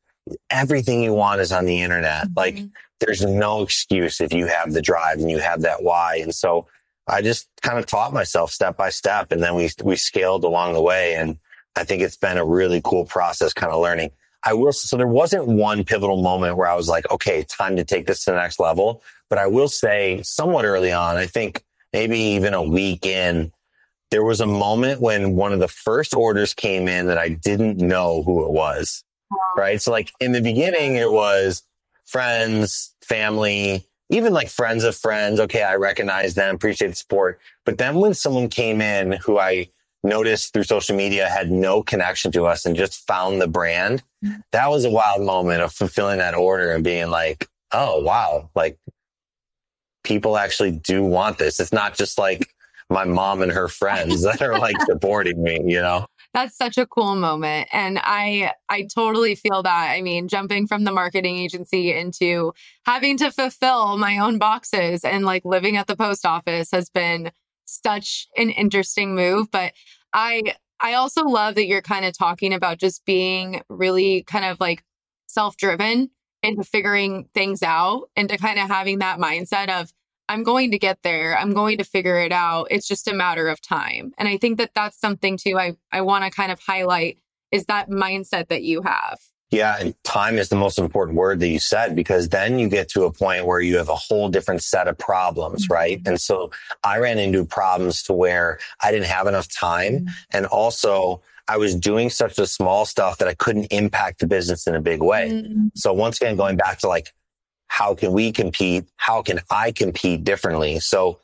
everything 0.49 1.03
you 1.03 1.13
want 1.13 1.41
is 1.41 1.51
on 1.51 1.65
the 1.65 1.81
internet. 1.81 2.25
Mm-hmm. 2.25 2.33
Like 2.35 2.59
there's 2.99 3.23
no 3.23 3.61
excuse 3.61 4.21
if 4.21 4.33
you 4.33 4.47
have 4.47 4.73
the 4.73 4.81
drive 4.81 5.19
and 5.19 5.29
you 5.29 5.39
have 5.39 5.61
that 5.61 5.83
why. 5.83 6.17
And 6.17 6.33
so 6.33 6.67
I 7.07 7.21
just 7.21 7.47
kind 7.61 7.77
of 7.77 7.85
taught 7.85 8.13
myself 8.13 8.51
step 8.51 8.77
by 8.77 8.89
step 8.89 9.31
and 9.31 9.41
then 9.41 9.55
we, 9.55 9.69
we 9.83 9.95
scaled 9.95 10.43
along 10.43 10.73
the 10.73 10.81
way. 10.81 11.15
And 11.15 11.37
I 11.75 11.83
think 11.83 12.01
it's 12.01 12.17
been 12.17 12.37
a 12.37 12.45
really 12.45 12.81
cool 12.83 13.05
process 13.05 13.53
kind 13.53 13.71
of 13.71 13.81
learning. 13.81 14.11
I 14.43 14.53
will, 14.53 14.71
so 14.71 14.95
there 14.95 15.07
wasn't 15.07 15.47
one 15.47 15.83
pivotal 15.83 16.21
moment 16.21 16.55
where 16.57 16.67
I 16.67 16.75
was 16.75 16.87
like, 16.87 17.09
okay, 17.11 17.43
time 17.43 17.75
to 17.77 17.83
take 17.83 18.05
this 18.05 18.23
to 18.25 18.31
the 18.31 18.37
next 18.37 18.59
level. 18.59 19.01
But 19.29 19.39
I 19.39 19.47
will 19.47 19.67
say 19.67 20.21
somewhat 20.21 20.65
early 20.65 20.91
on, 20.91 21.15
I 21.17 21.25
think 21.25 21.63
maybe 21.91 22.17
even 22.19 22.53
a 22.53 22.61
week 22.61 23.05
in, 23.05 23.51
there 24.11 24.23
was 24.23 24.39
a 24.39 24.45
moment 24.45 25.01
when 25.01 25.35
one 25.35 25.51
of 25.51 25.59
the 25.59 25.67
first 25.67 26.13
orders 26.13 26.53
came 26.53 26.87
in 26.87 27.07
that 27.07 27.17
I 27.17 27.29
didn't 27.29 27.79
know 27.79 28.21
who 28.21 28.45
it 28.45 28.51
was 28.51 29.03
right? 29.57 29.81
So 29.81 29.91
like 29.91 30.11
in 30.19 30.31
the 30.31 30.41
beginning, 30.41 30.95
it 30.95 31.11
was 31.11 31.63
friends, 32.05 32.93
family, 33.01 33.85
even 34.09 34.33
like 34.33 34.49
friends 34.49 34.83
of 34.83 34.95
friends. 34.95 35.39
Okay. 35.39 35.63
I 35.63 35.75
recognize 35.75 36.35
them, 36.35 36.55
appreciate 36.55 36.89
the 36.89 36.95
support. 36.95 37.39
But 37.65 37.77
then 37.77 37.95
when 37.95 38.13
someone 38.13 38.49
came 38.49 38.81
in 38.81 39.13
who 39.13 39.39
I 39.39 39.69
noticed 40.03 40.53
through 40.53 40.63
social 40.63 40.95
media 40.95 41.27
had 41.27 41.51
no 41.51 41.81
connection 41.81 42.31
to 42.31 42.45
us 42.45 42.65
and 42.65 42.75
just 42.75 43.05
found 43.07 43.41
the 43.41 43.47
brand, 43.47 44.03
that 44.51 44.69
was 44.69 44.85
a 44.85 44.89
wild 44.89 45.23
moment 45.23 45.61
of 45.61 45.71
fulfilling 45.73 46.19
that 46.19 46.35
order 46.35 46.71
and 46.71 46.83
being 46.83 47.09
like, 47.09 47.47
oh, 47.71 48.01
wow, 48.01 48.49
like 48.55 48.77
people 50.03 50.37
actually 50.37 50.71
do 50.71 51.03
want 51.03 51.37
this. 51.37 51.59
It's 51.59 51.73
not 51.73 51.95
just 51.95 52.17
like 52.17 52.47
my 52.89 53.03
mom 53.03 53.41
and 53.41 53.51
her 53.51 53.67
friends 53.67 54.21
that 54.23 54.41
are 54.41 54.57
like 54.57 54.79
supporting 54.83 55.41
me, 55.41 55.59
you 55.65 55.81
know? 55.81 56.05
That's 56.35 56.57
such 56.57 56.77
a 56.77 56.85
cool 56.85 57.15
moment 57.15 57.69
and 57.71 57.97
i 58.03 58.51
i 58.69 58.85
totally 58.93 59.35
feel 59.35 59.63
that. 59.63 59.91
I 59.91 60.01
mean 60.01 60.27
jumping 60.27 60.67
from 60.67 60.83
the 60.83 60.91
marketing 60.91 61.37
agency 61.37 61.93
into 61.93 62.53
having 62.85 63.17
to 63.19 63.31
fulfill 63.31 63.97
my 63.97 64.17
own 64.19 64.37
boxes 64.37 65.05
and 65.05 65.25
like 65.25 65.45
living 65.45 65.77
at 65.77 65.87
the 65.87 65.95
post 65.95 66.25
office 66.25 66.69
has 66.71 66.89
been 66.89 67.31
such 67.63 68.27
an 68.37 68.49
interesting 68.49 69.15
move 69.15 69.49
but 69.49 69.73
i 70.13 70.43
i 70.81 70.93
also 70.93 71.23
love 71.23 71.55
that 71.55 71.67
you're 71.67 71.81
kind 71.81 72.05
of 72.05 72.15
talking 72.15 72.53
about 72.53 72.79
just 72.79 73.05
being 73.05 73.61
really 73.69 74.23
kind 74.23 74.45
of 74.45 74.59
like 74.59 74.83
self-driven 75.27 76.09
into 76.43 76.63
figuring 76.63 77.29
things 77.33 77.63
out 77.63 78.09
and 78.17 78.27
to 78.29 78.37
kind 78.37 78.59
of 78.59 78.67
having 78.67 78.99
that 78.99 79.19
mindset 79.19 79.69
of 79.69 79.91
I'm 80.27 80.43
going 80.43 80.71
to 80.71 80.79
get 80.79 80.99
there. 81.03 81.37
I'm 81.37 81.53
going 81.53 81.77
to 81.77 81.83
figure 81.83 82.17
it 82.17 82.31
out. 82.31 82.67
It's 82.71 82.87
just 82.87 83.07
a 83.07 83.13
matter 83.13 83.47
of 83.47 83.61
time. 83.61 84.11
And 84.17 84.27
I 84.27 84.37
think 84.37 84.57
that 84.57 84.71
that's 84.73 84.99
something 84.99 85.37
too 85.37 85.57
I, 85.57 85.75
I 85.91 86.01
want 86.01 86.25
to 86.25 86.31
kind 86.31 86.51
of 86.51 86.59
highlight 86.59 87.19
is 87.51 87.65
that 87.65 87.89
mindset 87.89 88.47
that 88.49 88.63
you 88.63 88.81
have. 88.81 89.19
Yeah. 89.51 89.77
And 89.79 89.93
time 90.03 90.37
is 90.37 90.49
the 90.49 90.55
most 90.55 90.79
important 90.79 91.17
word 91.17 91.39
that 91.39 91.47
you 91.47 91.59
said, 91.59 91.95
because 91.95 92.29
then 92.29 92.57
you 92.57 92.67
get 92.67 92.89
to 92.89 93.03
a 93.03 93.11
point 93.11 93.45
where 93.45 93.61
you 93.61 93.77
have 93.77 93.89
a 93.89 93.95
whole 93.95 94.27
different 94.27 94.63
set 94.63 94.87
of 94.87 94.97
problems, 94.97 95.65
mm-hmm. 95.65 95.73
right? 95.73 96.01
And 96.05 96.19
so 96.19 96.51
I 96.83 96.97
ran 96.97 97.19
into 97.19 97.45
problems 97.45 98.03
to 98.03 98.13
where 98.13 98.59
I 98.83 98.91
didn't 98.91 99.05
have 99.05 99.27
enough 99.27 99.47
time. 99.47 99.93
Mm-hmm. 99.93 100.07
And 100.31 100.45
also 100.47 101.21
I 101.47 101.57
was 101.57 101.75
doing 101.75 102.09
such 102.09 102.39
a 102.39 102.47
small 102.47 102.85
stuff 102.85 103.19
that 103.19 103.27
I 103.27 103.35
couldn't 103.35 103.65
impact 103.65 104.19
the 104.19 104.27
business 104.27 104.65
in 104.65 104.73
a 104.73 104.81
big 104.81 105.01
way. 105.01 105.29
Mm-hmm. 105.29 105.67
So 105.75 105.93
once 105.93 106.19
again, 106.19 106.35
going 106.35 106.57
back 106.57 106.79
to 106.79 106.87
like 106.87 107.13
how 107.75 107.93
can 107.93 108.13
we 108.13 108.31
compete? 108.31 108.85
How 108.95 109.21
can 109.21 109.41
I 109.49 109.73
compete 109.73 110.23
differently? 110.23 110.79
So 110.79 111.19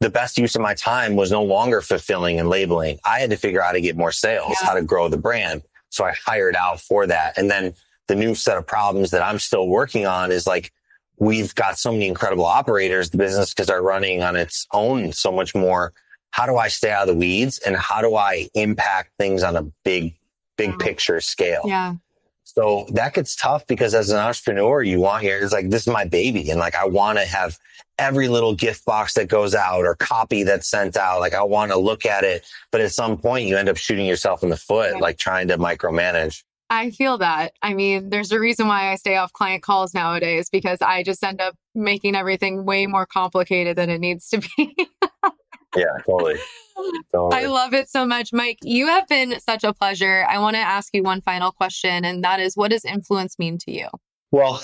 the 0.00 0.10
best 0.10 0.36
use 0.36 0.54
of 0.54 0.60
my 0.60 0.74
time 0.74 1.16
was 1.16 1.30
no 1.30 1.42
longer 1.42 1.80
fulfilling 1.80 2.38
and 2.38 2.50
labeling. 2.50 2.98
I 3.06 3.20
had 3.20 3.30
to 3.30 3.38
figure 3.38 3.62
out 3.62 3.68
how 3.68 3.72
to 3.72 3.80
get 3.80 3.96
more 3.96 4.12
sales, 4.12 4.54
yeah. 4.60 4.66
how 4.66 4.74
to 4.74 4.82
grow 4.82 5.08
the 5.08 5.16
brand. 5.16 5.62
So 5.88 6.04
I 6.04 6.12
hired 6.26 6.56
out 6.56 6.78
for 6.82 7.06
that. 7.06 7.38
And 7.38 7.50
then 7.50 7.72
the 8.06 8.14
new 8.14 8.34
set 8.34 8.58
of 8.58 8.66
problems 8.66 9.12
that 9.12 9.22
I'm 9.22 9.38
still 9.38 9.66
working 9.66 10.04
on 10.04 10.30
is 10.30 10.46
like, 10.46 10.72
we've 11.16 11.54
got 11.54 11.78
so 11.78 11.90
many 11.90 12.06
incredible 12.06 12.44
operators. 12.44 13.08
The 13.08 13.16
business 13.16 13.54
because 13.54 13.70
are 13.70 13.80
running 13.80 14.22
on 14.22 14.36
its 14.36 14.66
own 14.74 15.12
so 15.12 15.32
much 15.32 15.54
more. 15.54 15.94
How 16.32 16.44
do 16.44 16.58
I 16.58 16.68
stay 16.68 16.90
out 16.90 17.08
of 17.08 17.14
the 17.14 17.18
weeds 17.18 17.60
and 17.60 17.74
how 17.74 18.02
do 18.02 18.14
I 18.14 18.50
impact 18.52 19.12
things 19.16 19.42
on 19.42 19.56
a 19.56 19.62
big, 19.84 20.14
big 20.58 20.72
yeah. 20.72 20.76
picture 20.84 21.22
scale? 21.22 21.62
Yeah. 21.64 21.94
So 22.58 22.86
that 22.90 23.14
gets 23.14 23.36
tough 23.36 23.64
because 23.68 23.94
as 23.94 24.10
an 24.10 24.18
entrepreneur, 24.18 24.82
you 24.82 24.98
want 24.98 25.22
here, 25.22 25.38
it's 25.38 25.52
like, 25.52 25.70
this 25.70 25.82
is 25.82 25.92
my 25.92 26.04
baby. 26.04 26.50
And 26.50 26.58
like, 26.58 26.74
I 26.74 26.86
want 26.86 27.16
to 27.18 27.24
have 27.24 27.56
every 28.00 28.26
little 28.26 28.52
gift 28.52 28.84
box 28.84 29.14
that 29.14 29.28
goes 29.28 29.54
out 29.54 29.84
or 29.84 29.94
copy 29.94 30.42
that's 30.42 30.68
sent 30.68 30.96
out. 30.96 31.20
Like, 31.20 31.34
I 31.34 31.44
want 31.44 31.70
to 31.70 31.78
look 31.78 32.04
at 32.04 32.24
it. 32.24 32.44
But 32.72 32.80
at 32.80 32.90
some 32.90 33.16
point, 33.16 33.46
you 33.46 33.56
end 33.56 33.68
up 33.68 33.76
shooting 33.76 34.06
yourself 34.06 34.42
in 34.42 34.48
the 34.48 34.56
foot, 34.56 34.94
yeah. 34.94 34.98
like 34.98 35.18
trying 35.18 35.46
to 35.48 35.56
micromanage. 35.56 36.42
I 36.68 36.90
feel 36.90 37.16
that. 37.18 37.52
I 37.62 37.74
mean, 37.74 38.10
there's 38.10 38.32
a 38.32 38.40
reason 38.40 38.66
why 38.66 38.90
I 38.90 38.96
stay 38.96 39.14
off 39.14 39.32
client 39.32 39.62
calls 39.62 39.94
nowadays 39.94 40.50
because 40.50 40.78
I 40.82 41.04
just 41.04 41.22
end 41.22 41.40
up 41.40 41.54
making 41.76 42.16
everything 42.16 42.64
way 42.64 42.88
more 42.88 43.06
complicated 43.06 43.76
than 43.76 43.88
it 43.88 44.00
needs 44.00 44.28
to 44.30 44.38
be. 44.38 44.76
yeah, 45.76 45.84
totally. 46.06 46.38
I 47.14 47.46
love 47.46 47.74
it 47.74 47.88
so 47.88 48.06
much. 48.06 48.32
Mike, 48.32 48.58
you 48.62 48.86
have 48.86 49.08
been 49.08 49.38
such 49.40 49.64
a 49.64 49.72
pleasure. 49.72 50.26
I 50.28 50.38
want 50.38 50.54
to 50.54 50.60
ask 50.60 50.94
you 50.94 51.02
one 51.02 51.20
final 51.20 51.50
question, 51.50 52.04
and 52.04 52.22
that 52.24 52.40
is 52.40 52.56
what 52.56 52.70
does 52.70 52.84
influence 52.84 53.38
mean 53.38 53.58
to 53.58 53.72
you? 53.72 53.88
Well, 54.30 54.62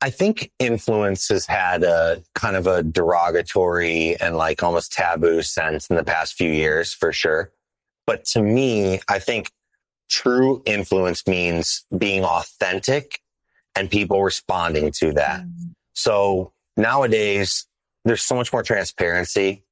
I 0.00 0.10
think 0.10 0.52
influence 0.58 1.28
has 1.28 1.46
had 1.46 1.82
a 1.82 2.22
kind 2.34 2.56
of 2.56 2.66
a 2.66 2.82
derogatory 2.82 4.16
and 4.20 4.36
like 4.36 4.62
almost 4.62 4.92
taboo 4.92 5.42
sense 5.42 5.86
in 5.88 5.96
the 5.96 6.04
past 6.04 6.34
few 6.34 6.50
years 6.50 6.92
for 6.92 7.12
sure. 7.12 7.52
But 8.06 8.24
to 8.26 8.42
me, 8.42 9.00
I 9.08 9.18
think 9.18 9.50
true 10.10 10.62
influence 10.66 11.26
means 11.26 11.84
being 11.96 12.24
authentic 12.24 13.20
and 13.74 13.90
people 13.90 14.22
responding 14.22 14.92
to 14.92 15.12
that. 15.14 15.40
Mm. 15.40 15.72
So 15.94 16.52
nowadays, 16.76 17.66
there's 18.04 18.22
so 18.22 18.34
much 18.34 18.52
more 18.52 18.62
transparency 18.62 19.63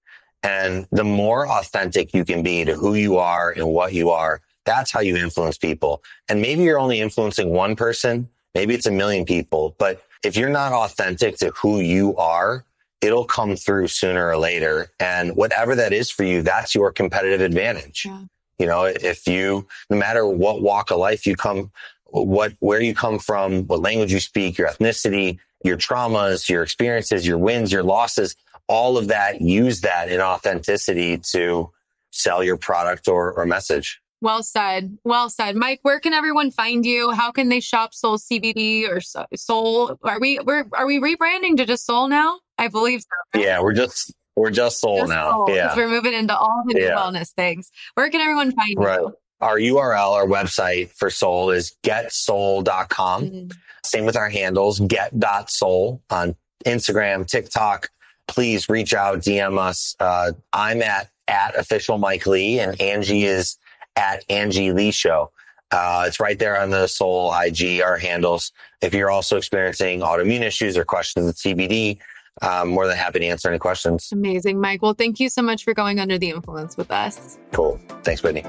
and 0.43 0.86
the 0.90 1.05
more 1.05 1.49
authentic 1.49 2.14
you 2.14 2.24
can 2.24 2.43
be 2.43 2.64
to 2.64 2.74
who 2.74 2.95
you 2.95 3.18
are 3.18 3.51
and 3.51 3.68
what 3.68 3.93
you 3.93 4.11
are, 4.11 4.40
that's 4.64 4.90
how 4.90 5.01
you 5.01 5.16
influence 5.16 5.59
people. 5.59 6.03
And 6.28 6.40
maybe 6.40 6.62
you're 6.62 6.78
only 6.78 7.01
influencing 7.01 7.51
one 7.51 7.76
person. 7.76 8.28
Maybe 8.55 8.74
it's 8.74 8.86
a 8.86 8.90
million 8.90 9.24
people, 9.24 9.74
but 9.78 10.03
if 10.24 10.36
you're 10.36 10.51
not 10.51 10.72
authentic 10.72 11.36
to 11.38 11.51
who 11.51 11.80
you 11.80 12.16
are, 12.16 12.64
it'll 13.01 13.24
come 13.24 13.57
through 13.57 13.88
sooner 13.88 14.28
or 14.28 14.36
later. 14.36 14.90
And 15.01 15.34
whatever 15.36 15.74
that 15.74 15.93
is 15.93 16.11
for 16.11 16.22
you, 16.24 16.43
that's 16.43 16.74
your 16.74 16.93
competitive 16.93 17.40
advantage. 17.40 18.05
Yeah. 18.05 18.22
You 18.59 18.66
know, 18.66 18.84
if 18.84 19.26
you, 19.26 19.66
no 19.90 19.97
matter 19.97 20.26
what 20.26 20.62
walk 20.62 20.90
of 20.90 20.99
life 20.99 21.26
you 21.26 21.34
come, 21.34 21.72
what, 22.05 22.53
where 22.61 22.80
you 22.80 22.95
come 22.95 23.18
from, 23.18 23.66
what 23.66 23.80
language 23.80 24.12
you 24.12 24.20
speak, 24.20 24.59
your 24.59 24.68
ethnicity, 24.68 25.38
your 25.64 25.76
traumas, 25.76 26.49
your 26.49 26.62
experiences, 26.62 27.26
your 27.26 27.38
wins, 27.38 27.72
your 27.72 27.82
losses, 27.82 28.36
all 28.72 28.96
of 28.96 29.08
that, 29.08 29.42
use 29.42 29.82
that 29.82 30.10
in 30.10 30.22
authenticity 30.22 31.18
to 31.18 31.70
sell 32.10 32.42
your 32.42 32.56
product 32.56 33.06
or, 33.06 33.30
or 33.34 33.44
message. 33.44 34.00
Well 34.22 34.42
said. 34.42 34.96
Well 35.04 35.28
said. 35.28 35.56
Mike, 35.56 35.80
where 35.82 36.00
can 36.00 36.14
everyone 36.14 36.50
find 36.50 36.86
you? 36.86 37.10
How 37.10 37.30
can 37.32 37.50
they 37.50 37.60
shop 37.60 37.92
Soul 37.92 38.16
CBD 38.16 38.88
or 38.88 39.00
Soul? 39.36 39.98
Are 40.04 40.18
we 40.18 40.38
we're 40.38 40.64
are 40.72 40.86
we 40.86 41.00
rebranding 41.00 41.56
to 41.58 41.66
just 41.66 41.84
Soul 41.84 42.08
now? 42.08 42.40
I 42.56 42.68
believe 42.68 43.02
so. 43.02 43.40
Yeah, 43.40 43.60
we're 43.60 43.74
just 43.74 44.14
we're 44.36 44.50
just 44.50 44.80
Soul 44.80 45.00
just 45.00 45.10
now. 45.10 45.30
Soul, 45.32 45.50
yeah. 45.50 45.76
We're 45.76 45.88
moving 45.88 46.14
into 46.14 46.34
all 46.34 46.62
the 46.66 46.80
yeah. 46.80 46.96
wellness 46.96 47.30
things. 47.30 47.70
Where 47.94 48.08
can 48.08 48.22
everyone 48.22 48.52
find 48.52 48.76
right. 48.78 49.00
you? 49.00 49.14
Our 49.42 49.58
URL, 49.58 50.12
our 50.12 50.26
website 50.26 50.92
for 50.92 51.10
Soul 51.10 51.50
is 51.50 51.76
getsoul.com. 51.82 53.24
Mm-hmm. 53.24 53.50
Same 53.84 54.06
with 54.06 54.16
our 54.16 54.30
handles, 54.30 54.78
get.soul 54.80 56.00
on 56.08 56.36
Instagram, 56.64 57.26
TikTok. 57.26 57.90
Please 58.32 58.70
reach 58.70 58.94
out, 58.94 59.18
DM 59.18 59.58
us. 59.58 59.94
Uh, 60.00 60.32
I'm 60.54 60.80
at 60.80 61.10
at 61.28 61.54
official 61.54 61.98
Mike 61.98 62.26
Lee 62.26 62.58
and 62.58 62.80
Angie 62.80 63.24
is 63.24 63.58
at 63.94 64.24
Angie 64.30 64.72
Lee 64.72 64.90
Show. 64.90 65.30
Uh, 65.70 66.04
it's 66.06 66.18
right 66.18 66.38
there 66.38 66.58
on 66.58 66.70
the 66.70 66.86
Soul 66.86 67.32
IG, 67.34 67.82
our 67.82 67.98
handles. 67.98 68.50
If 68.80 68.94
you're 68.94 69.10
also 69.10 69.36
experiencing 69.36 70.00
autoimmune 70.00 70.40
issues 70.40 70.78
or 70.78 70.84
questions 70.84 71.26
with 71.26 71.36
CBD, 71.36 71.98
I'm 72.40 72.70
more 72.70 72.86
than 72.86 72.96
happy 72.96 73.18
to 73.18 73.26
answer 73.26 73.50
any 73.50 73.58
questions. 73.58 74.08
Amazing, 74.12 74.60
Mike. 74.60 74.80
Well, 74.80 74.94
thank 74.94 75.20
you 75.20 75.28
so 75.28 75.42
much 75.42 75.64
for 75.64 75.74
going 75.74 76.00
under 76.00 76.16
the 76.16 76.30
influence 76.30 76.78
with 76.78 76.90
us. 76.90 77.38
Cool. 77.52 77.78
Thanks, 78.02 78.22
Whitney. 78.22 78.44